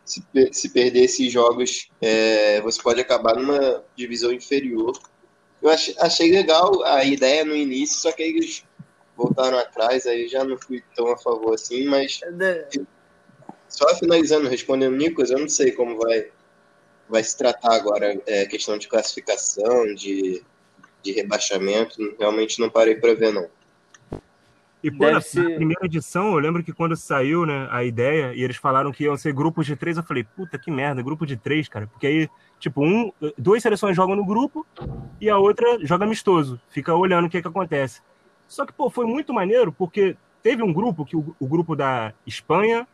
Se, 0.04 0.24
se 0.52 0.70
perder 0.70 1.06
esses 1.06 1.32
jogos, 1.32 1.90
é, 2.00 2.62
você 2.62 2.82
pode 2.82 3.02
acabar 3.02 3.36
numa 3.36 3.84
divisão 3.96 4.32
inferior. 4.32 4.98
Eu 5.66 5.72
achei, 5.72 5.96
achei 6.00 6.32
legal 6.32 6.84
a 6.84 7.04
ideia 7.04 7.44
no 7.44 7.56
início, 7.56 8.00
só 8.00 8.12
que 8.12 8.22
aí 8.22 8.30
eles 8.30 8.64
voltaram 9.18 9.58
atrás, 9.58 10.06
aí 10.06 10.28
já 10.28 10.44
não 10.44 10.60
fui 10.60 10.84
tão 10.96 11.12
a 11.12 11.18
favor 11.18 11.56
assim, 11.56 11.86
mas 11.86 12.20
só 13.68 13.96
finalizando, 13.96 14.48
respondendo 14.48 14.96
Nicolas, 14.96 15.32
eu 15.32 15.40
não 15.40 15.50
sei 15.50 15.72
como 15.72 15.98
vai, 15.98 16.28
vai 17.10 17.24
se 17.24 17.36
tratar 17.36 17.74
agora 17.74 18.16
é, 18.28 18.46
questão 18.46 18.78
de 18.78 18.88
classificação, 18.88 19.92
de, 19.96 20.44
de 21.02 21.12
rebaixamento, 21.14 22.16
realmente 22.20 22.60
não 22.60 22.70
parei 22.70 22.94
para 22.94 23.16
ver 23.16 23.34
não. 23.34 23.50
E 24.84 24.92
pô, 24.92 25.10
na, 25.10 25.20
ser... 25.20 25.56
primeira 25.56 25.84
edição, 25.88 26.34
eu 26.34 26.38
lembro 26.38 26.64
que 26.64 26.72
quando 26.72 26.96
saiu 26.96 27.44
né, 27.44 27.68
a 27.72 27.84
ideia, 27.84 28.36
e 28.36 28.44
eles 28.44 28.58
falaram 28.58 28.92
que 28.92 29.06
iam 29.06 29.18
ser 29.18 29.34
grupos 29.34 29.66
de 29.66 29.76
três, 29.76 29.98
eu 29.98 30.04
falei, 30.04 30.24
puta 30.24 30.60
que 30.60 30.70
merda, 30.70 31.02
grupo 31.02 31.26
de 31.26 31.36
três, 31.36 31.68
cara. 31.68 31.88
Porque 31.88 32.06
aí, 32.06 32.30
tipo, 32.66 32.84
um, 32.84 33.12
duas 33.38 33.62
seleções 33.62 33.96
jogam 33.96 34.16
no 34.16 34.26
grupo 34.26 34.66
e 35.22 35.30
a 35.30 35.38
outra 35.38 35.78
joga 35.86 36.04
amistoso, 36.04 36.60
fica 36.68 36.96
olhando 36.96 37.26
o 37.26 37.30
que, 37.30 37.40
que 37.40 37.48
acontece. 37.48 38.02
Só 38.48 38.66
que, 38.66 38.74
pô, 38.74 38.90
foi 38.90 39.06
muito 39.06 39.32
maneiro, 39.32 39.72
porque 39.72 40.18
teve 40.42 40.64
um 40.64 40.74
grupo, 40.74 41.06
que 41.06 41.16
o, 41.16 41.36
o 41.40 41.48
grupo 41.48 41.76
da 41.76 42.12
Espanha, 42.26 42.88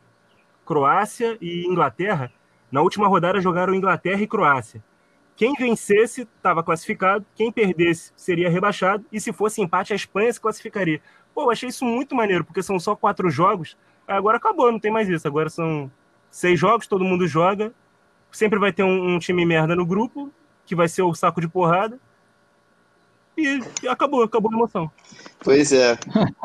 Croácia 0.66 1.38
e 1.40 1.66
Inglaterra, 1.66 2.30
na 2.70 2.82
última 2.82 3.08
rodada 3.08 3.40
jogaram 3.40 3.74
Inglaterra 3.74 4.22
e 4.22 4.28
Croácia. 4.28 4.84
Quem 5.38 5.54
vencesse 5.54 6.24
estava 6.24 6.62
classificado, 6.62 7.26
quem 7.34 7.50
perdesse 7.50 8.12
seria 8.18 8.50
rebaixado, 8.50 9.06
e 9.10 9.22
se 9.22 9.32
fosse 9.32 9.62
empate, 9.62 9.94
a 9.94 9.96
Espanha 9.96 10.34
se 10.34 10.42
classificaria. 10.42 11.02
Pô, 11.34 11.50
achei 11.50 11.70
isso 11.70 11.86
muito 11.86 12.14
maneiro, 12.14 12.44
porque 12.44 12.62
são 12.62 12.78
só 12.78 12.94
quatro 12.94 13.30
jogos. 13.30 13.78
Agora 14.06 14.36
acabou, 14.36 14.70
não 14.70 14.80
tem 14.80 14.92
mais 14.92 15.08
isso. 15.08 15.26
Agora 15.26 15.50
são 15.50 15.90
seis 16.30 16.60
jogos, 16.60 16.88
todo 16.88 17.06
mundo 17.06 17.26
joga. 17.26 17.74
Sempre 18.32 18.60
vai 18.60 18.72
ter 18.72 18.84
um, 18.84 19.16
um 19.16 19.20
time 19.20 19.46
merda 19.46 19.76
no 19.76 19.86
grupo, 19.86 20.32
que 20.66 20.76
vai 20.76 20.88
ser 20.88 21.02
o 21.02 21.14
saco 21.14 21.42
de 21.42 21.48
porrada. 21.48 22.00
E, 23.38 23.60
e 23.84 23.88
acabou, 23.88 24.24
acabou 24.24 24.52
a 24.52 24.56
emoção. 24.56 24.92
Pois 25.40 25.72
é. 25.72 25.98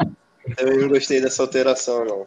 eu 0.58 0.80
não 0.80 0.88
gostei 0.88 1.20
dessa 1.20 1.42
alteração, 1.42 2.04
não. 2.04 2.26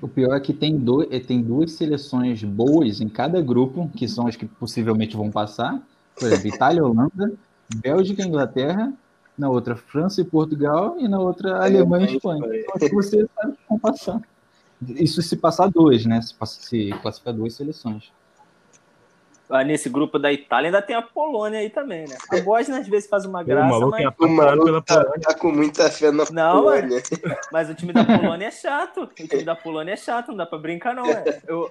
O 0.00 0.08
pior 0.08 0.36
é 0.36 0.40
que 0.40 0.52
tem, 0.52 0.76
dois, 0.76 1.26
tem 1.26 1.42
duas 1.42 1.72
seleções 1.72 2.42
boas 2.44 3.00
em 3.00 3.08
cada 3.08 3.40
grupo, 3.40 3.90
que 3.96 4.06
são 4.06 4.26
as 4.26 4.36
que 4.36 4.46
possivelmente 4.46 5.16
vão 5.16 5.30
passar. 5.30 5.80
Por 6.14 6.26
exemplo, 6.26 6.48
Itália, 6.48 6.84
Holanda, 6.84 7.32
Bélgica, 7.74 8.22
Inglaterra 8.22 8.92
na 9.36 9.50
outra 9.50 9.76
França 9.76 10.20
e 10.20 10.24
Portugal, 10.24 10.96
e 10.98 11.06
na 11.06 11.18
outra 11.18 11.62
Alemanha 11.62 12.08
e 12.08 12.16
Espanha. 12.16 12.42
Então, 12.74 12.88
você 12.88 13.26
sabe 13.34 13.52
que 13.52 13.58
vão 13.68 13.78
passar. 13.78 14.20
Isso 14.82 15.22
se 15.22 15.36
passar 15.36 15.68
dois, 15.68 16.04
né? 16.04 16.20
Se, 16.20 16.34
passa, 16.34 16.60
se 16.60 16.90
classificar 17.00 17.32
duas 17.32 17.54
seleções. 17.54 18.12
Ah, 19.48 19.62
nesse 19.62 19.88
grupo 19.88 20.18
da 20.18 20.32
Itália 20.32 20.68
ainda 20.68 20.82
tem 20.82 20.96
a 20.96 21.02
Polônia 21.02 21.60
aí 21.60 21.70
também, 21.70 22.06
né? 22.08 22.16
A 22.32 22.40
Bósnia 22.40 22.80
às 22.80 22.88
vezes 22.88 23.08
faz 23.08 23.24
uma 23.24 23.44
graça, 23.44 23.76
o 23.76 23.90
mas... 23.90 24.04
O 24.18 24.28
maluco 24.28 24.82
tá, 24.82 25.04
tá, 25.04 25.34
com 25.34 25.52
muita 25.52 25.88
fé 25.88 26.10
na 26.10 26.24
não, 26.32 26.62
Polônia. 26.62 27.02
Mas, 27.22 27.38
mas, 27.52 27.70
o 27.70 27.74
time 27.74 27.92
da 27.92 28.02
Polônia 28.18 28.46
é 28.46 28.50
chato. 28.50 29.02
O 29.02 29.06
time 29.06 29.44
da 29.44 29.54
Polônia 29.54 29.92
é 29.92 29.96
chato, 29.96 30.28
não 30.28 30.36
dá 30.36 30.46
pra 30.46 30.58
brincar 30.58 30.94
não, 30.94 31.06
né? 31.06 31.22
Eu... 31.46 31.70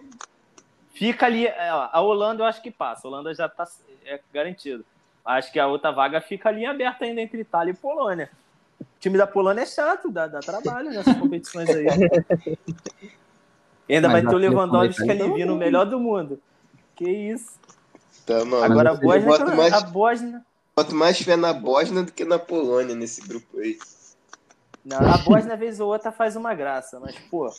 Fica 0.93 1.26
ali... 1.26 1.47
É, 1.47 1.70
a 1.70 1.99
Holanda 1.99 2.43
eu 2.43 2.47
acho 2.47 2.62
que 2.62 2.72
passa. 2.72 3.06
A 3.06 3.12
Holanda 3.12 3.34
já 3.34 3.49
tá 3.49 3.68
é 4.06 4.22
garantido. 4.34 4.86
Acho 5.26 5.51
que 5.51 5.60
a 5.60 5.68
outra 5.68 5.91
vaga 5.91 6.22
fica 6.22 6.47
ali 6.47 6.66
aberta 6.66 7.03
ainda 7.03 7.20
entre 7.20 7.41
Itália 7.41 7.72
e 7.72 7.76
Polônia. 7.76 8.30
O 9.06 9.08
time 9.08 9.20
da 9.20 9.28
Polônia 9.28 9.62
é 9.62 9.66
chato, 9.68 10.10
dá, 10.10 10.26
dá 10.26 10.39
trabalho 10.39 10.89
nessas 10.89 11.14
competições 11.22 11.70
aí. 11.70 11.86
E 13.88 13.93
ainda 13.93 14.10
Mas 14.10 14.24
vai 14.24 14.32
ter 14.32 14.36
o 14.36 14.39
Lewandowski 14.39 15.12
ali 15.12 15.32
vindo 15.32 15.53
o 15.53 15.58
melhor 15.58 15.86
do 15.86 15.99
mundo. 15.99 16.41
Que 16.95 17.08
isso. 17.08 17.51
Tá, 18.26 18.43
mano. 18.43 18.64
Agora 18.64 18.93
a 18.93 18.95
Bósnia, 18.95 19.45
mais, 19.56 19.74
a 19.74 19.82
Bósnia. 19.82 20.45
Boto 20.76 20.95
mais 20.95 21.22
fé 21.22 21.36
na 21.36 21.53
Bósnia 21.53 22.01
do 22.01 22.12
que 22.12 22.26
na 22.26 22.39
Polônia 22.39 22.95
nesse 22.95 23.22
grupo 23.22 23.60
aí. 23.60 23.78
Não, 24.84 24.97
a 24.97 25.20
Bósnia, 25.20 25.56
vez 25.56 25.80
ou 25.80 25.91
outra, 25.91 26.12
faz 26.12 26.36
uma 26.36 26.56
graça, 26.56 26.99
mas, 26.99 27.16
pô, 27.30 27.53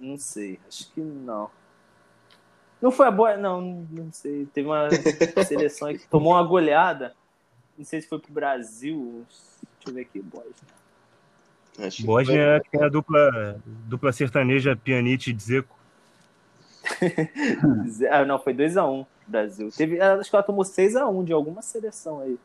não 0.00 0.18
sei. 0.18 0.58
Acho 0.66 0.90
que 0.90 1.00
não. 1.00 1.48
Não 2.80 2.90
foi 2.90 3.06
a 3.06 3.10
boa. 3.12 3.36
Não, 3.36 3.86
não 3.88 4.12
sei. 4.12 4.46
Teve 4.46 4.66
uma 4.66 4.88
seleção 5.46 5.92
que 5.92 6.08
tomou 6.08 6.32
uma 6.32 6.42
goleada. 6.42 7.14
Não 7.78 7.84
sei 7.84 8.02
se 8.02 8.08
foi 8.08 8.18
pro 8.18 8.32
Brasil. 8.32 9.24
Deixa 9.84 9.90
eu 9.90 9.94
ver 9.94 10.02
aqui, 10.02 10.20
Bosnia. 10.22 12.04
Bosnia 12.04 12.62
é, 12.72 12.78
é 12.78 12.84
a 12.84 12.88
dupla, 12.88 13.60
dupla 13.66 14.12
sertaneja 14.12 14.76
Pianite 14.76 15.30
e 15.30 15.32
Dzeko. 15.32 15.76
ah, 18.10 18.24
não, 18.24 18.38
foi 18.38 18.54
2x1 18.54 19.00
um, 19.00 19.06
Brasil. 19.26 19.70
Teve, 19.76 20.00
acho 20.00 20.30
que 20.30 20.36
ela 20.36 20.42
tomou 20.42 20.64
6x1 20.64 21.24
de 21.24 21.32
alguma 21.32 21.62
seleção 21.62 22.20
aí. 22.20 22.38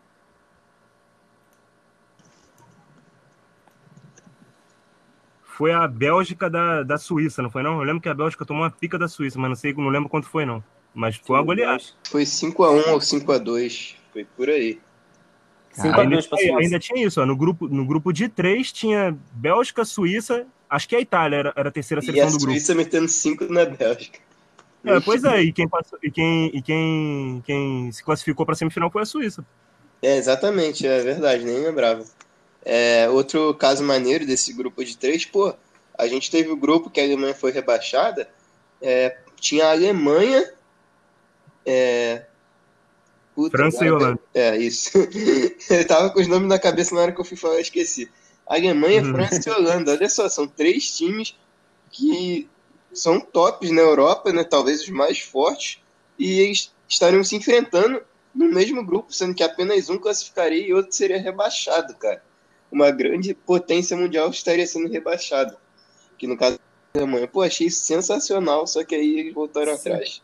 foi 5.58 5.72
a 5.72 5.88
Bélgica 5.88 6.52
da, 6.52 6.84
da 6.84 7.00
Suíça, 7.00 7.42
não 7.42 7.50
foi 7.50 7.64
não? 7.64 7.80
Eu 7.80 7.84
lembro 7.84 8.00
que 8.00 8.08
a 8.08 8.14
Bélgica 8.14 8.46
tomou 8.46 8.62
uma 8.62 8.70
pica 8.70 8.96
da 8.96 9.08
Suíça, 9.08 9.40
mas 9.40 9.50
não 9.50 9.56
sei, 9.56 9.74
não 9.74 9.90
lembro 9.90 10.08
quanto 10.08 10.28
foi 10.28 10.46
não. 10.46 10.64
Mas 10.94 11.16
foi 11.16 11.36
uma 11.36 11.42
goleada. 11.42 11.84
Foi 12.04 12.24
5x1 12.24 12.88
ou 12.90 13.00
5x2, 13.00 13.96
foi 14.14 14.24
por 14.24 14.50
aí. 14.50 14.80
Ainda, 15.80 16.22
tinha, 16.22 16.58
ainda 16.58 16.80
tinha 16.80 17.06
isso, 17.06 17.22
ó, 17.22 17.26
no, 17.26 17.36
grupo, 17.36 17.68
no 17.68 17.86
grupo 17.86 18.12
de 18.12 18.28
três 18.28 18.72
tinha 18.72 19.18
Bélgica, 19.32 19.86
Suíça, 19.86 20.46
acho 20.70 20.88
que 20.88 20.96
a 20.96 21.02
Itália 21.02 21.38
era, 21.38 21.54
era 21.56 21.70
a 21.70 21.72
terceira 21.72 22.02
seleção 22.02 22.32
do 22.32 22.38
grupo. 22.38 22.52
E 22.52 22.52
a 22.52 22.56
Suíça 22.56 22.76
metendo 22.76 23.08
5 23.08 23.52
na 23.52 23.66
Bélgica. 23.66 24.20
É, 24.84 25.00
pois 25.00 25.24
é, 25.24 25.42
e 25.42 25.52
quem, 25.52 25.68
passou, 25.68 26.00
e 26.02 26.10
quem, 26.10 26.48
e 26.56 26.62
quem, 26.62 27.44
quem 27.46 27.92
se 27.92 28.04
classificou 28.04 28.46
para 28.46 28.54
a 28.54 28.56
semifinal 28.56 28.90
foi 28.90 29.02
a 29.02 29.06
Suíça. 29.06 29.46
É, 30.02 30.18
exatamente, 30.18 30.88
é 30.88 31.02
verdade, 31.02 31.44
nem 31.44 31.60
lembrava. 31.60 32.06
É, 32.64 33.10
outro 33.10 33.54
caso 33.56 33.84
maneiro 33.84 34.26
desse 34.26 34.54
grupo 34.54 34.84
de 34.84 34.98
três, 34.98 35.26
pô, 35.26 35.54
a 35.98 36.08
gente 36.08 36.30
teve 36.30 36.50
o 36.50 36.58
grupo 36.58 36.90
que 36.90 37.02
a 37.02 37.04
Alemanha 37.04 37.34
foi 37.34 37.52
rebaixada, 37.52 38.30
é, 38.82 39.18
tinha 39.40 39.66
a 39.66 39.72
Alemanha, 39.72 40.52
é, 41.66 42.26
Puta, 43.38 43.56
França 43.56 43.86
e 43.86 43.92
Holanda. 43.92 44.20
É, 44.34 44.58
isso. 44.58 44.98
eu 45.70 45.88
tava 45.88 46.10
com 46.10 46.20
os 46.20 46.28
nomes 46.28 46.50
na 46.50 46.58
cabeça 46.58 46.96
na 46.96 47.02
hora 47.02 47.12
que 47.12 47.22
eu 47.22 47.26
fui 47.26 47.38
falar, 47.38 47.56
eu 47.56 47.62
esqueci. 47.62 48.10
Alemanha, 48.48 49.04
uhum. 49.04 49.14
França 49.14 49.48
e 49.48 49.54
Holanda. 49.54 49.92
Olha 49.92 50.10
só, 50.10 50.28
são 50.28 50.48
três 50.48 50.98
times 50.98 51.38
que 51.92 52.50
são 52.92 53.20
tops 53.20 53.70
na 53.70 53.82
Europa, 53.82 54.34
né? 54.34 54.44
Talvez 54.44 54.82
os 54.82 54.90
mais 54.90 55.20
fortes. 55.20 55.80
E 56.18 56.40
eles 56.40 56.74
estariam 56.90 57.24
se 57.24 57.36
enfrentando 57.36 58.02
no 58.34 58.50
mesmo 58.50 58.84
grupo, 58.84 59.14
sendo 59.14 59.36
que 59.36 59.44
apenas 59.44 59.88
um 59.88 60.00
classificaria 60.00 60.68
e 60.68 60.74
outro 60.74 60.92
seria 60.92 61.22
rebaixado, 61.22 61.94
cara 61.94 62.24
uma 62.72 62.92
grande 62.92 63.34
potência 63.34 63.96
mundial 63.96 64.30
estaria 64.30 64.66
sendo 64.68 64.92
rebaixada. 64.92 65.58
Que 66.18 66.28
no 66.28 66.38
caso 66.38 66.60
da 66.94 67.02
Alemanha. 67.02 67.28
Pô, 67.28 67.42
achei 67.42 67.68
isso 67.68 67.82
sensacional, 67.82 68.66
só 68.68 68.84
que 68.84 68.96
aí 68.96 69.20
eles 69.20 69.34
voltaram 69.34 69.78
Sim. 69.78 69.92
atrás. 69.92 70.22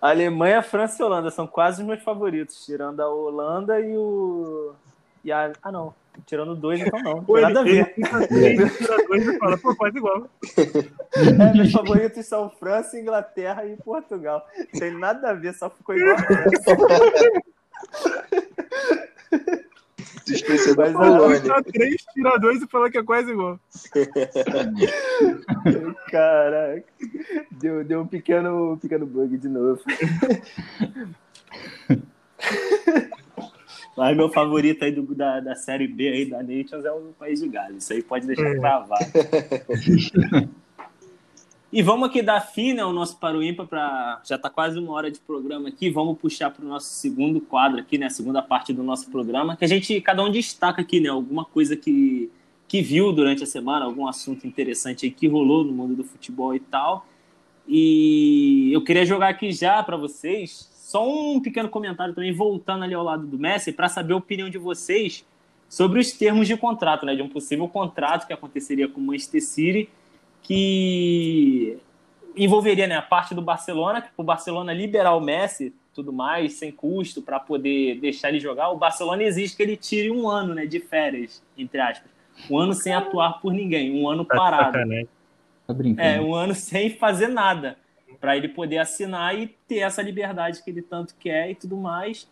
Alemanha, 0.00 0.62
França 0.62 1.02
e 1.02 1.04
Holanda 1.04 1.30
são 1.30 1.46
quase 1.46 1.82
os 1.82 1.88
meus 1.88 2.02
favoritos, 2.02 2.64
tirando 2.64 3.00
a 3.00 3.08
Holanda 3.08 3.78
e 3.80 3.96
o. 3.96 4.72
E 5.24 5.32
a... 5.32 5.52
Ah, 5.62 5.72
não. 5.72 5.94
Tirando 6.26 6.56
dois, 6.56 6.80
então 6.80 7.00
não. 7.00 7.24
Pô, 7.24 7.40
nada 7.40 7.60
ele, 7.60 7.80
a 7.80 7.84
ver. 7.84 7.94
Ele 8.30 8.70
tira 8.70 8.96
dois 9.06 9.26
e 9.26 9.38
fala, 9.38 9.58
pô, 9.58 9.74
faz 9.74 9.94
igual. 9.94 10.26
É, 10.56 11.52
meus 11.54 11.72
favoritos 11.72 12.26
são 12.26 12.50
França, 12.50 12.98
Inglaterra 12.98 13.64
e 13.64 13.76
Portugal. 13.76 14.44
Tem 14.78 14.90
nada 14.90 15.30
a 15.30 15.32
ver, 15.32 15.54
só 15.54 15.70
ficou 15.70 15.96
igual. 15.96 16.16
Esqueceu 20.34 20.76
da 20.76 20.92
Polônia. 20.92 21.40
Tirar 21.40 21.64
três, 21.64 22.04
tira 22.12 22.38
dois 22.38 22.62
e 22.62 22.66
fala 22.66 22.90
que 22.90 22.98
é 22.98 23.02
quase 23.02 23.30
igual. 23.30 23.58
Caraca. 26.10 26.84
Deu, 27.50 27.82
deu 27.84 28.02
um 28.02 28.06
pequeno, 28.06 28.78
pequeno 28.80 29.06
bug 29.06 29.36
de 29.36 29.48
novo. 29.48 29.82
Mas 33.96 34.16
meu 34.16 34.28
favorito 34.28 34.84
aí 34.84 34.92
do, 34.92 35.02
da, 35.12 35.40
da 35.40 35.56
série 35.56 35.88
B 35.88 36.08
aí 36.08 36.24
da 36.24 36.40
Nations 36.40 36.84
é 36.84 36.92
o 36.92 37.12
País 37.18 37.40
de 37.40 37.48
Gales. 37.48 37.82
Isso 37.82 37.92
aí 37.92 38.00
pode 38.00 38.28
deixar 38.28 38.54
gravado. 38.54 39.04
E 41.70 41.82
vamos 41.82 42.08
aqui 42.08 42.22
dar 42.22 42.40
fim 42.40 42.72
né, 42.72 42.80
ao 42.80 42.94
nosso 42.94 43.18
Para 43.18 43.36
o 43.36 43.42
Ímpar, 43.42 43.66
pra... 43.66 44.22
já 44.24 44.36
está 44.36 44.48
quase 44.48 44.78
uma 44.78 44.92
hora 44.94 45.10
de 45.10 45.20
programa 45.20 45.68
aqui. 45.68 45.90
Vamos 45.90 46.16
puxar 46.18 46.50
para 46.50 46.64
o 46.64 46.68
nosso 46.68 46.86
segundo 46.86 47.42
quadro 47.42 47.78
aqui, 47.78 47.98
né, 47.98 48.06
a 48.06 48.10
segunda 48.10 48.40
parte 48.40 48.72
do 48.72 48.82
nosso 48.82 49.10
programa, 49.10 49.54
que 49.54 49.66
a 49.66 49.68
gente, 49.68 50.00
cada 50.00 50.24
um 50.24 50.30
destaca 50.30 50.80
aqui, 50.80 50.98
né, 50.98 51.10
alguma 51.10 51.44
coisa 51.44 51.76
que, 51.76 52.30
que 52.66 52.80
viu 52.80 53.12
durante 53.12 53.42
a 53.42 53.46
semana, 53.46 53.84
algum 53.84 54.06
assunto 54.06 54.46
interessante 54.46 55.04
aí 55.04 55.12
que 55.12 55.28
rolou 55.28 55.62
no 55.62 55.72
mundo 55.72 55.94
do 55.94 56.04
futebol 56.04 56.54
e 56.54 56.60
tal. 56.60 57.06
E 57.66 58.70
eu 58.72 58.82
queria 58.82 59.04
jogar 59.04 59.28
aqui 59.28 59.52
já 59.52 59.82
para 59.82 59.98
vocês 59.98 60.70
só 60.72 61.06
um 61.06 61.38
pequeno 61.38 61.68
comentário 61.68 62.14
também, 62.14 62.32
voltando 62.32 62.82
ali 62.82 62.94
ao 62.94 63.04
lado 63.04 63.26
do 63.26 63.38
Messi, 63.38 63.72
para 63.72 63.90
saber 63.90 64.14
a 64.14 64.16
opinião 64.16 64.48
de 64.48 64.56
vocês 64.56 65.22
sobre 65.68 66.00
os 66.00 66.12
termos 66.12 66.48
de 66.48 66.56
contrato, 66.56 67.04
né, 67.04 67.14
de 67.14 67.20
um 67.20 67.28
possível 67.28 67.68
contrato 67.68 68.26
que 68.26 68.32
aconteceria 68.32 68.88
com 68.88 69.02
o 69.02 69.04
Manchester 69.04 69.44
City 69.44 69.90
que 70.42 71.78
envolveria 72.36 72.86
né, 72.86 72.96
a 72.96 73.02
parte 73.02 73.34
do 73.34 73.42
Barcelona, 73.42 74.00
que 74.00 74.08
o 74.16 74.22
Barcelona 74.22 74.72
liberar 74.72 75.14
o 75.14 75.20
Messi, 75.20 75.74
tudo 75.92 76.12
mais, 76.12 76.54
sem 76.54 76.70
custo, 76.70 77.20
para 77.20 77.40
poder 77.40 77.98
deixar 78.00 78.28
ele 78.28 78.38
jogar. 78.38 78.70
O 78.70 78.76
Barcelona 78.76 79.22
exige 79.24 79.56
que 79.56 79.62
ele 79.62 79.76
tire 79.76 80.10
um 80.10 80.28
ano 80.28 80.54
né, 80.54 80.64
de 80.64 80.78
férias, 80.78 81.42
entre 81.56 81.80
aspas. 81.80 82.10
Um 82.48 82.56
ano 82.56 82.72
sem 82.72 82.94
atuar 82.94 83.40
por 83.40 83.52
ninguém, 83.52 84.00
um 84.00 84.08
ano 84.08 84.24
parado. 84.24 84.78
Tá. 85.66 85.74
É, 85.98 86.20
um 86.20 86.34
ano 86.34 86.54
sem 86.54 86.90
fazer 86.90 87.28
nada, 87.28 87.76
para 88.20 88.36
ele 88.36 88.48
poder 88.48 88.78
assinar 88.78 89.36
e 89.38 89.48
ter 89.66 89.78
essa 89.78 90.00
liberdade 90.00 90.62
que 90.62 90.70
ele 90.70 90.82
tanto 90.82 91.14
quer 91.18 91.50
e 91.50 91.54
tudo 91.54 91.76
mais. 91.76 92.28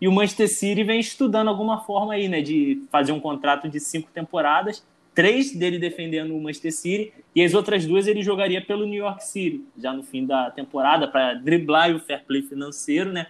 E 0.00 0.08
o 0.08 0.12
Manchester 0.12 0.48
City 0.48 0.82
vem 0.82 0.98
estudando 0.98 1.48
alguma 1.48 1.82
forma 1.82 2.14
aí, 2.14 2.26
né, 2.26 2.40
de 2.40 2.82
fazer 2.90 3.12
um 3.12 3.20
contrato 3.20 3.68
de 3.68 3.78
cinco 3.78 4.10
temporadas 4.10 4.82
três 5.20 5.54
dele 5.54 5.78
defendendo 5.78 6.34
o 6.34 6.40
Manchester 6.40 6.72
City 6.72 7.12
e 7.34 7.44
as 7.44 7.52
outras 7.52 7.84
duas 7.84 8.06
ele 8.06 8.22
jogaria 8.22 8.64
pelo 8.64 8.86
New 8.86 9.04
York 9.04 9.22
City, 9.22 9.62
já 9.76 9.92
no 9.92 10.02
fim 10.02 10.24
da 10.24 10.50
temporada, 10.50 11.06
para 11.06 11.34
driblar 11.34 11.94
o 11.94 12.00
fair 12.00 12.24
play 12.24 12.40
financeiro, 12.40 13.12
né? 13.12 13.26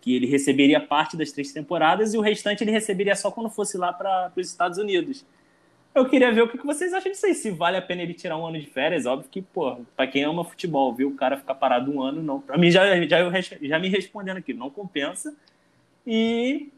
Que 0.00 0.14
ele 0.14 0.26
receberia 0.26 0.78
parte 0.78 1.16
das 1.16 1.32
três 1.32 1.52
temporadas 1.52 2.14
e 2.14 2.18
o 2.18 2.20
restante 2.20 2.62
ele 2.62 2.70
receberia 2.70 3.16
só 3.16 3.32
quando 3.32 3.50
fosse 3.50 3.76
lá 3.76 3.92
para 3.92 4.30
os 4.36 4.48
Estados 4.48 4.78
Unidos. 4.78 5.26
Eu 5.92 6.08
queria 6.08 6.30
ver 6.30 6.42
o 6.42 6.48
que 6.48 6.64
vocês 6.64 6.92
acham 6.92 7.10
disso 7.10 7.26
aí, 7.26 7.34
se 7.34 7.50
vale 7.50 7.78
a 7.78 7.82
pena 7.82 8.02
ele 8.02 8.14
tirar 8.14 8.36
um 8.36 8.46
ano 8.46 8.60
de 8.60 8.66
férias. 8.66 9.04
Óbvio 9.04 9.28
que, 9.28 9.42
pô, 9.42 9.76
para 9.96 10.06
quem 10.06 10.22
ama 10.22 10.44
futebol, 10.44 10.94
viu 10.94 11.08
o 11.08 11.16
cara 11.16 11.36
ficar 11.36 11.56
parado 11.56 11.90
um 11.92 12.00
ano, 12.00 12.22
não. 12.22 12.40
Para 12.40 12.56
mim, 12.56 12.70
já, 12.70 13.04
já, 13.06 13.18
já 13.60 13.78
me 13.80 13.88
respondendo 13.88 14.36
aqui, 14.36 14.54
não 14.54 14.70
compensa. 14.70 15.34
E 16.06 16.68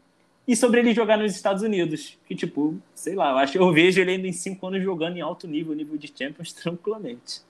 e 0.47 0.55
sobre 0.55 0.79
ele 0.79 0.93
jogar 0.93 1.17
nos 1.17 1.35
Estados 1.35 1.61
Unidos. 1.61 2.17
Que, 2.25 2.33
tipo, 2.33 2.79
sei 2.95 3.15
lá, 3.15 3.31
eu, 3.31 3.37
acho, 3.37 3.57
eu 3.57 3.73
vejo 3.73 3.99
ele 3.99 4.11
ainda 4.11 4.27
em 4.27 4.31
cinco 4.31 4.65
anos 4.67 4.81
jogando 4.81 5.17
em 5.17 5.21
alto 5.21 5.45
nível, 5.47 5.73
nível 5.73 5.97
de 5.97 6.07
Champions, 6.07 6.53
tranquilamente. 6.63 7.41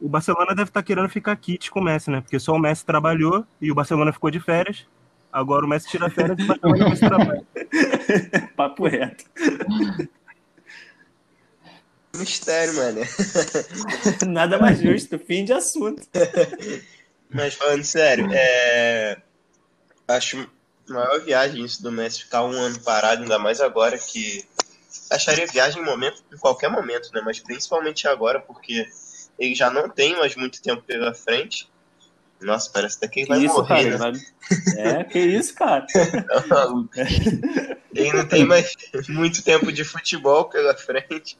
O 0.00 0.08
Barcelona 0.08 0.54
deve 0.54 0.70
estar 0.70 0.82
querendo 0.82 1.08
ficar 1.08 1.36
kit 1.36 1.70
com 1.70 1.80
o 1.80 1.82
Messi, 1.82 2.10
né? 2.10 2.20
Porque 2.20 2.38
só 2.38 2.52
o 2.52 2.58
Messi 2.58 2.86
trabalhou 2.86 3.44
e 3.60 3.70
o 3.70 3.74
Barcelona 3.74 4.12
ficou 4.12 4.30
de 4.30 4.40
férias. 4.40 4.86
Agora 5.32 5.66
o 5.66 5.68
Messi 5.68 5.88
tira 5.88 6.08
férias 6.08 6.38
e 6.38 6.42
o 6.42 6.46
Barcelona 6.46 6.88
não 6.88 6.96
trabalha. 6.96 7.44
Papo 8.56 8.86
reto. 8.86 9.24
Mistério, 12.16 12.74
mano. 12.74 13.00
Nada 14.26 14.58
mais 14.58 14.80
justo, 14.80 15.18
fim 15.18 15.44
de 15.44 15.52
assunto. 15.52 16.02
Mas 17.32 17.54
falando 17.54 17.84
sério, 17.84 18.28
é... 18.32 19.16
acho 20.08 20.48
maior 20.92 21.20
viagem 21.20 21.64
isso 21.64 21.82
do 21.82 21.92
Messi 21.92 22.24
ficar 22.24 22.44
um 22.44 22.52
ano 22.52 22.80
parado, 22.80 23.22
ainda 23.22 23.38
mais 23.38 23.60
agora 23.60 23.98
que 23.98 24.44
acharia 25.10 25.46
viagem 25.46 25.82
em, 25.82 25.84
momento, 25.84 26.22
em 26.32 26.36
qualquer 26.36 26.70
momento, 26.70 27.10
né? 27.12 27.20
Mas 27.24 27.40
principalmente 27.40 28.06
agora, 28.06 28.40
porque 28.40 28.86
ele 29.38 29.54
já 29.54 29.70
não 29.70 29.88
tem 29.88 30.16
mais 30.16 30.36
muito 30.36 30.62
tempo 30.62 30.82
pela 30.82 31.14
frente. 31.14 31.68
Nossa, 32.40 32.70
parece 32.72 32.96
até 32.96 33.08
que 33.08 33.20
ele 33.20 33.26
que 33.26 33.32
vai 33.32 33.44
isso, 33.44 33.54
morrer, 33.54 33.98
cara, 33.98 34.12
né? 34.12 34.20
É, 34.76 35.04
que 35.04 35.18
isso, 35.18 35.54
cara. 35.54 35.86
ele 37.94 38.12
não 38.12 38.26
tem 38.26 38.46
mais 38.46 38.74
muito 39.08 39.42
tempo 39.42 39.70
de 39.70 39.84
futebol 39.84 40.46
pela 40.46 40.74
frente. 40.74 41.36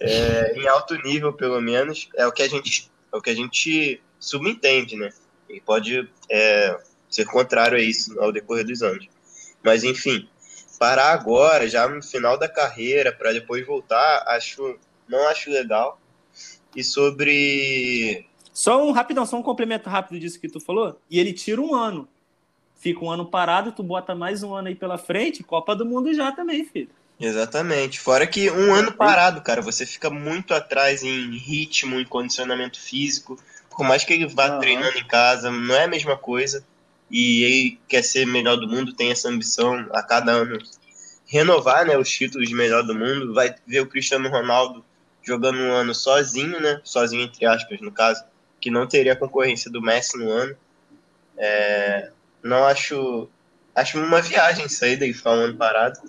É, 0.00 0.54
em 0.56 0.66
alto 0.66 0.94
nível, 1.02 1.32
pelo 1.32 1.60
menos. 1.60 2.08
É 2.16 2.26
o 2.26 2.32
que 2.32 2.42
a 2.42 2.48
gente, 2.48 2.90
é 3.12 3.16
o 3.16 3.20
que 3.20 3.28
a 3.28 3.34
gente 3.34 4.02
subentende, 4.18 4.96
né? 4.96 5.10
Ele 5.46 5.60
pode 5.60 6.08
é, 6.30 6.78
ser 7.10 7.24
contrário 7.26 7.76
a 7.76 7.80
isso 7.80 8.18
ao 8.20 8.32
decorrer 8.32 8.64
dos 8.64 8.82
anos. 8.82 9.08
Mas 9.62 9.84
enfim, 9.84 10.28
parar 10.78 11.12
agora, 11.12 11.68
já 11.68 11.86
no 11.88 12.02
final 12.02 12.38
da 12.38 12.48
carreira, 12.48 13.12
para 13.12 13.32
depois 13.32 13.66
voltar, 13.66 14.24
acho 14.28 14.78
não 15.08 15.28
acho 15.28 15.50
legal. 15.50 16.00
E 16.74 16.84
sobre 16.84 18.30
só 18.52 18.84
um 18.84 18.92
rapidão, 18.92 19.24
só 19.24 19.38
um 19.38 19.42
complemento 19.42 19.88
rápido 19.88 20.20
disso 20.20 20.40
que 20.40 20.48
tu 20.48 20.60
falou. 20.60 21.00
E 21.10 21.18
ele 21.18 21.32
tira 21.32 21.60
um 21.60 21.74
ano. 21.74 22.08
Fica 22.76 23.04
um 23.04 23.10
ano 23.10 23.26
parado, 23.26 23.72
tu 23.72 23.82
bota 23.82 24.14
mais 24.14 24.42
um 24.42 24.54
ano 24.54 24.68
aí 24.68 24.74
pela 24.74 24.96
frente, 24.96 25.42
Copa 25.42 25.74
do 25.74 25.84
Mundo 25.84 26.12
já 26.14 26.32
também, 26.32 26.64
filho. 26.64 26.90
Exatamente. 27.18 28.00
Fora 28.00 28.26
que 28.26 28.50
um 28.50 28.74
ano 28.74 28.92
parado, 28.92 29.42
cara, 29.42 29.60
você 29.60 29.84
fica 29.84 30.08
muito 30.08 30.54
atrás 30.54 31.02
em 31.02 31.36
ritmo, 31.36 32.00
em 32.00 32.04
condicionamento 32.04 32.80
físico. 32.80 33.38
Por 33.70 33.86
mais 33.86 34.04
que 34.04 34.14
ele 34.14 34.26
vá 34.26 34.54
uhum. 34.54 34.58
treinando 34.58 34.96
em 34.98 35.06
casa, 35.06 35.50
não 35.50 35.74
é 35.74 35.84
a 35.84 35.88
mesma 35.88 36.16
coisa 36.16 36.64
e 37.10 37.42
ele 37.44 37.80
quer 37.88 38.02
ser 38.02 38.26
melhor 38.26 38.56
do 38.56 38.68
mundo, 38.68 38.94
tem 38.94 39.10
essa 39.10 39.28
ambição 39.28 39.86
a 39.92 40.02
cada 40.02 40.32
ano 40.32 40.58
renovar 41.26 41.86
né, 41.86 41.96
os 41.96 42.10
títulos 42.10 42.48
de 42.48 42.54
melhor 42.54 42.82
do 42.82 42.94
mundo. 42.94 43.32
Vai 43.32 43.54
ver 43.66 43.80
o 43.80 43.86
Cristiano 43.86 44.28
Ronaldo 44.28 44.84
jogando 45.22 45.58
um 45.58 45.72
ano 45.72 45.94
sozinho, 45.94 46.60
né? 46.60 46.80
Sozinho, 46.84 47.22
entre 47.22 47.46
aspas, 47.46 47.80
no 47.80 47.92
caso, 47.92 48.24
que 48.60 48.70
não 48.70 48.86
teria 48.86 49.16
concorrência 49.16 49.70
do 49.70 49.80
Messi 49.80 50.18
no 50.18 50.30
ano. 50.30 50.56
É, 51.36 52.10
não 52.42 52.64
acho. 52.64 53.28
Acho 53.74 53.98
uma 53.98 54.20
viagem 54.20 54.68
sair 54.68 54.96
daí 54.96 55.12
ficar 55.12 55.30
um 55.30 55.44
ano 55.44 55.56
parado. 55.56 56.00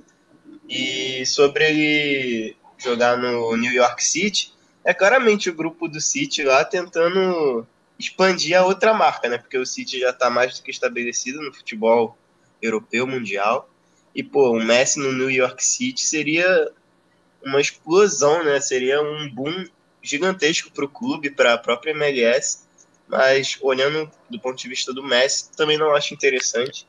E 0.67 1.25
sobre 1.25 1.65
ele 1.65 2.57
jogar 2.77 3.17
no 3.17 3.55
New 3.55 3.71
York 3.71 4.03
City, 4.03 4.51
é 4.83 4.93
claramente 4.93 5.49
o 5.49 5.55
grupo 5.55 5.87
do 5.87 6.01
City 6.01 6.43
lá 6.43 6.65
tentando 6.65 7.67
expandir 8.01 8.57
a 8.57 8.65
outra 8.65 8.93
marca, 8.93 9.29
né? 9.29 9.37
Porque 9.37 9.57
o 9.57 9.65
City 9.65 9.99
já 9.99 10.09
está 10.09 10.29
mais 10.29 10.57
do 10.57 10.63
que 10.63 10.71
estabelecido 10.71 11.41
no 11.41 11.53
futebol 11.53 12.17
europeu, 12.61 13.05
mundial. 13.07 13.69
E, 14.13 14.23
pô, 14.23 14.51
o 14.51 14.63
Messi 14.63 14.99
no 14.99 15.11
New 15.11 15.29
York 15.29 15.63
City 15.63 16.03
seria 16.03 16.71
uma 17.43 17.61
explosão, 17.61 18.43
né? 18.43 18.59
Seria 18.59 19.01
um 19.01 19.29
boom 19.29 19.65
gigantesco 20.01 20.71
para 20.71 20.85
o 20.85 20.89
clube, 20.89 21.29
para 21.29 21.53
a 21.53 21.57
própria 21.57 21.91
MLS. 21.91 22.63
Mas, 23.07 23.57
olhando 23.61 24.09
do 24.29 24.39
ponto 24.39 24.57
de 24.57 24.67
vista 24.67 24.93
do 24.93 25.03
Messi, 25.03 25.51
também 25.55 25.77
não 25.77 25.93
acho 25.93 26.13
interessante. 26.13 26.87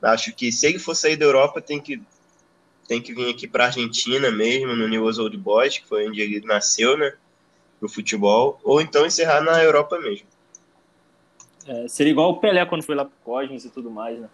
Acho 0.00 0.32
que 0.34 0.52
se 0.52 0.66
ele 0.66 0.78
for 0.78 0.94
sair 0.94 1.16
da 1.16 1.24
Europa, 1.24 1.60
tem 1.60 1.80
que, 1.80 2.00
tem 2.86 3.00
que 3.00 3.14
vir 3.14 3.30
aqui 3.30 3.48
para 3.48 3.64
a 3.64 3.66
Argentina 3.68 4.30
mesmo, 4.30 4.76
no 4.76 4.86
Newell's 4.86 5.18
Old 5.18 5.36
Boys, 5.36 5.78
que 5.78 5.86
foi 5.86 6.06
onde 6.08 6.20
ele 6.20 6.40
nasceu, 6.40 6.96
né? 6.96 7.14
Pro 7.80 7.88
futebol. 7.88 8.60
Ou 8.62 8.80
então 8.80 9.06
encerrar 9.06 9.40
na 9.40 9.62
Europa 9.62 9.98
mesmo. 9.98 10.26
É, 11.66 11.88
seria 11.88 12.10
igual 12.10 12.30
o 12.30 12.36
Pelé 12.36 12.64
quando 12.66 12.82
foi 12.82 12.94
lá 12.94 13.04
pro 13.04 13.14
Cosmos 13.24 13.64
e 13.64 13.70
tudo 13.70 13.90
mais, 13.90 14.18
né? 14.18 14.28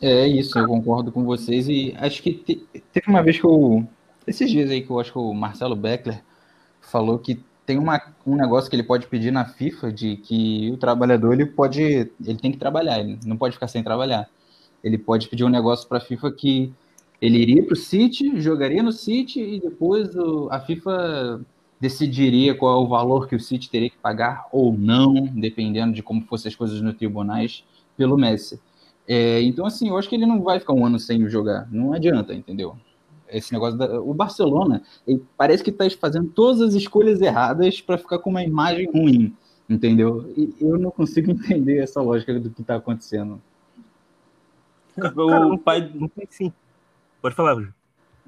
É 0.00 0.26
isso, 0.26 0.58
eu 0.58 0.66
concordo 0.66 1.12
com 1.12 1.24
vocês. 1.24 1.68
E 1.68 1.94
acho 1.96 2.22
que 2.22 2.32
te, 2.32 2.66
teve 2.92 3.08
uma 3.08 3.22
vez 3.22 3.38
que 3.38 3.44
eu. 3.44 3.86
Esses 4.26 4.50
dias 4.50 4.70
aí 4.70 4.82
que 4.82 4.90
eu 4.90 4.98
acho 4.98 5.12
que 5.12 5.18
o 5.18 5.32
Marcelo 5.32 5.76
Beckler 5.76 6.22
falou 6.80 7.18
que 7.18 7.40
tem 7.64 7.78
uma, 7.78 8.00
um 8.26 8.34
negócio 8.34 8.68
que 8.68 8.74
ele 8.74 8.82
pode 8.82 9.06
pedir 9.06 9.30
na 9.30 9.44
FIFA 9.44 9.92
de 9.92 10.16
que 10.16 10.70
o 10.72 10.76
trabalhador 10.76 11.32
ele 11.32 11.46
pode. 11.46 11.80
Ele 11.80 12.38
tem 12.40 12.50
que 12.50 12.58
trabalhar, 12.58 12.98
ele 12.98 13.18
não 13.24 13.36
pode 13.36 13.54
ficar 13.54 13.68
sem 13.68 13.82
trabalhar. 13.82 14.28
Ele 14.82 14.98
pode 14.98 15.28
pedir 15.28 15.44
um 15.44 15.48
negócio 15.48 15.88
para 15.88 15.98
a 15.98 16.00
FIFA 16.00 16.32
que 16.32 16.72
ele 17.20 17.38
iria 17.38 17.64
para 17.64 17.74
o 17.74 17.76
City, 17.76 18.40
jogaria 18.40 18.82
no 18.82 18.90
City 18.90 19.40
e 19.40 19.60
depois 19.60 20.12
o, 20.16 20.48
a 20.50 20.58
FIFA 20.58 21.40
decidiria 21.82 22.54
qual 22.54 22.80
é 22.80 22.84
o 22.84 22.86
valor 22.86 23.26
que 23.26 23.34
o 23.34 23.40
City 23.40 23.68
teria 23.68 23.90
que 23.90 23.96
pagar 23.96 24.46
ou 24.52 24.72
não, 24.72 25.14
dependendo 25.34 25.92
de 25.92 26.00
como 26.00 26.22
fossem 26.22 26.48
as 26.48 26.54
coisas 26.54 26.80
no 26.80 26.94
tribunais, 26.94 27.64
pelo 27.96 28.16
Messi. 28.16 28.60
É, 29.08 29.42
então, 29.42 29.66
assim, 29.66 29.88
eu 29.88 29.98
acho 29.98 30.08
que 30.08 30.14
ele 30.14 30.24
não 30.24 30.44
vai 30.44 30.60
ficar 30.60 30.74
um 30.74 30.86
ano 30.86 31.00
sem 31.00 31.28
jogar. 31.28 31.68
Não 31.72 31.92
adianta, 31.92 32.32
entendeu? 32.32 32.76
Esse 33.28 33.52
negócio 33.52 33.76
da... 33.76 34.00
O 34.00 34.14
Barcelona 34.14 34.80
parece 35.36 35.64
que 35.64 35.70
está 35.70 35.90
fazendo 35.98 36.28
todas 36.28 36.60
as 36.60 36.74
escolhas 36.74 37.20
erradas 37.20 37.80
para 37.80 37.98
ficar 37.98 38.20
com 38.20 38.30
uma 38.30 38.44
imagem 38.44 38.88
ruim, 38.88 39.34
entendeu? 39.68 40.32
E 40.36 40.54
eu 40.60 40.78
não 40.78 40.92
consigo 40.92 41.32
entender 41.34 41.78
essa 41.78 42.00
lógica 42.00 42.38
do 42.38 42.48
que 42.48 42.60
está 42.60 42.76
acontecendo. 42.76 43.42
O 44.96 45.58
pai. 45.58 45.92
Sim. 46.30 46.52
Pode 47.20 47.34
falar, 47.34 47.56
Ju. 47.56 47.74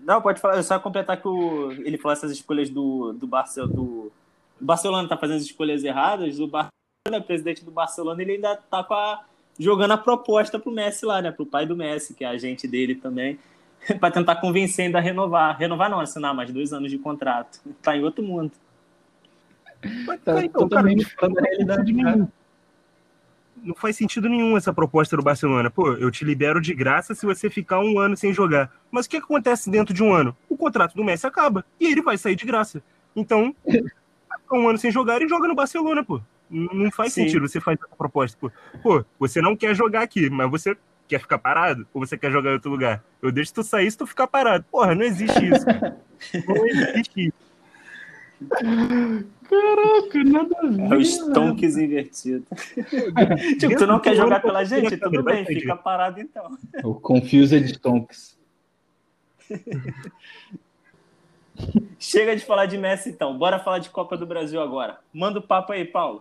Não, 0.05 0.20
pode 0.20 0.40
falar. 0.40 0.57
Eu 0.57 0.62
só 0.62 0.78
completar 0.78 1.20
que 1.20 1.26
o, 1.26 1.72
ele 1.72 1.96
falou 1.96 2.12
essas 2.12 2.30
escolhas 2.30 2.68
do, 2.68 3.12
do, 3.12 3.26
Barcel, 3.26 3.66
do, 3.66 4.12
o 4.61 4.64
Barcelona 4.64 5.09
tá 5.09 5.16
fazendo 5.16 5.38
as 5.38 5.44
escolhas 5.44 5.82
erradas. 5.82 6.38
O 6.38 6.46
Barcelona, 6.46 7.26
presidente 7.26 7.64
do 7.64 7.70
Barcelona, 7.70 8.20
ele 8.22 8.32
ainda 8.32 8.57
tá 8.57 8.84
com 8.84 8.94
a, 8.94 9.24
jogando 9.59 9.92
a 9.92 9.98
proposta 9.98 10.59
pro 10.59 10.70
Messi 10.70 11.07
lá, 11.07 11.22
né? 11.22 11.32
Pro 11.32 11.46
pai 11.46 11.66
do 11.66 11.76
Messi, 11.76 12.14
que 12.14 12.24
é 12.24 12.28
agente 12.28 12.68
dele 12.68 12.94
também, 12.94 13.38
para 13.98 14.11
tentar 14.11 14.36
convencer 14.36 14.86
ainda 14.86 14.98
a 14.98 15.00
renovar. 15.00 15.57
Renovar 15.57 15.90
não, 15.90 16.00
assinar 16.00 16.34
mais 16.34 16.52
dois 16.52 16.72
anos 16.72 16.90
de 16.90 16.98
contrato. 16.98 17.61
Tá 17.82 17.96
em 17.96 18.05
outro 18.05 18.22
mundo. 18.22 18.52
Tá, 20.24 20.34
tá 20.42 20.48
totalmente 20.48 21.05
fora 21.05 21.32
da 21.32 21.42
realidade, 21.42 21.94
cara 21.94 22.28
não 23.65 23.75
faz 23.75 23.97
sentido 23.97 24.29
nenhum 24.29 24.57
essa 24.57 24.73
proposta 24.73 25.17
do 25.17 25.23
Barcelona. 25.23 25.71
Pô, 25.71 25.95
eu 25.95 26.11
te 26.11 26.25
libero 26.25 26.61
de 26.61 26.75
graça 26.75 27.15
se 27.15 27.25
você 27.25 27.49
ficar 27.49 27.81
um 27.81 27.99
ano 27.99 28.17
sem 28.17 28.33
jogar. 28.33 28.71
Mas 28.91 29.07
o 29.07 29.11
que 29.11 29.17
acontece 29.17 29.71
dentro 29.71 29.95
de 29.95 30.03
um 30.03 30.12
ano? 30.12 30.37
O 30.49 30.57
contrato 30.57 30.95
do 30.95 31.03
Messi 31.03 31.27
acaba 31.27 31.65
e 31.81 31.87
ele 31.87 32.03
vai 32.03 32.19
sair 32.19 32.37
de 32.37 32.45
graça. 32.45 32.83
Então, 33.17 33.55
um 34.53 34.69
ano 34.69 34.79
sem 34.79 34.91
jogar 34.91 35.21
e 35.23 35.29
joga 35.29 35.49
no 35.49 35.55
Barcelona, 35.55 36.05
pô. 36.05 36.21
Não 36.51 36.91
faz 36.91 37.12
Sim. 37.12 37.25
sentido 37.25 37.49
você 37.49 37.61
fazer 37.61 37.81
essa 37.85 37.97
proposta. 37.97 38.39
Pô. 38.39 38.51
pô, 38.83 39.05
você 39.19 39.41
não 39.41 39.57
quer 39.57 39.75
jogar 39.75 40.03
aqui, 40.03 40.29
mas 40.29 40.51
você 40.51 40.77
quer 41.09 41.19
ficar 41.19 41.39
parado? 41.39 41.87
Ou 41.93 42.05
você 42.05 42.17
quer 42.17 42.31
jogar 42.31 42.51
em 42.51 42.55
outro 42.55 42.71
lugar? 42.71 43.03
Eu 43.23 43.33
deixo 43.33 43.55
tu 43.55 43.62
sair 43.62 43.91
se 43.91 43.97
tu 43.97 44.07
ficar 44.07 44.27
parado. 44.27 44.65
Porra, 44.71 44.95
não 44.95 45.03
existe 45.03 45.39
isso. 45.49 45.65
não 46.47 46.67
existe 46.67 47.29
isso. 47.29 47.43
Caraca, 49.49 50.24
nada 50.24 50.57
a 50.59 50.66
ver. 50.66 50.93
É 50.93 50.97
o 50.97 51.05
Stonks 51.05 51.76
invertido. 51.76 52.45
tipo, 53.59 53.76
tu 53.76 53.87
não 53.87 54.01
quer 54.01 54.16
jogar 54.16 54.41
pela 54.41 54.64
gente? 54.64 54.97
Tudo 54.97 55.22
bem, 55.22 55.45
fica 55.45 55.76
parado 55.76 56.20
então. 56.20 56.57
O 56.82 56.95
Confused 56.95 57.68
Stonks. 57.68 58.39
Chega 61.99 62.35
de 62.35 62.45
falar 62.45 62.66
de 62.66 62.76
Messi 62.76 63.11
então. 63.11 63.39
Bora 63.39 63.61
falar 63.61 63.78
de 63.78 63.91
Copa 63.91 64.16
do 64.16 64.26
Brasil 64.26 64.61
agora. 64.61 64.99
Manda 65.12 65.39
o 65.39 65.43
papo 65.43 65.72
aí, 65.72 65.85
Paulo. 65.85 66.20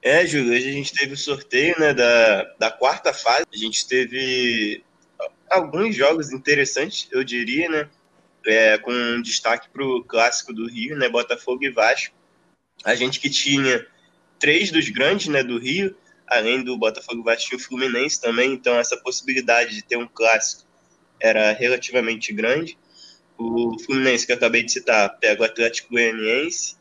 É, 0.00 0.26
Júlio, 0.26 0.52
hoje 0.52 0.68
a 0.68 0.72
gente 0.72 0.92
teve 0.92 1.12
o 1.12 1.16
sorteio 1.16 1.78
né, 1.78 1.94
da, 1.94 2.44
da 2.58 2.70
quarta 2.70 3.12
fase. 3.12 3.46
A 3.52 3.56
gente 3.56 3.86
teve 3.86 4.82
alguns 5.50 5.94
jogos 5.94 6.32
interessantes, 6.32 7.08
eu 7.12 7.22
diria, 7.22 7.68
né? 7.68 7.88
É, 8.46 8.78
com 8.78 9.20
destaque 9.22 9.68
para 9.70 9.84
o 9.84 10.02
clássico 10.04 10.52
do 10.52 10.68
Rio, 10.68 10.96
né, 10.96 11.08
Botafogo 11.08 11.64
e 11.64 11.70
Vasco. 11.70 12.14
A 12.84 12.94
gente 12.94 13.20
que 13.20 13.30
tinha 13.30 13.86
três 14.38 14.70
dos 14.70 14.88
grandes 14.88 15.28
né, 15.28 15.42
do 15.42 15.58
Rio, 15.58 15.94
além 16.26 16.62
do 16.62 16.76
Botafogo, 16.76 17.22
Vasco 17.22 17.54
e 17.54 17.56
o 17.56 17.60
Fluminense 17.60 18.20
também, 18.20 18.52
então 18.52 18.78
essa 18.78 18.96
possibilidade 18.96 19.74
de 19.74 19.82
ter 19.82 19.96
um 19.96 20.08
clássico 20.08 20.68
era 21.20 21.52
relativamente 21.52 22.32
grande. 22.32 22.76
O 23.38 23.78
Fluminense, 23.84 24.26
que 24.26 24.32
eu 24.32 24.36
acabei 24.36 24.62
de 24.62 24.72
citar, 24.72 25.18
pega 25.18 25.42
o 25.42 25.44
Atlético 25.44 25.90
Goianiense, 25.90 26.76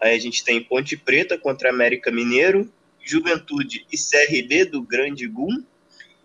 aí 0.00 0.16
a 0.16 0.18
gente 0.18 0.44
tem 0.44 0.62
Ponte 0.62 0.96
Preta 0.96 1.36
contra 1.36 1.70
América 1.70 2.10
Mineiro, 2.10 2.72
Juventude 3.04 3.86
e 3.92 3.96
CRB 3.96 4.64
do 4.64 4.82
Grande 4.82 5.26
Gum, 5.26 5.64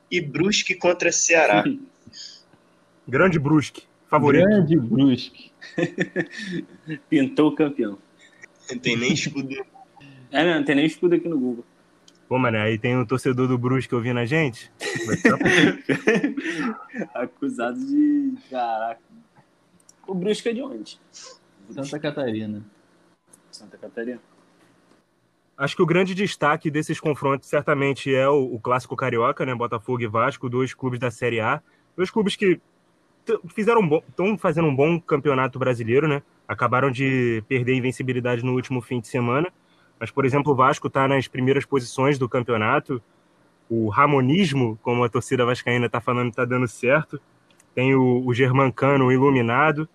e 0.10 0.22
Brusque 0.22 0.76
contra 0.76 1.12
Ceará. 1.12 1.64
Grande 3.08 3.40
Brusque. 3.40 3.87
Favorito. 4.10 4.46
Grande 4.46 4.78
Brusque. 4.78 5.52
Pintou 7.10 7.50
o 7.50 7.56
campeão. 7.56 7.98
Não 8.72 8.80
tem 8.80 8.98
nem 8.98 9.14
escudo. 9.14 9.54
É, 10.32 10.44
não, 10.44 10.56
não 10.56 10.66
tem 10.66 10.76
nem 10.76 10.86
escudo 10.86 11.16
aqui 11.16 11.28
no 11.28 11.40
Google. 11.40 11.66
Pô, 12.28 12.38
mano, 12.38 12.58
aí 12.58 12.78
tem 12.78 12.98
um 12.98 13.06
torcedor 13.06 13.48
do 13.48 13.58
Brusque 13.58 13.96
ouvindo 13.96 14.20
a 14.20 14.26
gente. 14.26 14.72
Acusado 17.14 17.80
de. 17.80 18.34
Caraca. 18.50 19.02
O 20.06 20.14
Brusque 20.14 20.50
é 20.50 20.54
de 20.54 20.62
onde? 20.62 21.00
Santa 21.70 22.00
Catarina. 22.00 22.66
Santa 23.52 23.78
Catarina. 23.78 24.20
Acho 25.58 25.76
que 25.76 25.82
o 25.82 25.88
grande 25.88 26.14
destaque 26.14 26.70
desses 26.70 27.00
confrontos 27.00 27.50
certamente 27.50 28.14
é 28.14 28.28
o, 28.28 28.56
o 28.56 28.60
clássico 28.60 28.96
carioca, 28.96 29.46
né? 29.46 29.56
Botafogo 29.56 30.02
e 30.02 30.08
Vasco, 30.08 30.50
dois 30.50 30.74
clubes 30.74 31.00
da 31.00 31.10
Série 31.10 31.40
A. 31.40 31.62
Dois 31.96 32.12
clubes 32.12 32.36
que 32.36 32.60
fizeram 33.48 34.04
estão 34.08 34.38
fazendo 34.38 34.68
um 34.68 34.76
bom 34.76 35.00
campeonato 35.00 35.60
brasileiro, 35.60 36.08
né? 36.08 36.22
Acabaram 36.48 36.90
de 36.92 37.44
perder 37.48 37.74
a 37.74 37.76
invencibilidade 37.76 38.44
no 38.44 38.54
último 38.54 38.82
fim 38.82 39.00
de 39.00 39.08
semana. 39.08 39.52
Mas, 40.00 40.12
por 40.12 40.26
exemplo, 40.26 40.54
o 40.54 40.56
Vasco 40.56 40.88
está 40.88 41.08
nas 41.08 41.28
primeiras 41.28 41.66
posições 41.66 42.18
do 42.18 42.30
campeonato. 42.30 43.02
O 43.70 43.90
Ramonismo, 43.90 44.78
como 44.82 45.04
a 45.04 45.10
torcida 45.10 45.46
vascaína 45.46 45.88
está 45.88 46.00
falando, 46.00 46.30
está 46.30 46.46
dando 46.46 46.68
certo. 46.68 47.20
Tem 47.74 47.96
o, 47.96 48.26
o 48.26 48.34
Germancano 48.34 49.12
iluminado, 49.12 49.88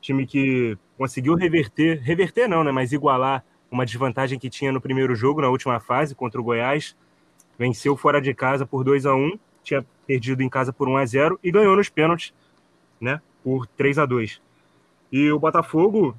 time 0.00 0.26
que 0.26 0.76
conseguiu 0.96 1.34
reverter, 1.34 2.00
reverter 2.02 2.48
não, 2.48 2.62
né? 2.62 2.70
Mas 2.70 2.92
igualar 2.92 3.44
uma 3.70 3.84
desvantagem 3.84 4.38
que 4.38 4.48
tinha 4.48 4.70
no 4.70 4.80
primeiro 4.80 5.14
jogo, 5.14 5.40
na 5.40 5.48
última 5.48 5.80
fase, 5.80 6.14
contra 6.14 6.40
o 6.40 6.44
Goiás. 6.44 6.96
Venceu 7.58 7.96
fora 7.96 8.20
de 8.20 8.32
casa 8.32 8.64
por 8.66 8.84
2 8.84 9.06
a 9.06 9.14
1 9.14 9.38
tinha 9.66 9.84
perdido 10.06 10.42
em 10.42 10.48
casa 10.48 10.72
por 10.72 10.88
1 10.88 10.96
a 10.96 11.04
0 11.04 11.40
e 11.42 11.50
ganhou 11.50 11.74
nos 11.74 11.88
pênaltis 11.88 12.32
né? 13.00 13.20
Por 13.42 13.66
3 13.66 13.98
a 13.98 14.06
2 14.06 14.40
E 15.12 15.30
o 15.30 15.38
Botafogo, 15.38 16.16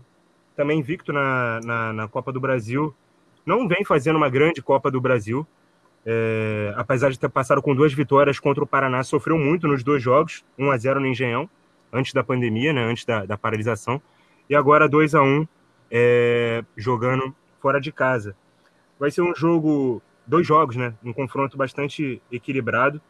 também 0.56 0.80
invicto 0.80 1.12
na, 1.12 1.60
na, 1.64 1.94
na 1.94 2.08
Copa 2.08 2.32
do 2.32 2.40
Brasil, 2.40 2.94
não 3.46 3.68
vem 3.68 3.86
fazendo 3.86 4.18
uma 4.18 4.30
grande 4.30 4.62
Copa 4.62 4.92
do 4.92 5.00
Brasil. 5.00 5.48
É, 6.06 6.74
apesar 6.78 7.10
de 7.10 7.20
ter 7.20 7.30
passado 7.30 7.62
com 7.62 7.76
duas 7.76 7.94
vitórias 7.94 8.40
contra 8.40 8.64
o 8.64 8.68
Paraná, 8.68 9.04
sofreu 9.04 9.38
muito 9.38 9.68
nos 9.68 9.84
dois 9.84 10.02
jogos, 10.02 10.46
1 10.58 10.72
a 10.72 10.78
0 10.78 11.00
no 11.02 11.08
Engenhão, 11.08 11.50
antes 11.92 12.14
da 12.14 12.24
pandemia, 12.24 12.72
né, 12.72 12.84
antes 12.84 13.04
da, 13.06 13.26
da 13.26 13.38
paralisação, 13.38 14.02
e 14.50 14.56
agora 14.56 14.88
2 14.88 15.16
a 15.16 15.22
1 15.22 15.48
é, 15.92 16.64
jogando 16.76 17.36
fora 17.62 17.80
de 17.80 17.92
casa. 17.92 18.36
Vai 19.00 19.12
ser 19.12 19.22
um 19.22 19.36
jogo, 19.36 20.02
dois 20.26 20.48
jogos, 20.48 20.76
né, 20.76 20.94
um 21.04 21.14
confronto 21.14 21.58
bastante 21.58 22.22
equilibrado. 22.32 23.02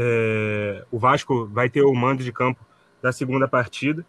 É, 0.00 0.84
o 0.92 0.98
Vasco 0.98 1.46
vai 1.46 1.68
ter 1.68 1.82
o 1.82 1.92
mando 1.92 2.22
de 2.22 2.32
campo 2.32 2.64
da 3.02 3.10
segunda 3.10 3.48
partida. 3.48 4.06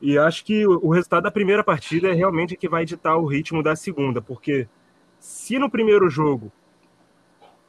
E 0.00 0.16
acho 0.16 0.44
que 0.44 0.64
o 0.66 0.90
resultado 0.90 1.24
da 1.24 1.30
primeira 1.30 1.64
partida 1.64 2.08
é 2.08 2.12
realmente 2.12 2.56
que 2.56 2.68
vai 2.68 2.84
ditar 2.84 3.16
o 3.16 3.26
ritmo 3.26 3.62
da 3.62 3.74
segunda, 3.74 4.22
porque 4.22 4.68
se 5.18 5.58
no 5.58 5.68
primeiro 5.68 6.08
jogo 6.08 6.52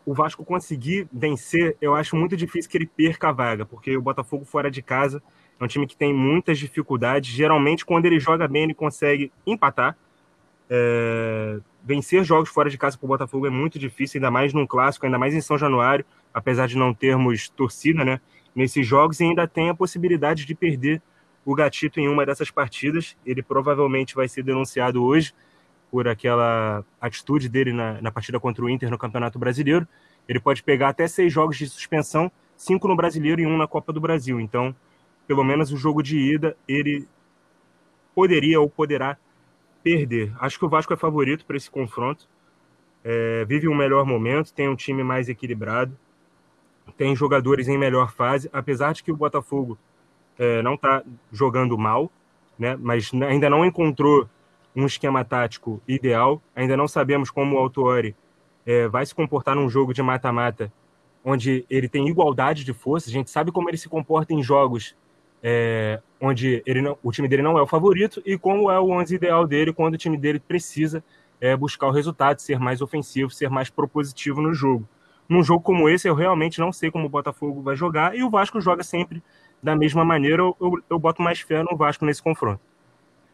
o 0.05 0.13
Vasco 0.13 0.45
conseguir 0.45 1.07
vencer, 1.11 1.75
eu 1.81 1.95
acho 1.95 2.15
muito 2.15 2.37
difícil 2.37 2.69
que 2.69 2.77
ele 2.77 2.85
perca 2.85 3.29
a 3.29 3.31
vaga, 3.31 3.65
porque 3.65 3.97
o 3.97 4.01
Botafogo 4.01 4.45
fora 4.45 4.69
de 4.69 4.81
casa 4.81 5.21
é 5.59 5.63
um 5.63 5.67
time 5.67 5.87
que 5.87 5.97
tem 5.97 6.13
muitas 6.13 6.59
dificuldades. 6.59 7.31
Geralmente, 7.31 7.85
quando 7.85 8.05
ele 8.05 8.19
joga 8.19 8.47
bem, 8.47 8.63
ele 8.63 8.73
consegue 8.73 9.31
empatar. 9.47 9.97
É... 10.69 11.59
Vencer 11.85 12.23
jogos 12.23 12.49
fora 12.49 12.69
de 12.69 12.77
casa 12.77 12.97
para 12.97 13.05
o 13.05 13.07
Botafogo 13.07 13.45
é 13.45 13.49
muito 13.49 13.77
difícil, 13.77 14.17
ainda 14.17 14.31
mais 14.31 14.53
num 14.53 14.65
clássico, 14.65 15.05
ainda 15.05 15.19
mais 15.19 15.33
em 15.33 15.41
São 15.41 15.57
Januário 15.57 16.03
apesar 16.35 16.67
de 16.67 16.77
não 16.77 16.93
termos 16.93 17.47
torcida 17.47 18.03
né, 18.03 18.19
nesses 18.53 18.85
jogos, 18.85 19.21
e 19.21 19.23
ainda 19.23 19.47
tem 19.47 19.69
a 19.69 19.73
possibilidade 19.73 20.45
de 20.45 20.53
perder 20.53 21.01
o 21.45 21.55
Gatito 21.55 21.97
em 21.97 22.09
uma 22.09 22.25
dessas 22.25 22.51
partidas. 22.51 23.15
Ele 23.25 23.41
provavelmente 23.41 24.13
vai 24.13 24.27
ser 24.27 24.43
denunciado 24.43 25.01
hoje 25.01 25.33
por 25.89 26.09
aquela 26.09 26.83
atitude 26.99 27.47
dele 27.47 27.71
na, 27.71 28.01
na 28.01 28.11
partida 28.11 28.37
contra 28.37 28.65
o 28.65 28.69
Inter 28.69 28.91
no 28.91 28.97
Campeonato 28.97 29.39
Brasileiro. 29.39 29.87
Ele 30.27 30.41
pode 30.41 30.61
pegar 30.61 30.89
até 30.89 31.07
seis 31.07 31.31
jogos 31.31 31.57
de 31.57 31.69
suspensão, 31.69 32.29
cinco 32.57 32.85
no 32.85 32.97
Brasileiro 32.97 33.39
e 33.39 33.45
um 33.45 33.55
na 33.55 33.65
Copa 33.65 33.93
do 33.93 34.01
Brasil. 34.01 34.37
Então, 34.41 34.75
pelo 35.25 35.43
menos 35.43 35.71
o 35.71 35.77
jogo 35.77 36.03
de 36.03 36.17
ida, 36.17 36.57
ele 36.67 37.07
poderia 38.13 38.59
ou 38.59 38.69
poderá 38.69 39.17
perder. 39.85 40.33
Acho 40.39 40.57
que 40.57 40.65
o 40.65 40.69
Vasco 40.69 40.91
é 40.93 40.97
favorito 40.97 41.45
para 41.45 41.55
esse 41.55 41.69
confronto. 41.69 42.27
É, 43.03 43.45
vive 43.45 43.69
um 43.69 43.75
melhor 43.75 44.03
momento, 44.03 44.51
tem 44.51 44.67
um 44.67 44.75
time 44.75 45.03
mais 45.03 45.29
equilibrado 45.29 45.95
tem 46.97 47.15
jogadores 47.15 47.67
em 47.67 47.77
melhor 47.77 48.11
fase, 48.11 48.49
apesar 48.53 48.93
de 48.93 49.03
que 49.03 49.11
o 49.11 49.15
Botafogo 49.15 49.77
é, 50.37 50.61
não 50.61 50.75
está 50.75 51.03
jogando 51.31 51.77
mal, 51.77 52.11
né? 52.57 52.77
mas 52.79 53.11
ainda 53.27 53.49
não 53.49 53.65
encontrou 53.65 54.29
um 54.75 54.85
esquema 54.85 55.23
tático 55.23 55.81
ideal, 55.87 56.41
ainda 56.55 56.75
não 56.75 56.87
sabemos 56.87 57.29
como 57.29 57.55
o 57.55 57.59
Autuori 57.59 58.15
é, 58.65 58.87
vai 58.87 59.05
se 59.05 59.15
comportar 59.15 59.55
num 59.55 59.69
jogo 59.69 59.93
de 59.93 60.01
mata-mata, 60.01 60.71
onde 61.23 61.65
ele 61.69 61.89
tem 61.89 62.07
igualdade 62.07 62.63
de 62.63 62.73
força, 62.73 63.09
a 63.09 63.13
gente 63.13 63.29
sabe 63.29 63.51
como 63.51 63.69
ele 63.69 63.77
se 63.77 63.89
comporta 63.89 64.33
em 64.33 64.43
jogos 64.43 64.95
é, 65.41 66.01
onde 66.19 66.63
ele 66.65 66.81
não, 66.81 66.97
o 67.03 67.11
time 67.11 67.27
dele 67.27 67.41
não 67.41 67.57
é 67.57 67.61
o 67.61 67.67
favorito 67.67 68.21
e 68.25 68.37
como 68.37 68.71
é 68.71 68.79
o 68.79 68.89
11 68.91 69.15
ideal 69.15 69.45
dele 69.45 69.73
quando 69.73 69.95
o 69.95 69.97
time 69.97 70.17
dele 70.17 70.39
precisa 70.39 71.03
é, 71.39 71.55
buscar 71.55 71.87
o 71.87 71.91
resultado, 71.91 72.39
ser 72.39 72.59
mais 72.59 72.81
ofensivo, 72.81 73.29
ser 73.29 73.49
mais 73.49 73.69
propositivo 73.69 74.41
no 74.41 74.53
jogo 74.53 74.87
num 75.27 75.43
jogo 75.43 75.63
como 75.63 75.89
esse, 75.89 76.07
eu 76.07 76.15
realmente 76.15 76.59
não 76.59 76.71
sei 76.71 76.91
como 76.91 77.05
o 77.05 77.09
Botafogo 77.09 77.61
vai 77.61 77.75
jogar, 77.75 78.15
e 78.15 78.23
o 78.23 78.29
Vasco 78.29 78.61
joga 78.61 78.83
sempre 78.83 79.21
da 79.61 79.75
mesma 79.75 80.05
maneira, 80.05 80.41
eu, 80.41 80.55
eu, 80.61 80.73
eu 80.91 80.99
boto 80.99 81.21
mais 81.21 81.39
fé 81.39 81.63
no 81.63 81.75
Vasco 81.75 82.05
nesse 82.05 82.21
confronto. 82.21 82.61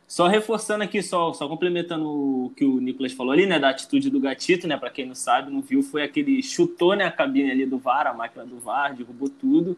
Só 0.07 0.27
reforçando 0.27 0.83
aqui, 0.83 1.01
só, 1.01 1.31
só 1.33 1.47
complementando 1.47 2.05
o 2.05 2.53
que 2.55 2.65
o 2.65 2.79
Nicolas 2.79 3.13
falou 3.13 3.31
ali, 3.31 3.45
né, 3.45 3.59
da 3.59 3.69
atitude 3.69 4.09
do 4.09 4.19
Gatito, 4.19 4.67
né, 4.67 4.77
para 4.77 4.89
quem 4.89 5.05
não 5.05 5.15
sabe, 5.15 5.51
não 5.51 5.61
viu, 5.61 5.81
foi 5.81 6.03
aquele 6.03 6.41
chutou, 6.43 6.95
né, 6.95 7.05
a 7.05 7.11
cabine 7.11 7.51
ali 7.51 7.65
do 7.65 7.77
VAR, 7.77 8.07
a 8.07 8.13
máquina 8.13 8.45
do 8.45 8.59
VAR, 8.59 8.93
derrubou 8.95 9.29
tudo. 9.29 9.77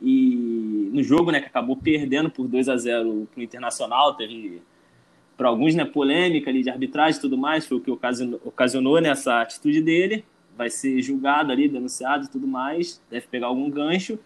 E 0.00 0.90
no 0.92 1.02
jogo, 1.02 1.30
né, 1.30 1.40
que 1.40 1.46
acabou 1.46 1.76
perdendo 1.76 2.30
por 2.30 2.48
2 2.48 2.68
a 2.68 2.76
0 2.76 3.28
pro 3.32 3.42
Internacional, 3.42 4.14
teve 4.14 4.62
para 5.36 5.48
alguns, 5.48 5.74
né, 5.74 5.84
polêmica 5.84 6.50
ali 6.50 6.62
de 6.62 6.70
arbitragem 6.70 7.18
e 7.18 7.20
tudo 7.20 7.38
mais, 7.38 7.66
foi 7.66 7.78
o 7.78 7.80
que 7.80 7.90
ocasionou, 7.90 8.40
ocasionou 8.44 9.00
nessa 9.00 9.36
né, 9.36 9.42
atitude 9.42 9.80
dele. 9.80 10.24
Vai 10.56 10.68
ser 10.68 11.00
julgado 11.00 11.50
ali, 11.50 11.68
denunciado 11.68 12.24
e 12.24 12.28
tudo 12.28 12.46
mais, 12.46 13.02
deve 13.10 13.26
pegar 13.26 13.46
algum 13.46 13.70
gancho. 13.70 14.18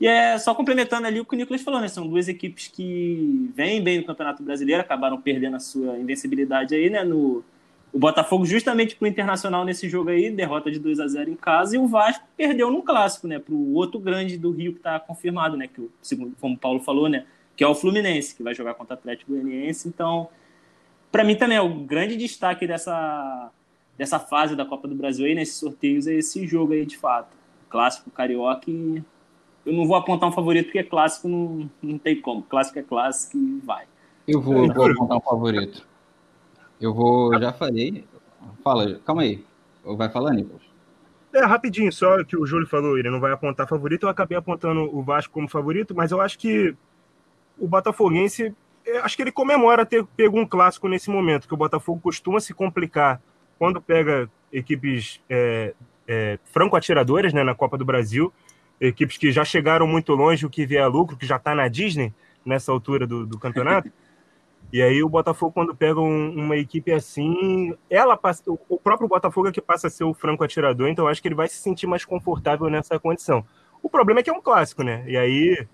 E 0.00 0.06
é 0.06 0.36
só 0.38 0.54
complementando 0.54 1.06
ali 1.06 1.20
o 1.20 1.24
que 1.24 1.34
o 1.34 1.38
Nicolas 1.38 1.62
falou, 1.62 1.80
né? 1.80 1.88
São 1.88 2.06
duas 2.06 2.28
equipes 2.28 2.68
que 2.68 3.50
vêm 3.54 3.82
bem 3.82 3.98
no 3.98 4.04
Campeonato 4.04 4.42
Brasileiro, 4.42 4.82
acabaram 4.82 5.20
perdendo 5.20 5.56
a 5.56 5.60
sua 5.60 5.98
invencibilidade 5.98 6.74
aí, 6.74 6.90
né? 6.90 7.02
No, 7.02 7.42
o 7.96 7.98
Botafogo 7.98 8.44
justamente 8.44 8.94
para 8.94 9.06
o 9.06 9.08
Internacional 9.08 9.64
nesse 9.64 9.88
jogo 9.88 10.10
aí, 10.10 10.30
derrota 10.30 10.70
de 10.70 10.78
2 10.78 11.00
a 11.00 11.08
0 11.08 11.30
em 11.30 11.34
casa, 11.34 11.76
e 11.76 11.78
o 11.78 11.88
Vasco 11.88 12.22
perdeu 12.36 12.70
num 12.70 12.82
clássico, 12.82 13.26
né? 13.26 13.38
Para 13.38 13.54
o 13.54 13.72
outro 13.72 13.98
grande 13.98 14.36
do 14.36 14.50
Rio 14.50 14.72
que 14.72 14.80
está 14.80 15.00
confirmado, 15.00 15.56
né? 15.56 15.66
Que, 15.66 15.80
o, 15.80 15.90
segundo, 16.02 16.36
como 16.38 16.56
o 16.56 16.58
Paulo 16.58 16.78
falou, 16.78 17.08
né? 17.08 17.24
Que 17.56 17.64
é 17.64 17.66
o 17.66 17.74
Fluminense, 17.74 18.36
que 18.36 18.42
vai 18.42 18.54
jogar 18.54 18.74
contra 18.74 18.94
o 18.94 18.98
Atlético 18.98 19.32
Goianiense. 19.32 19.88
Então, 19.88 20.28
para 21.10 21.24
mim 21.24 21.36
também 21.36 21.56
é 21.56 21.60
o 21.62 21.72
grande 21.86 22.18
destaque 22.18 22.66
dessa, 22.66 23.50
dessa 23.96 24.18
fase 24.18 24.54
da 24.54 24.66
Copa 24.66 24.86
do 24.86 24.94
Brasil 24.94 25.24
aí, 25.24 25.34
nesses 25.34 25.56
sorteios, 25.56 26.06
é 26.06 26.12
esse 26.12 26.46
jogo 26.46 26.74
aí 26.74 26.84
de 26.84 26.98
fato. 26.98 27.34
Clássico 27.70 28.10
carioca 28.10 28.70
e 28.70 29.02
eu 29.64 29.72
não 29.72 29.86
vou 29.86 29.96
apontar 29.96 30.28
um 30.28 30.32
favorito 30.32 30.66
porque 30.66 30.84
clássico 30.84 31.28
não, 31.28 31.70
não 31.82 31.96
tem 31.96 32.20
como. 32.20 32.42
Clássico 32.42 32.78
é 32.78 32.82
clássico 32.82 33.38
e 33.38 33.58
vai. 33.64 33.86
Eu 34.28 34.42
vou, 34.42 34.66
eu 34.66 34.74
vou 34.74 34.90
apontar 34.90 35.16
um 35.16 35.20
favorito. 35.22 35.95
Eu 36.80 36.92
vou, 36.94 37.38
já 37.38 37.52
falei. 37.52 38.04
Fala, 38.62 38.98
calma 39.04 39.22
aí. 39.22 39.44
Vai 39.84 40.08
falando, 40.08 40.36
Nicolas. 40.36 40.62
É, 41.32 41.44
rapidinho, 41.44 41.92
só 41.92 42.24
que 42.24 42.36
o 42.36 42.46
Júlio 42.46 42.66
falou, 42.66 42.98
ele 42.98 43.10
não 43.10 43.20
vai 43.20 43.30
apontar 43.30 43.68
favorito, 43.68 44.04
eu 44.04 44.08
acabei 44.08 44.38
apontando 44.38 44.80
o 44.96 45.02
Vasco 45.02 45.34
como 45.34 45.48
favorito, 45.48 45.94
mas 45.94 46.10
eu 46.10 46.20
acho 46.20 46.38
que 46.38 46.74
o 47.58 47.68
Botafoguense, 47.68 48.54
acho 49.02 49.16
que 49.16 49.22
ele 49.22 49.32
comemora 49.32 49.84
ter 49.84 50.02
pego 50.16 50.40
um 50.40 50.46
clássico 50.46 50.88
nesse 50.88 51.10
momento, 51.10 51.46
que 51.46 51.52
o 51.52 51.56
Botafogo 51.56 52.00
costuma 52.00 52.40
se 52.40 52.54
complicar 52.54 53.20
quando 53.58 53.82
pega 53.82 54.30
equipes 54.50 55.20
é, 55.28 55.74
é, 56.08 56.38
franco-atiradoras 56.44 57.34
né, 57.34 57.44
na 57.44 57.54
Copa 57.54 57.76
do 57.76 57.84
Brasil, 57.84 58.32
equipes 58.80 59.18
que 59.18 59.30
já 59.30 59.44
chegaram 59.44 59.86
muito 59.86 60.14
longe, 60.14 60.46
o 60.46 60.50
que 60.50 60.64
vier 60.64 60.88
lucro, 60.88 61.16
que 61.16 61.26
já 61.26 61.36
está 61.36 61.54
na 61.54 61.68
Disney 61.68 62.14
nessa 62.44 62.72
altura 62.72 63.06
do, 63.06 63.26
do 63.26 63.38
campeonato. 63.38 63.90
e 64.72 64.82
aí 64.82 65.02
o 65.02 65.08
Botafogo, 65.08 65.52
quando 65.52 65.74
pega 65.74 66.00
um, 66.00 66.30
uma 66.30 66.56
equipe 66.56 66.92
assim, 66.92 67.74
ela 67.88 68.16
passa, 68.16 68.42
o 68.46 68.78
próprio 68.78 69.08
Botafogo 69.08 69.48
é 69.48 69.52
que 69.52 69.60
passa 69.60 69.86
a 69.86 69.90
ser 69.90 70.04
o 70.04 70.12
franco 70.12 70.42
atirador, 70.42 70.88
então 70.88 71.06
acho 71.06 71.22
que 71.22 71.28
ele 71.28 71.34
vai 71.34 71.48
se 71.48 71.56
sentir 71.56 71.86
mais 71.86 72.04
confortável 72.04 72.68
nessa 72.68 72.98
condição. 72.98 73.44
O 73.82 73.88
problema 73.88 74.20
é 74.20 74.22
que 74.22 74.30
é 74.30 74.32
um 74.32 74.42
clássico, 74.42 74.82
né? 74.82 75.04
E 75.06 75.16
aí 75.16 75.66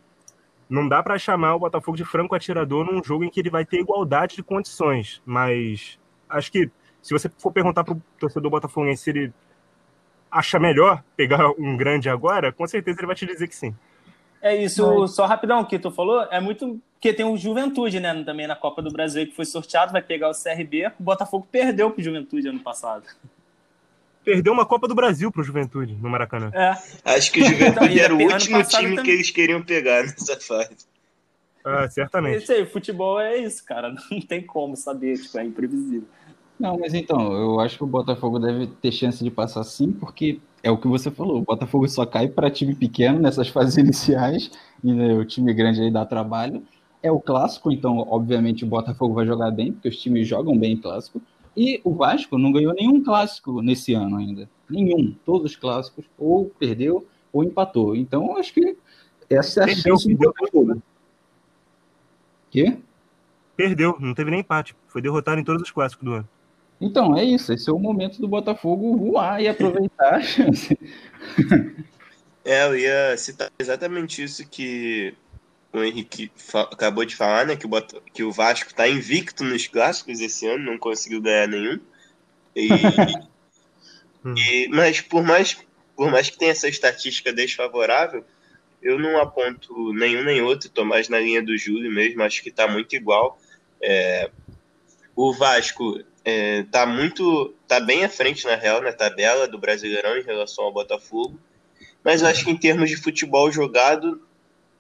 não 0.69 0.89
dá 0.89 1.03
para 1.03 1.19
chamar 1.19 1.55
o 1.55 1.59
Botafogo 1.59 1.97
de 1.97 2.05
franco 2.05 2.35
atirador 2.35 2.85
num 2.85 3.03
jogo 3.03 3.25
em 3.25 3.31
que 3.31 3.41
ele 3.41 3.51
vai 3.51 3.65
ter 3.65 3.81
igualdade 3.81 4.37
de 4.37 4.43
condições, 4.43 5.23
mas 5.25 5.99
acho 6.29 6.53
que 6.53 6.71
se 7.01 7.13
você 7.13 7.29
for 7.39 7.53
perguntar 7.53 7.85
para 7.85 7.95
o 7.95 8.03
torcedor 8.19 8.51
botafoguense 8.51 9.03
se 9.03 9.11
ele 9.11 9.33
acha 10.31 10.59
melhor 10.59 11.03
pegar 11.17 11.51
um 11.59 11.77
grande 11.77 12.09
agora, 12.09 12.53
com 12.53 12.67
certeza 12.67 13.01
ele 13.01 13.07
vai 13.07 13.17
te 13.17 13.27
dizer 13.27 13.49
que 13.49 13.57
sim. 13.57 13.75
É 14.41 14.57
isso, 14.57 15.01
Mas... 15.01 15.15
só 15.15 15.27
rapidão, 15.27 15.65
que 15.65 15.79
tu 15.79 15.91
falou, 15.91 16.23
é 16.31 16.41
muito 16.41 16.81
porque 17.03 17.13
tem 17.13 17.27
o 17.27 17.37
Juventude, 17.37 17.99
né, 17.99 18.23
também 18.23 18.47
na 18.47 18.55
Copa 18.55 18.81
do 18.81 18.89
Brasil 18.89 19.27
que 19.27 19.35
foi 19.35 19.45
sorteado, 19.45 19.91
vai 19.91 20.01
pegar 20.01 20.31
o 20.31 20.33
CRB, 20.33 20.87
o 21.01 21.03
Botafogo 21.03 21.49
perdeu 21.51 21.91
pro 21.91 22.01
Juventude 22.01 22.47
ano 22.47 22.61
passado. 22.61 23.03
Perdeu 24.25 24.53
uma 24.53 24.65
Copa 24.65 24.87
do 24.87 24.95
Brasil 24.95 25.33
pro 25.33 25.43
Juventude 25.43 25.97
no 26.01 26.09
Maracanã. 26.09 26.53
É. 26.55 26.79
Acho 27.05 27.33
que 27.33 27.43
o 27.43 27.45
Juventude 27.45 27.99
era 27.99 28.15
o 28.15 28.23
último 28.23 28.63
time 28.63 28.91
também. 28.91 29.05
que 29.05 29.11
eles 29.11 29.33
queriam 29.33 29.61
pegar 29.61 30.05
nessa 30.05 30.39
fase. 30.39 30.77
Ah, 31.65 31.91
certamente. 31.91 32.45
Isso 32.45 32.53
aí, 32.53 32.65
futebol 32.67 33.19
é 33.19 33.37
isso, 33.37 33.65
cara. 33.65 33.93
Não 34.09 34.21
tem 34.21 34.47
como 34.47 34.77
saber, 34.77 35.19
tipo, 35.21 35.37
é 35.39 35.45
imprevisível. 35.45 36.07
Não, 36.57 36.79
mas 36.79 36.95
então, 36.95 37.33
eu 37.33 37.59
acho 37.59 37.79
que 37.79 37.83
o 37.83 37.89
Botafogo 37.89 38.39
deve 38.39 38.69
ter 38.81 38.93
chance 38.93 39.25
de 39.25 39.31
passar 39.31 39.65
sim, 39.65 39.91
porque 39.91 40.39
é 40.63 40.71
o 40.71 40.79
que 40.79 40.87
você 40.87 41.11
falou, 41.11 41.39
o 41.39 41.43
Botafogo 41.43 41.89
só 41.89 42.07
cai 42.07 42.29
para 42.29 42.49
time 42.49 42.77
pequeno 42.77 43.19
nessas 43.19 43.49
fases 43.49 43.75
iniciais, 43.83 44.53
e 44.85 44.93
né, 44.93 45.15
o 45.15 45.25
time 45.25 45.53
grande 45.53 45.83
aí 45.83 45.91
dá 45.91 46.07
trabalho. 46.07 46.63
É 47.03 47.11
o 47.11 47.21
clássico, 47.21 47.73
então, 47.73 47.99
obviamente, 47.99 48.65
o 48.65 48.69
Botafogo 48.69 49.15
vai 49.15 49.27
jogar 49.27 49.51
bem, 49.51 49.73
porque 49.73 49.89
os 49.89 50.01
times 50.01 50.29
jogam 50.29 50.57
bem 50.57 50.77
clássico. 50.77 51.21
E 51.57 51.81
o 51.85 51.93
Vasco 51.95 52.39
não 52.39 52.53
ganhou 52.53 52.73
nenhum 52.73 53.03
clássico 53.03 53.61
nesse 53.61 53.93
ano 53.93 54.17
ainda. 54.17 54.49
Nenhum. 54.71 55.15
Todos 55.25 55.53
os 55.53 55.57
clássicos 55.57 56.05
ou 56.19 56.47
perdeu 56.59 57.07
ou 57.33 57.45
empatou. 57.45 57.97
Então, 57.97 58.37
acho 58.37 58.55
que 58.55 58.77
essa 59.29 59.61
é 59.61 59.63
a 59.65 59.67
perdeu, 59.67 59.97
chance 59.97 60.09
do 60.09 60.17
Botafogo. 60.17 60.83
Quê? 62.51 62.79
Perdeu, 63.57 63.97
não 64.01 64.15
teve 64.15 64.31
nem 64.31 64.41
empate. 64.41 64.75
Foi 64.87 65.03
derrotado 65.03 65.41
em 65.41 65.45
todos 65.45 65.63
os 65.63 65.71
clássicos 65.71 66.05
do 66.05 66.13
ano. 66.13 66.29
Então, 66.81 67.17
é 67.17 67.25
isso. 67.25 67.53
Esse 67.53 67.69
é 67.69 67.73
o 67.73 67.79
momento 67.79 68.21
do 68.21 68.29
Botafogo 68.29 68.97
voar 68.97 69.43
e 69.43 69.49
aproveitar 69.49 70.15
a 70.15 70.21
chance. 70.23 70.79
É, 72.45 72.67
eu 72.67 72.77
ia 72.77 73.17
citar 73.17 73.53
exatamente 73.57 74.21
isso 74.21 74.45
que 74.49 75.15
o 75.73 75.83
Henrique 75.83 76.31
acabou 76.71 77.05
de 77.05 77.17
falar, 77.17 77.47
né? 77.47 77.57
Que 77.57 77.67
o, 77.67 77.69
Bot 77.69 78.01
que 78.13 78.23
o 78.23 78.31
Vasco 78.31 78.69
está 78.69 78.87
invicto 78.89 79.43
nos 79.43 79.67
clássicos 79.67 80.21
esse 80.21 80.47
ano, 80.47 80.71
não 80.71 80.79
conseguiu 80.79 81.21
ganhar 81.21 81.49
nenhum. 81.49 81.81
E, 82.55 82.69
hum. 84.25 84.35
e, 84.37 84.69
mas 84.69 85.01
por 85.01 85.23
mais, 85.23 85.57
por 85.97 86.11
mais 86.11 86.29
que 86.29 86.39
tenha 86.39 86.53
essa 86.53 86.69
estatística 86.69 87.33
desfavorável, 87.33 88.25
eu 88.83 88.99
não 88.99 89.19
aponto 89.19 89.93
nenhum 89.95 90.25
nem 90.25 90.43
outro, 90.43 90.69
estou 90.69 90.85
mais 90.85 91.09
na 91.09 91.19
linha 91.19 91.43
do 91.43 91.57
Júlio 91.57 91.91
mesmo, 91.91 92.23
acho 92.23 92.43
que 92.43 92.51
está 92.51 92.69
muito 92.69 92.95
igual. 92.95 93.39
É, 93.81 94.31
o 95.17 95.33
Vasco 95.33 96.01
é, 96.25 96.65
tá 96.65 96.85
muito. 96.85 97.55
tá 97.67 97.81
bem 97.81 98.05
à 98.05 98.09
frente, 98.09 98.45
na 98.45 98.57
real, 98.57 98.83
na 98.83 98.93
tabela 98.93 99.49
do 99.49 99.59
Brasileirão 99.59 100.19
em 100.19 100.23
relação 100.23 100.65
ao 100.65 100.73
Botafogo. 100.73 101.39
Mas 102.05 102.21
eu 102.21 102.29
acho 102.29 102.45
que 102.45 102.51
em 102.51 102.57
termos 102.57 102.91
de 102.91 102.97
futebol 102.97 103.51
jogado, 103.51 104.21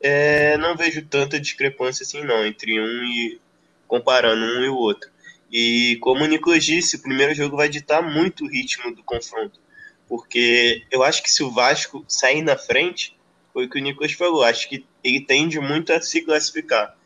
é, 0.03 0.57
não 0.59 0.77
vejo 0.77 1.05
tanta 1.07 1.39
discrepância 1.39 2.03
assim, 2.03 2.23
não, 2.25 2.45
entre 2.45 2.81
um 2.81 3.05
e. 3.05 3.41
comparando 3.87 4.45
um 4.45 4.65
e 4.65 4.69
o 4.69 4.77
outro. 4.77 5.11
E 5.51 5.99
como 6.01 6.25
o 6.25 6.27
Nicolas 6.27 6.65
disse, 6.65 6.97
o 6.97 7.03
primeiro 7.03 7.35
jogo 7.35 7.57
vai 7.57 7.69
ditar 7.69 8.03
muito 8.03 8.45
o 8.45 8.49
ritmo 8.49 8.95
do 8.95 9.03
confronto. 9.03 9.61
Porque 10.09 10.85
eu 10.91 11.03
acho 11.03 11.23
que 11.23 11.31
se 11.31 11.43
o 11.43 11.51
Vasco 11.51 12.05
sair 12.09 12.43
na 12.43 12.57
frente, 12.57 13.17
foi 13.53 13.67
o 13.67 13.71
que 13.71 13.79
o 13.79 13.83
Nicolas 13.83 14.13
falou, 14.13 14.43
acho 14.43 14.69
que 14.69 14.85
ele 15.05 15.21
tende 15.21 15.61
muito 15.61 15.93
a 15.93 16.01
se 16.01 16.23
classificar 16.23 16.97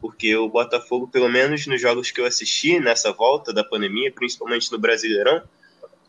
porque 0.00 0.36
o 0.36 0.48
Botafogo, 0.48 1.08
pelo 1.08 1.28
menos 1.28 1.66
nos 1.66 1.80
jogos 1.80 2.10
que 2.10 2.20
eu 2.20 2.26
assisti 2.26 2.78
nessa 2.78 3.12
volta 3.12 3.52
da 3.52 3.64
pandemia, 3.64 4.12
principalmente 4.12 4.70
no 4.70 4.78
Brasileirão, 4.78 5.42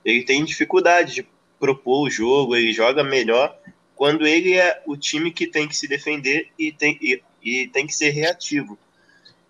ele 0.04 0.24
tem 0.24 0.44
dificuldade 0.44 1.16
de 1.16 1.28
propor 1.60 2.06
o 2.06 2.10
jogo, 2.10 2.56
ele 2.56 2.72
joga 2.74 3.04
melhor 3.04 3.58
quando 3.98 4.26
ele 4.26 4.54
é 4.54 4.82
o 4.86 4.96
time 4.96 5.32
que 5.32 5.48
tem 5.48 5.68
que 5.68 5.76
se 5.76 5.88
defender 5.88 6.50
e 6.58 6.72
tem, 6.72 6.98
e, 7.02 7.22
e 7.42 7.68
tem 7.68 7.86
que 7.86 7.94
ser 7.94 8.12
reativo. 8.12 8.78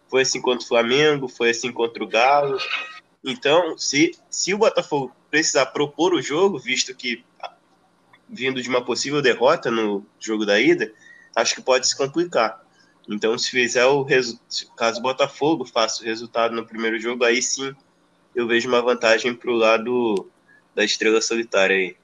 Foi 0.09 0.21
assim 0.21 0.41
contra 0.41 0.63
o 0.63 0.67
Flamengo, 0.67 1.27
foi 1.27 1.49
assim 1.49 1.71
contra 1.71 2.01
o 2.01 2.07
Galo. 2.07 2.57
Então, 3.23 3.77
se, 3.77 4.17
se 4.29 4.53
o 4.53 4.57
Botafogo 4.57 5.13
precisar 5.29 5.65
propor 5.67 6.13
o 6.13 6.21
jogo, 6.21 6.57
visto 6.57 6.95
que 6.95 7.23
vindo 8.29 8.61
de 8.61 8.69
uma 8.69 8.83
possível 8.83 9.21
derrota 9.21 9.69
no 9.69 10.05
jogo 10.19 10.45
da 10.45 10.59
ida, 10.59 10.91
acho 11.35 11.53
que 11.53 11.61
pode 11.61 11.87
se 11.87 11.95
complicar. 11.95 12.65
Então, 13.07 13.37
se 13.37 13.51
fizer 13.51 13.85
o 13.85 14.05
caso 14.75 14.99
o 14.99 15.03
Botafogo 15.03 15.65
faça 15.65 16.01
o 16.01 16.05
resultado 16.05 16.55
no 16.55 16.65
primeiro 16.65 16.99
jogo, 16.99 17.23
aí 17.23 17.41
sim 17.41 17.75
eu 18.33 18.47
vejo 18.47 18.69
uma 18.69 18.81
vantagem 18.81 19.33
para 19.33 19.51
o 19.51 19.55
lado 19.55 20.29
da 20.73 20.85
estrela 20.85 21.21
solitária 21.21 21.75
aí. 21.75 21.97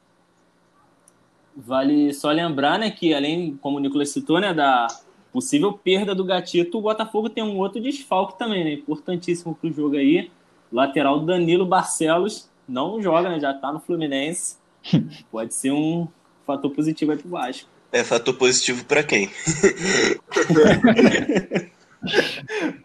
Vale 1.56 2.14
só 2.14 2.32
lembrar, 2.32 2.80
né, 2.80 2.90
que 2.90 3.14
além, 3.14 3.58
como 3.62 3.78
o 3.78 3.80
Nicolas 3.80 4.10
citou, 4.10 4.40
né, 4.40 4.54
da 4.54 4.88
possível 5.32 5.74
perda 5.74 6.14
do 6.14 6.24
Gatito, 6.24 6.78
o 6.78 6.82
Botafogo 6.82 7.30
tem 7.30 7.44
um 7.44 7.58
outro 7.58 7.82
desfalque 7.82 8.38
também, 8.38 8.64
né, 8.64 8.74
importantíssimo 8.74 9.56
para 9.56 9.70
o 9.70 9.74
jogo 9.74 9.96
aí. 9.96 10.32
Lateral 10.72 11.20
Danilo 11.20 11.66
Barcelos 11.66 12.50
não 12.68 13.02
joga, 13.02 13.30
né, 13.30 13.40
já 13.40 13.52
está 13.52 13.72
no 13.72 13.80
Fluminense. 13.80 14.58
Pode 15.32 15.54
ser 15.54 15.72
um 15.72 16.08
fator 16.46 16.72
positivo 16.72 17.12
aí 17.12 17.18
para 17.18 17.28
o 17.28 17.32
Vasco. 17.32 17.70
É 17.92 18.04
fator 18.04 18.34
positivo 18.34 18.84
para 18.86 19.04
quem? 19.04 19.30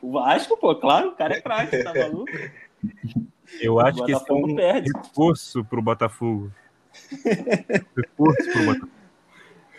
o 0.03 0.13
Vasco, 0.13 0.57
pô, 0.59 0.75
claro, 0.75 1.09
o 1.09 1.13
cara 1.13 1.37
é 1.37 1.41
craque, 1.41 1.83
tá 1.83 1.95
maluco? 1.95 2.31
Eu 3.61 3.81
acho 3.81 4.05
que 4.05 4.13
esse 4.13 4.31
é 4.31 4.35
um 4.35 4.55
perde. 4.55 4.91
reforço 4.95 5.65
pro 5.65 5.81
Botafogo. 5.81 6.53
Reforço 7.97 8.51
pro 8.53 8.67
Botafogo. 8.67 8.89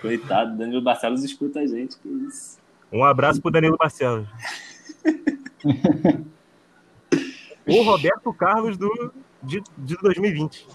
Coitado, 0.02 0.58
Danilo 0.58 0.82
Barcelos 0.82 1.24
escuta 1.24 1.60
a 1.60 1.68
gente, 1.68 1.98
que 1.98 2.08
isso. 2.08 2.58
Um 2.92 3.04
abraço 3.04 3.42
pro 3.42 3.52
Danilo 3.52 3.78
Barcelos. 3.78 4.28
O 7.70 7.84
Roberto 7.84 8.34
Carlos 8.34 8.78
do, 8.78 9.14
de, 9.44 9.62
de 9.78 9.96
2020. 10.02 10.68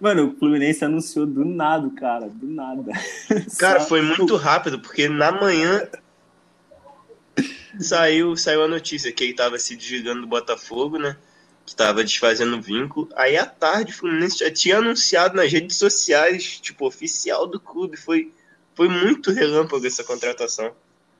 Mano, 0.00 0.30
o 0.30 0.36
Fluminense 0.36 0.84
anunciou 0.84 1.24
do 1.24 1.44
nada, 1.44 1.88
cara, 1.90 2.28
do 2.28 2.48
nada. 2.48 2.90
Cara, 3.56 3.78
Só... 3.80 3.86
foi 3.86 4.02
muito 4.02 4.34
rápido, 4.34 4.80
porque 4.80 5.08
na 5.08 5.30
manhã 5.30 5.88
saiu, 7.78 8.36
saiu 8.36 8.64
a 8.64 8.68
notícia 8.68 9.12
que 9.12 9.22
ele 9.22 9.34
tava 9.34 9.56
se 9.60 9.76
desligando 9.76 10.22
do 10.22 10.26
Botafogo, 10.26 10.98
né? 10.98 11.16
Que 11.72 11.76
tava 11.76 12.04
desfazendo 12.04 12.58
o 12.58 12.60
vínculo. 12.60 13.08
Aí 13.16 13.34
à 13.34 13.46
tarde 13.46 13.92
o 13.92 13.96
Fluminense 13.96 14.38
já 14.38 14.50
tinha 14.50 14.76
anunciado 14.76 15.34
nas 15.34 15.50
redes 15.50 15.78
sociais, 15.78 16.60
tipo, 16.60 16.86
oficial 16.86 17.46
do 17.46 17.58
clube. 17.58 17.96
Foi, 17.96 18.30
foi 18.74 18.88
muito 18.88 19.32
relâmpago 19.32 19.86
essa 19.86 20.04
contratação. 20.04 20.70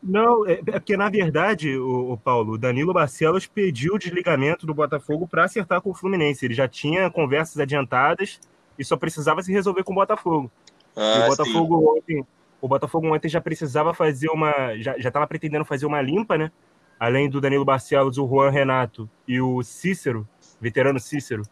Não, 0.03 0.47
é, 0.47 0.55
é 0.55 0.79
porque 0.79 0.95
na 0.95 1.09
verdade, 1.09 1.75
o, 1.79 2.13
o, 2.13 2.19
Paulo, 2.19 2.53
o 2.53 2.59
Danilo 2.59 2.93
Barcelos 2.93 3.47
pediu 3.47 3.95
o 3.95 3.99
desligamento 3.99 4.67
do 4.67 4.75
Botafogo 4.75 5.27
para 5.27 5.45
acertar 5.45 5.81
com 5.81 5.91
o 5.91 5.95
Fluminense. 5.95 6.45
Ele 6.45 6.55
já 6.55 6.69
tinha 6.69 7.11
conversas 7.11 7.59
adiantadas 7.59 8.39
e 8.79 8.85
só 8.85 8.97
precisava 8.97 9.43
se 9.43 9.51
resolver 9.51 9.85
com 9.85 9.93
o 9.93 9.97
Botafogo. 9.97 10.51
Ah, 10.95 11.25
o 11.25 11.31
Botafogo 11.31 11.97
ontem, 11.97 12.27
o 12.61 12.69
Botafogo 12.69 13.15
ontem 13.15 13.29
já 13.29 13.41
precisava 13.41 13.95
fazer 13.95 14.29
uma, 14.29 14.77
já 14.77 14.97
estava 14.99 15.27
pretendendo 15.27 15.65
fazer 15.65 15.87
uma 15.87 16.03
limpa, 16.03 16.37
né? 16.37 16.53
Além 17.01 17.31
do 17.31 17.41
Danilo 17.41 17.65
Barcelos, 17.65 18.19
o 18.19 18.29
Juan 18.29 18.51
Renato 18.51 19.09
e 19.27 19.41
o 19.41 19.63
Cícero, 19.63 20.29
veterano 20.63 20.99
Cícero, 20.99 21.43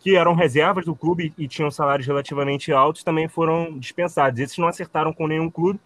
que 0.00 0.16
eram 0.16 0.34
reservas 0.34 0.84
do 0.84 0.96
clube 0.96 1.32
e 1.36 1.46
tinham 1.46 1.70
salários 1.70 2.06
relativamente 2.06 2.72
altos, 2.72 3.04
também 3.04 3.28
foram 3.28 3.78
dispensados. 3.78 4.40
Esses 4.40 4.58
não 4.58 4.66
acertaram 4.66 5.12
com 5.12 5.28
nenhum 5.28 5.50
clube 5.50 5.78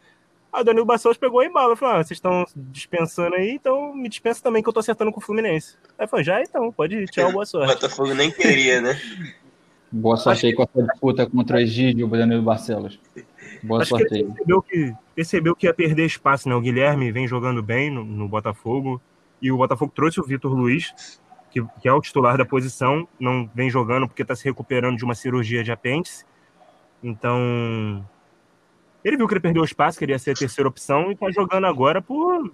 Aí 0.53 0.63
o 0.63 0.65
Danilo 0.65 0.85
Barcelos 0.85 1.17
pegou 1.17 1.43
em 1.43 1.53
bala. 1.53 1.77
Falou: 1.77 1.97
ah, 1.97 2.03
vocês 2.03 2.17
estão 2.17 2.45
dispensando 2.57 3.35
aí, 3.37 3.53
então 3.53 3.95
me 3.95 4.09
dispensa 4.09 4.43
também 4.43 4.63
que 4.63 4.69
eu 4.69 4.73
tô 4.73 4.81
acertando 4.81 5.13
com 5.13 5.21
o 5.21 5.23
Fluminense. 5.23 5.77
Aí 5.99 6.07
foi, 6.07 6.25
já 6.25 6.43
então, 6.43 6.73
pode 6.73 6.97
ir, 6.97 7.09
tchau, 7.09 7.31
boa 7.33 7.47
sorte. 7.47 7.71
O 7.71 7.75
Botafogo 7.81 8.15
nem 8.15 8.31
queria, 8.31 8.81
né? 8.81 9.01
boa 9.93 10.17
sorte 10.17 10.47
aí 10.47 10.55
com 10.55 10.63
a 10.63 10.69
sua 10.73 10.85
disputa 10.85 11.29
contra 11.29 11.57
o 11.57 11.61
Egídio 11.61 12.01
e 12.01 12.05
o 12.05 12.09
Danilo 12.09 12.43
Barcelos. 12.43 12.99
Boa 13.63 13.83
Acho 13.83 13.91
sorte 13.91 14.15
aí. 14.15 14.25
Percebeu 14.25 14.63
que, 14.63 14.95
percebeu 15.15 15.57
que 15.57 15.67
ia 15.67 15.75
perder 15.75 16.07
espaço, 16.07 16.49
né? 16.49 16.55
O 16.55 16.61
Guilherme 16.61 17.13
vem 17.13 17.27
jogando 17.27 17.63
bem 17.63 17.91
no, 17.91 18.05
no 18.05 18.29
Botafogo. 18.29 19.01
E 19.43 19.51
o 19.51 19.57
Botafogo 19.57 19.93
trouxe 19.95 20.21
o 20.21 20.25
Vitor 20.25 20.53
Luiz, 20.53 21.21
que, 21.51 21.63
que, 21.81 21.89
é 21.89 21.93
o 21.93 22.01
titular 22.01 22.39
da 22.39 22.45
posição, 22.45 23.07
não 23.19 23.51
vem 23.55 23.69
jogando 23.69 24.07
porque 24.07 24.23
está 24.23 24.35
se 24.35 24.45
recuperando 24.45 24.97
de 24.97 25.05
uma 25.05 25.15
cirurgia 25.15 25.65
de 25.65 25.73
apêndice. 25.73 26.25
Então, 27.03 28.07
ele 29.05 29.17
viu 29.17 29.27
que 29.27 29.35
ele 29.35 29.41
perdeu 29.41 29.63
o 29.63 29.65
espaço, 29.65 29.99
queria 29.99 30.19
ser 30.19 30.33
a 30.33 30.35
terceira 30.35 30.69
opção 30.69 31.11
e 31.11 31.15
está 31.15 31.31
jogando 31.31 31.67
agora 31.67 32.01
por, 32.01 32.53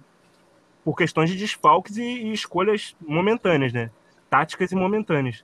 por 0.83 0.95
questões 0.95 1.29
de 1.29 1.35
desfalques 1.35 1.97
e, 1.97 2.03
e, 2.03 2.33
escolhas 2.33 2.95
momentâneas, 2.99 3.73
né? 3.73 3.91
Táticas 4.29 4.71
e 4.71 4.75
momentâneas. 4.75 5.43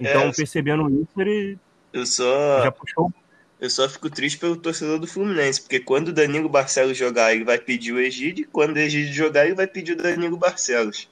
Então, 0.00 0.22
é, 0.22 0.32
percebendo 0.32 0.88
isso, 0.90 1.20
ele 1.20 1.58
eu 1.92 2.06
só, 2.06 2.62
já 2.62 2.72
puxou. 2.72 3.12
Eu 3.60 3.68
só 3.68 3.88
fico 3.88 4.08
triste 4.08 4.38
pelo 4.38 4.56
torcedor 4.56 4.98
do 4.98 5.06
Fluminense, 5.06 5.60
porque 5.60 5.80
quando 5.80 6.08
o 6.08 6.12
Danilo 6.12 6.48
Barcelos 6.48 6.96
jogar, 6.96 7.34
ele 7.34 7.44
vai 7.44 7.58
pedir 7.58 7.92
o 7.92 7.98
Egide, 7.98 8.44
quando 8.44 8.76
o 8.76 8.78
Egide 8.78 9.12
jogar, 9.12 9.46
ele 9.46 9.54
vai 9.54 9.66
pedir 9.66 9.92
o 9.92 9.96
Danilo 9.96 10.36
Barcelos. 10.36 11.08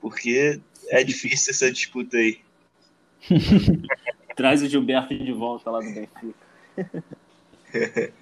Porque 0.00 0.60
é 0.90 1.04
difícil 1.04 1.50
essa 1.50 1.70
disputa 1.70 2.16
aí. 2.16 2.40
Traz 4.36 4.62
o 4.62 4.68
Gilberto 4.68 5.16
de 5.16 5.32
volta 5.32 5.70
lá 5.70 5.80
do 5.80 5.92
Benfica. 5.92 6.34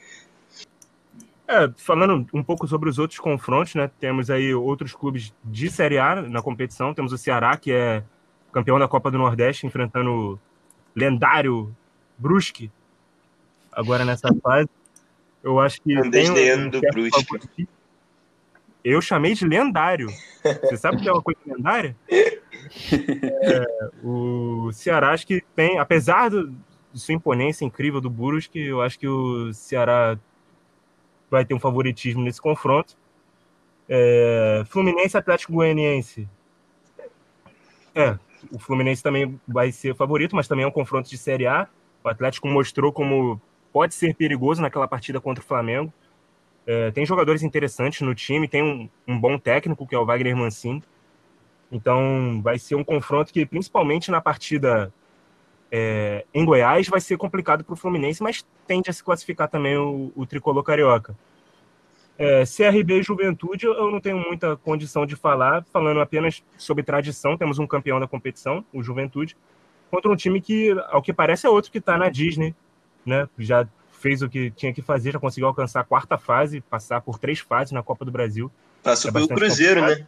É, 1.48 1.70
falando 1.76 2.26
um 2.34 2.42
pouco 2.42 2.66
sobre 2.66 2.90
os 2.90 2.98
outros 2.98 3.20
confrontos, 3.20 3.76
né? 3.76 3.88
Temos 4.00 4.30
aí 4.30 4.52
outros 4.52 4.92
clubes 4.92 5.32
de 5.44 5.70
Série 5.70 5.96
A 5.96 6.20
na 6.22 6.42
competição. 6.42 6.92
Temos 6.92 7.12
o 7.12 7.18
Ceará, 7.18 7.56
que 7.56 7.70
é 7.70 8.02
campeão 8.52 8.80
da 8.80 8.88
Copa 8.88 9.12
do 9.12 9.18
Nordeste, 9.18 9.64
enfrentando 9.64 10.10
o 10.10 10.38
lendário 10.94 11.72
Brusque. 12.18 12.68
Agora 13.70 14.04
nessa 14.04 14.34
fase. 14.42 14.68
Eu 15.40 15.60
acho 15.60 15.80
que. 15.82 15.94
Tem 16.10 16.30
um, 16.30 16.64
um 16.64 16.68
do 16.68 16.80
Brusque. 16.80 17.68
Eu 18.88 19.00
chamei 19.00 19.34
de 19.34 19.44
lendário. 19.44 20.06
Você 20.62 20.76
sabe 20.76 20.98
o 20.98 21.00
que 21.00 21.08
é 21.08 21.12
uma 21.12 21.22
coisa 21.22 21.40
lendária? 21.44 21.96
É, 22.68 23.90
o 24.02 24.72
Ceará, 24.72 25.12
acho 25.12 25.24
que 25.24 25.40
tem, 25.54 25.78
apesar 25.78 26.30
do, 26.30 26.50
de 26.92 26.98
sua 26.98 27.14
imponência 27.14 27.64
incrível 27.64 28.00
do 28.00 28.10
Brusque, 28.10 28.58
eu 28.58 28.82
acho 28.82 28.98
que 28.98 29.06
o 29.06 29.52
Ceará 29.52 30.18
vai 31.30 31.44
ter 31.44 31.54
um 31.54 31.60
favoritismo 31.60 32.24
nesse 32.24 32.40
confronto. 32.40 32.96
É, 33.88 34.64
Fluminense 34.66 35.16
Atlético 35.16 35.52
Goianiense. 35.52 36.28
É, 37.94 38.18
o 38.50 38.58
Fluminense 38.58 39.00
também 39.00 39.40
vai 39.46 39.70
ser 39.70 39.94
favorito, 39.94 40.34
mas 40.34 40.48
também 40.48 40.64
é 40.64 40.68
um 40.68 40.72
confronto 40.72 41.08
de 41.08 41.16
Série 41.16 41.46
A. 41.46 41.68
O 42.02 42.08
Atlético 42.08 42.48
mostrou 42.48 42.92
como 42.92 43.40
pode 43.72 43.94
ser 43.94 44.12
perigoso 44.14 44.60
naquela 44.60 44.88
partida 44.88 45.20
contra 45.20 45.42
o 45.42 45.46
Flamengo. 45.46 45.92
É, 46.66 46.90
tem 46.90 47.06
jogadores 47.06 47.42
interessantes 47.42 48.00
no 48.00 48.14
time, 48.14 48.48
tem 48.48 48.62
um, 48.62 48.88
um, 49.06 49.18
bom 49.18 49.38
técnico, 49.38 49.86
que 49.86 49.94
é 49.94 49.98
o 49.98 50.04
Wagner 50.04 50.36
Mancini. 50.36 50.82
Então, 51.70 52.40
vai 52.42 52.58
ser 52.58 52.74
um 52.74 52.82
confronto 52.82 53.32
que, 53.32 53.46
principalmente 53.46 54.10
na 54.10 54.20
partida 54.20 54.92
é, 55.70 56.24
em 56.34 56.44
Goiás 56.44 56.88
vai 56.88 57.00
ser 57.00 57.16
complicado 57.16 57.64
para 57.64 57.72
o 57.72 57.76
Fluminense, 57.76 58.22
mas 58.22 58.44
tende 58.66 58.90
a 58.90 58.92
se 58.92 59.02
classificar 59.02 59.48
também 59.48 59.76
o, 59.76 60.12
o 60.16 60.26
tricolor 60.26 60.62
carioca. 60.62 61.16
É, 62.18 62.44
CRB 62.44 63.00
e 63.00 63.02
Juventude, 63.02 63.66
eu 63.66 63.90
não 63.90 64.00
tenho 64.00 64.16
muita 64.16 64.56
condição 64.56 65.04
de 65.04 65.14
falar, 65.14 65.64
falando 65.72 66.00
apenas 66.00 66.42
sobre 66.56 66.82
tradição. 66.82 67.36
Temos 67.36 67.58
um 67.58 67.66
campeão 67.66 68.00
da 68.00 68.08
competição, 68.08 68.64
o 68.72 68.82
Juventude, 68.82 69.36
contra 69.90 70.10
um 70.10 70.16
time 70.16 70.40
que, 70.40 70.70
ao 70.88 71.02
que 71.02 71.12
parece, 71.12 71.46
é 71.46 71.50
outro 71.50 71.70
que 71.70 71.78
está 71.78 71.98
na 71.98 72.08
Disney, 72.08 72.54
né? 73.04 73.28
Já 73.38 73.68
fez 74.06 74.22
o 74.22 74.28
que 74.28 74.52
tinha 74.52 74.72
que 74.72 74.80
fazer, 74.80 75.10
já 75.10 75.18
conseguiu 75.18 75.48
alcançar 75.48 75.80
a 75.80 75.84
quarta 75.84 76.16
fase, 76.16 76.60
passar 76.60 77.00
por 77.00 77.18
três 77.18 77.40
fases 77.40 77.72
na 77.72 77.82
Copa 77.82 78.04
do 78.04 78.12
Brasil. 78.12 78.52
Passou 78.80 79.08
é 79.08 79.12
pelo 79.12 79.26
Cruzeiro, 79.26 79.80
complicado. 79.80 79.98
né? 79.98 80.06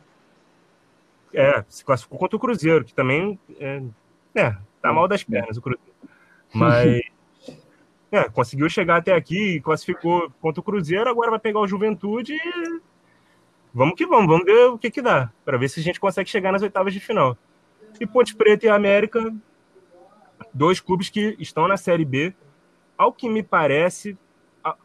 É, 1.34 1.64
se 1.68 1.84
classificou 1.84 2.16
contra 2.16 2.36
o 2.36 2.40
Cruzeiro, 2.40 2.84
que 2.84 2.94
também 2.94 3.36
é, 3.58 3.82
é 4.36 4.56
Tá 4.80 4.92
mal 4.92 5.08
das 5.08 5.24
pernas 5.24 5.56
o 5.56 5.60
Cruzeiro. 5.60 5.92
Mas 6.54 7.00
é, 8.12 8.28
conseguiu 8.28 8.70
chegar 8.70 8.98
até 8.98 9.12
aqui, 9.12 9.60
classificou 9.62 10.30
contra 10.40 10.60
o 10.60 10.62
Cruzeiro, 10.62 11.10
agora 11.10 11.32
vai 11.32 11.40
pegar 11.40 11.58
o 11.58 11.66
Juventude 11.66 12.34
e 12.34 12.80
vamos 13.74 13.96
que 13.96 14.06
vamos, 14.06 14.28
vamos 14.28 14.44
ver 14.44 14.66
o 14.66 14.78
que 14.78 14.92
que 14.92 15.02
dá, 15.02 15.28
para 15.44 15.58
ver 15.58 15.68
se 15.68 15.80
a 15.80 15.82
gente 15.82 15.98
consegue 15.98 16.30
chegar 16.30 16.52
nas 16.52 16.62
oitavas 16.62 16.94
de 16.94 17.00
final. 17.00 17.36
E 17.98 18.06
Ponte 18.06 18.36
Preta 18.36 18.66
e 18.66 18.68
América, 18.68 19.34
dois 20.54 20.78
clubes 20.78 21.08
que 21.08 21.36
estão 21.40 21.66
na 21.66 21.76
Série 21.76 22.04
B. 22.04 22.32
Ao 22.98 23.12
que 23.12 23.28
me 23.28 23.44
parece, 23.44 24.18
a, 24.62 24.76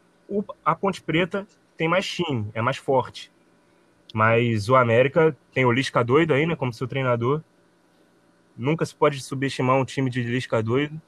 a 0.64 0.74
Ponte 0.74 1.02
Preta 1.02 1.46
tem 1.76 1.88
mais 1.88 2.06
time, 2.06 2.48
é 2.54 2.62
mais 2.62 2.76
forte. 2.76 3.32
Mas 4.14 4.68
o 4.68 4.76
América 4.76 5.36
tem 5.52 5.64
o 5.64 5.72
Lisca 5.72 6.04
doido 6.04 6.32
aí, 6.32 6.46
né, 6.46 6.54
como 6.54 6.72
seu 6.72 6.86
treinador. 6.86 7.42
Nunca 8.56 8.86
se 8.86 8.94
pode 8.94 9.20
subestimar 9.20 9.76
um 9.76 9.84
time 9.84 10.08
de 10.08 10.22
Lisca 10.22 10.62
doido. 10.62 11.02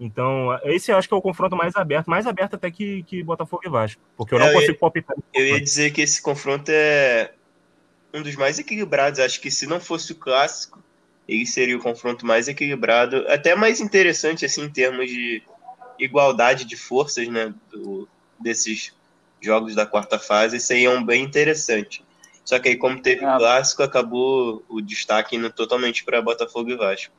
Então, 0.00 0.58
esse 0.64 0.90
eu 0.90 0.96
acho 0.96 1.06
que 1.06 1.12
é 1.12 1.16
o 1.16 1.20
confronto 1.20 1.56
mais 1.56 1.76
aberto, 1.76 2.08
mais 2.08 2.26
aberto 2.26 2.54
até 2.54 2.70
que, 2.70 3.02
que 3.02 3.22
Botafogo 3.22 3.62
e 3.66 3.68
Vasco, 3.68 4.00
porque 4.16 4.32
eu 4.32 4.38
não 4.38 4.46
é, 4.46 4.52
consigo 4.52 4.72
ia, 4.72 4.78
palpitar. 4.78 5.16
Eu 5.34 5.46
ia 5.46 5.60
dizer 5.60 5.90
que 5.90 6.00
esse 6.00 6.22
confronto 6.22 6.70
é 6.70 7.32
um 8.14 8.22
dos 8.22 8.36
mais 8.36 8.58
equilibrados. 8.58 9.20
Acho 9.20 9.40
que 9.40 9.50
se 9.50 9.66
não 9.66 9.80
fosse 9.80 10.12
o 10.12 10.14
clássico, 10.14 10.82
ele 11.28 11.44
seria 11.44 11.76
o 11.76 11.82
confronto 11.82 12.24
mais 12.24 12.48
equilibrado, 12.48 13.26
até 13.28 13.54
mais 13.54 13.80
interessante 13.80 14.46
assim 14.46 14.62
em 14.62 14.70
termos 14.70 15.10
de 15.10 15.42
igualdade 15.98 16.64
de 16.64 16.76
forças, 16.76 17.28
né, 17.28 17.52
do, 17.70 18.08
desses 18.38 18.92
jogos 19.40 19.74
da 19.74 19.86
quarta 19.86 20.18
fase. 20.18 20.56
Isso 20.56 20.72
aí 20.72 20.84
é 20.84 20.90
um 20.90 21.04
bem 21.04 21.24
interessante. 21.24 22.04
Só 22.44 22.58
que 22.58 22.70
aí, 22.70 22.76
como 22.76 23.00
teve 23.00 23.24
o 23.24 23.28
ah. 23.28 23.36
clássico, 23.36 23.82
acabou 23.82 24.62
o 24.68 24.80
destaque 24.80 25.36
indo 25.36 25.50
totalmente 25.50 26.04
para 26.04 26.22
Botafogo 26.22 26.70
e 26.70 26.76
Vasco. 26.76 27.12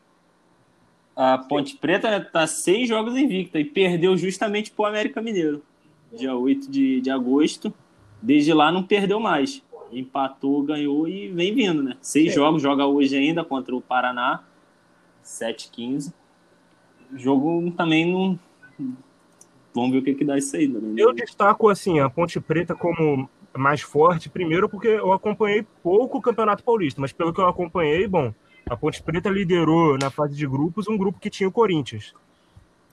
A 1.16 1.38
Ponte 1.38 1.76
Preta 1.76 2.18
está 2.18 2.48
seis 2.48 2.88
jogos 2.88 3.16
invicta 3.16 3.60
e 3.60 3.66
perdeu 3.66 4.18
justamente 4.18 4.72
para 4.72 4.84
o 4.84 4.86
América 4.86 5.22
Mineiro, 5.22 5.62
dia 6.14 6.34
8 6.36 6.72
de, 6.72 7.02
de 7.02 7.12
agosto. 7.12 7.74
Desde 8.22 8.54
lá 8.54 8.72
não 8.72 8.84
perdeu 8.84 9.20
mais. 9.20 9.62
Empatou, 9.92 10.64
ganhou 10.64 11.08
e 11.08 11.28
vem 11.28 11.54
vindo, 11.54 11.84
né? 11.84 11.98
Seis 12.02 12.34
jogos, 12.34 12.62
joga 12.62 12.86
hoje 12.86 13.18
ainda 13.18 13.44
contra 13.44 13.76
o 13.76 13.82
Paraná, 13.82 14.44
7-15. 15.24 16.14
Jogo 17.16 17.70
também 17.72 18.12
não. 18.12 18.40
Vamos 19.74 19.92
ver 19.92 20.00
o 20.00 20.04
que, 20.04 20.14
que 20.14 20.26
dá 20.26 20.38
isso 20.38 20.56
aí. 20.56 20.68
Né? 20.68 20.96
Eu 20.98 21.14
destaco 21.14 21.70
assim 21.70 22.00
a 22.00 22.10
Ponte 22.10 22.40
Preta 22.40 22.76
como 22.76 23.30
mais 23.56 23.82
forte, 23.82 24.30
primeiro 24.30 24.70
porque 24.70 24.88
eu 24.88 25.14
acompanhei 25.14 25.66
pouco 25.84 26.18
o 26.18 26.22
Campeonato 26.22 26.64
Paulista, 26.64 27.02
mas 27.02 27.12
pelo 27.12 27.34
que 27.34 27.42
eu 27.42 27.48
acompanhei, 27.48 28.08
bom, 28.08 28.34
a 28.70 28.76
Ponte 28.76 29.02
Preta 29.02 29.30
liderou 29.30 29.98
na 29.98 30.10
fase 30.10 30.36
de 30.36 30.48
grupos 30.48 30.88
um 30.88 30.98
grupo 30.98 31.20
que 31.20 31.30
tinha 31.30 31.48
o 31.50 31.52
Corinthians. 31.52 32.14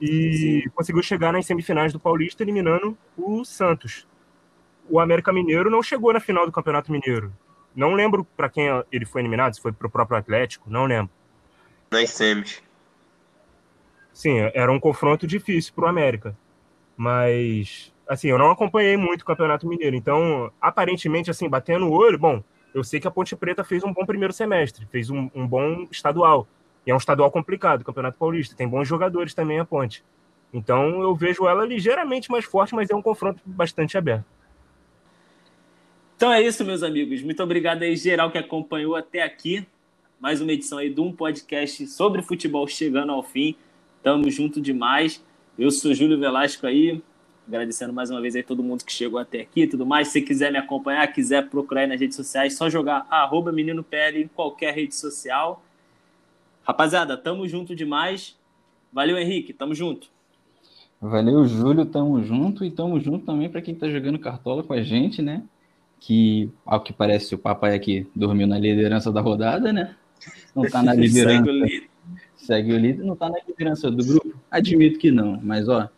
E 0.01 0.62
Sim. 0.62 0.70
conseguiu 0.74 1.03
chegar 1.03 1.32
nas 1.32 1.47
semifinais 1.47 1.93
do 1.93 2.01
Paulista 2.01 2.43
eliminando 2.43 2.97
o 3.16 3.45
Santos. 3.45 4.07
O 4.89 5.01
América 5.01 5.32
Mineiro 5.32 5.70
não 5.70 5.82
chegou 5.82 6.12
na 6.12 6.20
final 6.20 6.47
do 6.47 6.53
Campeonato 6.53 6.93
Mineiro. 6.93 7.32
Não 7.74 7.95
lembro 7.95 8.24
para 8.37 8.49
quem 8.49 8.68
ele 8.93 9.05
foi 9.05 9.20
eliminado, 9.20 9.55
se 9.55 9.61
foi 9.61 9.72
para 9.72 9.87
o 9.87 9.91
próprio 9.91 10.18
Atlético, 10.18 10.70
não 10.70 10.84
lembro. 10.84 11.11
nas 11.91 12.11
semis. 12.11 12.62
Sim, 14.17 14.39
era 14.55 14.73
um 14.73 14.81
confronto 14.81 15.27
difícil 15.27 15.75
para 15.75 15.85
o 15.85 15.89
América. 15.89 16.35
Mas, 16.97 17.93
assim, 18.09 18.29
eu 18.29 18.39
não 18.39 18.51
acompanhei 18.51 18.97
muito 18.97 19.21
o 19.21 19.25
Campeonato 19.27 19.69
Mineiro. 19.69 19.95
Então, 19.95 20.51
aparentemente, 20.59 21.31
assim, 21.31 21.47
batendo 21.51 21.87
o 21.87 21.93
olho, 21.93 22.19
bom, 22.19 22.43
eu 22.73 22.83
sei 22.83 22.99
que 22.99 23.07
a 23.07 23.11
Ponte 23.11 23.37
Preta 23.37 23.62
fez 23.62 23.85
um 23.85 23.93
bom 23.93 24.07
primeiro 24.07 24.33
semestre, 24.33 24.87
fez 24.87 25.11
um, 25.11 25.29
um 25.35 25.47
bom 25.47 25.87
estadual. 25.91 26.49
E 26.87 26.91
é 26.91 26.95
um 26.95 26.97
estadual 26.97 27.31
complicado, 27.31 27.83
o 27.83 27.85
Campeonato 27.85 28.17
Paulista. 28.17 28.57
Tem 28.57 28.67
bons 28.67 28.89
jogadores 28.89 29.35
também 29.35 29.59
a 29.59 29.67
Ponte. 29.67 30.03
Então, 30.51 31.03
eu 31.03 31.14
vejo 31.14 31.47
ela 31.47 31.67
ligeiramente 31.67 32.31
mais 32.31 32.47
forte, 32.47 32.75
mas 32.75 32.89
é 32.89 32.97
um 32.97 33.03
confronto 33.03 33.43
bastante 33.45 33.99
aberto. 33.99 34.25
Então 36.17 36.33
é 36.33 36.41
isso, 36.41 36.64
meus 36.64 36.83
amigos. 36.83 37.21
Muito 37.21 37.43
obrigado 37.43 37.83
aí, 37.83 37.95
geral, 37.95 38.31
que 38.31 38.39
acompanhou 38.39 38.97
até 38.97 39.23
aqui. 39.23 39.67
Mais 40.19 40.41
uma 40.41 40.53
edição 40.53 40.79
aí 40.79 40.89
de 40.89 41.03
um 41.03 41.12
podcast 41.12 41.87
sobre 41.89 42.23
futebol 42.23 42.67
chegando 42.67 43.12
ao 43.12 43.23
fim. 43.23 43.55
Tamo 44.07 44.31
junto 44.31 44.61
demais. 44.61 45.21
Eu 45.59 45.69
sou 45.69 45.93
Júlio 45.93 46.17
Velasco 46.17 46.65
aí, 46.65 47.03
agradecendo 47.45 47.93
mais 47.93 48.09
uma 48.09 48.21
vez 48.21 48.37
aí 48.37 48.43
todo 48.45 48.63
mundo 48.63 48.85
que 48.85 48.93
chegou 48.93 49.19
até 49.19 49.41
aqui 49.41 49.63
e 49.63 49.67
tudo 49.67 49.85
mais. 49.85 50.07
Se 50.07 50.23
quiser 50.23 50.53
me 50.53 50.59
acompanhar, 50.59 51.05
quiser 51.13 51.51
procurar 51.51 51.81
aí 51.81 51.87
nas 51.89 52.01
redes 52.01 52.15
sociais, 52.15 52.57
só 52.57 52.71
jogar 52.71 53.05
arroba 53.11 53.51
Menino 53.51 53.83
PL 53.83 54.23
em 54.23 54.29
qualquer 54.29 54.73
rede 54.73 54.95
social. 54.95 55.61
Rapaziada, 56.63 57.17
tamo 57.17 57.49
junto 57.49 57.75
demais. 57.75 58.39
Valeu, 58.93 59.19
Henrique, 59.19 59.53
tamo 59.53 59.75
junto. 59.75 60.07
Valeu, 61.01 61.45
Júlio, 61.45 61.85
tamo 61.85 62.23
junto 62.23 62.65
e 62.65 62.71
tamo 62.71 63.01
junto 63.01 63.27
também 63.27 63.51
para 63.51 63.61
quem 63.61 63.75
tá 63.75 63.91
jogando 63.91 64.21
cartola 64.21 64.63
com 64.63 64.73
a 64.73 64.83
gente, 64.85 65.21
né? 65.21 65.43
que, 65.99 66.49
ao 66.65 66.81
que 66.81 66.93
parece, 66.93 67.35
o 67.35 67.39
papai 67.39 67.75
aqui 67.75 68.07
dormiu 68.15 68.47
na 68.47 68.57
liderança 68.57 69.11
da 69.11 69.21
rodada, 69.21 69.73
né? 69.73 69.97
Não 70.55 70.63
tá 70.63 70.81
na 70.81 70.95
liderança. 70.95 71.51
Segue, 72.47 72.72
o 72.72 72.78
líder. 72.78 73.05
não 73.05 73.16
tá 73.16 73.28
na 73.28 73.38
liderança 73.47 73.90
do 73.90 74.05
grupo? 74.05 74.38
Admito 74.51 74.99
que 74.99 75.11
não, 75.11 75.38
mas 75.42 75.68
ó, 75.68 75.88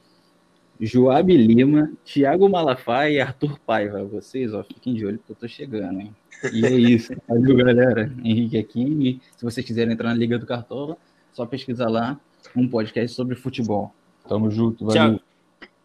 Joab 0.81 1.37
Lima, 1.37 1.91
Thiago 2.05 2.49
Malafaia 2.49 3.13
e 3.13 3.21
Arthur 3.21 3.59
Paiva. 3.61 4.05
Vocês, 4.05 4.55
ó, 4.55 4.63
fiquem 4.63 4.95
de 4.95 5.05
olho 5.05 5.19
porque 5.19 5.33
eu 5.33 5.37
tô 5.37 5.49
chegando, 5.49 6.01
hein? 6.01 6.15
E 6.53 6.65
é 6.65 6.73
isso. 6.73 7.13
Valeu, 7.29 7.57
galera. 7.57 8.13
Henrique 8.23 8.57
aqui. 8.57 8.83
E 8.83 9.21
se 9.37 9.45
vocês 9.45 9.67
quiserem 9.67 9.93
entrar 9.93 10.09
na 10.09 10.15
Liga 10.15 10.39
do 10.39 10.47
Cartola, 10.47 10.97
só 11.33 11.45
pesquisar 11.45 11.89
lá 11.89 12.19
um 12.55 12.69
podcast 12.69 13.15
sobre 13.15 13.35
futebol. 13.35 13.93
Tamo 14.29 14.51
junto, 14.51 14.85
valeu. 14.85 14.93
Thiago, 14.93 15.21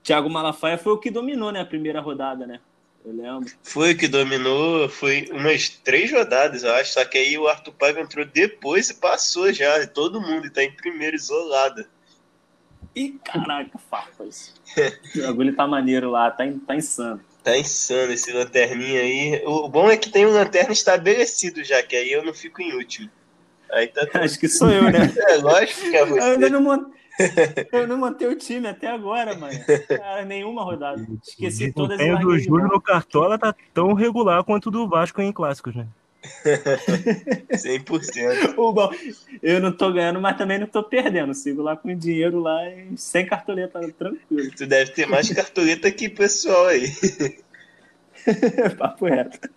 Thiago 0.03 0.30
Malafaia 0.30 0.78
foi 0.78 0.93
o 0.93 0.97
que 0.97 1.09
dominou, 1.09 1.51
né, 1.51 1.61
a 1.61 1.66
primeira 1.66 2.01
rodada, 2.01 2.45
né? 2.45 2.59
Eu 3.06 3.12
lembro. 3.12 3.51
Foi 3.62 3.91
o 3.91 3.97
que 3.97 4.08
dominou, 4.08 4.88
foi 4.88 5.28
umas 5.32 5.70
três 5.70 6.12
rodadas, 6.12 6.64
eu 6.64 6.74
acho. 6.74 6.93
Só 6.93 7.04
que 7.04 7.18
aí 7.18 7.38
o 7.38 7.47
Arthur 7.47 7.74
Paiva 7.74 7.99
entrou 7.99 8.26
depois 8.26 8.89
e 8.89 8.93
passou 8.93 9.51
já. 9.51 9.86
Todo 9.88 10.22
mundo 10.22 10.47
está 10.47 10.64
em 10.64 10.72
primeiro, 10.72 11.16
isolado. 11.16 11.86
Ih, 12.95 13.20
caraca, 13.24 13.78
farpas. 13.89 14.54
o 15.16 15.22
bagulho 15.22 15.56
tá 15.56 15.68
maneiro 15.68 16.12
lá, 16.12 16.32
tá, 16.32 16.45
tá 16.66 16.76
insano. 16.76 17.20
Tá 17.43 17.58
insano 17.58 18.14
esse 18.14 18.32
lanterninha 18.32 19.01
aí. 19.01 19.41
O 19.45 19.68
bom 19.68 19.89
é 19.89 19.97
que 19.97 20.10
tem 20.10 20.26
um 20.26 20.32
lanterna 20.32 20.72
estabelecido 20.72 21.64
já, 21.64 21.84
que 21.84 21.95
aí 21.95 22.12
eu 22.12 22.24
não 22.24 22.34
fico 22.34 22.62
em 22.62 22.74
último. 22.74 23.10
Aí 23.72 23.88
tá... 23.88 24.08
Acho 24.22 24.39
que 24.39 24.47
sou 24.47 24.70
eu, 24.70 24.84
né? 24.84 25.12
É, 25.28 25.36
lógico 25.38 25.82
que 25.82 25.95
é 25.97 26.06
você. 26.06 26.20
Eu 26.20 26.24
ainda 26.34 26.49
não, 26.49 26.91
eu 27.72 27.88
não 27.88 27.97
manter 27.97 28.28
o 28.28 28.36
time 28.36 28.68
até 28.68 28.88
agora, 28.88 29.36
mano. 29.38 29.57
Cara, 29.88 30.26
nenhuma 30.26 30.64
rodada. 30.64 31.05
Esqueci 31.24 31.66
o 31.68 31.74
todas 31.74 31.99
as 31.99 32.20
do 32.20 32.38
Júlio 32.39 32.68
no 32.68 32.82
Cartola 32.82 33.38
tá 33.38 33.55
tão 33.74 33.93
regular 33.93 34.43
quanto 34.43 34.68
o 34.68 34.72
do 34.72 34.88
Vasco 34.88 35.22
em 35.22 35.32
clássicos, 35.32 35.76
né? 35.76 35.88
100%. 37.51 38.53
O 38.57 38.72
bom, 38.72 38.89
eu 39.41 39.59
não 39.59 39.72
tô 39.72 39.91
ganhando, 39.91 40.22
mas 40.22 40.38
também 40.38 40.59
não 40.59 40.68
tô 40.68 40.84
perdendo. 40.84 41.34
Sigo 41.34 41.61
lá 41.61 41.76
com 41.76 41.95
dinheiro 41.95 42.39
lá 42.39 42.59
sem 42.95 43.26
cartoleta, 43.26 43.80
tranquilo. 43.97 44.51
Tu 44.55 44.66
deve 44.66 44.91
ter 44.91 45.05
mais 45.07 45.30
cartoleta 45.32 45.91
que 45.91 46.07
pessoal 46.09 46.68
aí. 46.68 46.91
Papo 48.78 49.05
reto. 49.05 49.49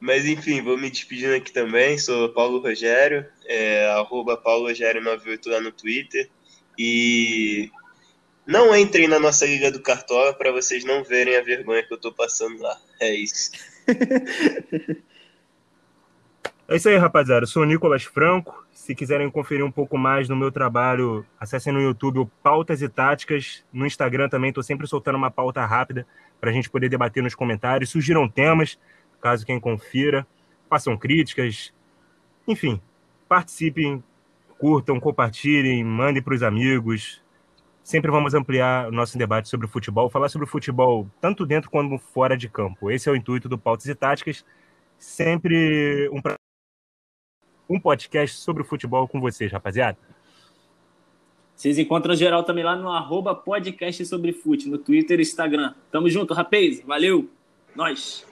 Mas 0.00 0.24
enfim, 0.24 0.62
vou 0.62 0.78
me 0.78 0.90
despedindo 0.90 1.34
aqui 1.34 1.52
também. 1.52 1.98
Sou 1.98 2.30
Paulo 2.30 2.60
Rogério, 2.60 3.26
é, 3.46 3.86
arroba 3.90 4.36
Paulo 4.36 4.68
Rogério98 4.70 5.46
lá 5.46 5.60
no 5.60 5.70
Twitter. 5.70 6.30
E 6.78 7.70
não 8.46 8.74
entrem 8.74 9.06
na 9.06 9.20
nossa 9.20 9.44
Liga 9.44 9.70
do 9.70 9.82
Cartola 9.82 10.32
para 10.32 10.50
vocês 10.50 10.84
não 10.84 11.04
verem 11.04 11.36
a 11.36 11.42
vergonha 11.42 11.82
que 11.82 11.92
eu 11.92 11.98
tô 11.98 12.10
passando 12.10 12.60
lá. 12.62 12.76
É 12.98 13.14
isso. 13.14 13.50
É 16.70 16.76
isso 16.76 16.88
aí, 16.88 16.96
rapaziada. 16.96 17.42
Eu 17.42 17.48
sou 17.48 17.64
o 17.64 17.66
Nicolas 17.66 18.04
Franco. 18.04 18.64
Se 18.72 18.94
quiserem 18.94 19.28
conferir 19.28 19.64
um 19.64 19.72
pouco 19.72 19.98
mais 19.98 20.28
no 20.28 20.36
meu 20.36 20.52
trabalho, 20.52 21.26
acessem 21.38 21.72
no 21.72 21.80
YouTube 21.80 22.20
o 22.20 22.26
Pautas 22.44 22.80
e 22.80 22.88
Táticas. 22.88 23.64
No 23.72 23.84
Instagram 23.84 24.28
também 24.28 24.50
estou 24.50 24.62
sempre 24.62 24.86
soltando 24.86 25.16
uma 25.16 25.32
pauta 25.32 25.66
rápida 25.66 26.06
para 26.40 26.50
a 26.50 26.52
gente 26.52 26.70
poder 26.70 26.88
debater 26.88 27.24
nos 27.24 27.34
comentários. 27.34 27.90
Sugiram 27.90 28.28
temas 28.28 28.78
caso 29.20 29.46
quem 29.46 29.60
confira, 29.60 30.26
façam 30.68 30.96
críticas, 30.96 31.72
enfim, 32.46 32.80
participem, 33.28 34.02
curtam, 34.58 35.00
compartilhem, 35.00 35.84
mandem 35.84 36.22
para 36.22 36.34
os 36.34 36.42
amigos. 36.42 37.22
Sempre 37.82 38.10
vamos 38.10 38.34
ampliar 38.34 38.88
o 38.88 38.92
nosso 38.92 39.16
debate 39.16 39.48
sobre 39.48 39.66
o 39.66 39.68
futebol, 39.68 40.10
falar 40.10 40.28
sobre 40.28 40.46
o 40.46 40.50
futebol 40.50 41.08
tanto 41.20 41.46
dentro 41.46 41.70
quanto 41.70 41.98
fora 41.98 42.36
de 42.36 42.48
campo. 42.48 42.90
Esse 42.90 43.08
é 43.08 43.12
o 43.12 43.16
intuito 43.16 43.48
do 43.48 43.58
Pautas 43.58 43.86
e 43.86 43.94
Táticas. 43.94 44.44
Sempre 44.98 46.08
um, 46.10 46.20
um 47.68 47.80
podcast 47.80 48.36
sobre 48.36 48.62
o 48.62 48.66
futebol 48.66 49.08
com 49.08 49.20
vocês, 49.20 49.50
rapaziada. 49.50 49.98
Vocês 51.56 51.78
encontram 51.78 52.14
geral 52.14 52.42
também 52.42 52.64
lá 52.64 52.74
no 52.74 52.88
arroba 52.88 53.34
podcast 53.34 54.06
sobre 54.06 54.32
fute, 54.32 54.68
no 54.68 54.78
Twitter 54.78 55.18
e 55.18 55.22
Instagram. 55.22 55.74
Tamo 55.90 56.08
junto, 56.08 56.32
rapaz. 56.32 56.80
Valeu. 56.82 57.28
Nós. 57.74 58.29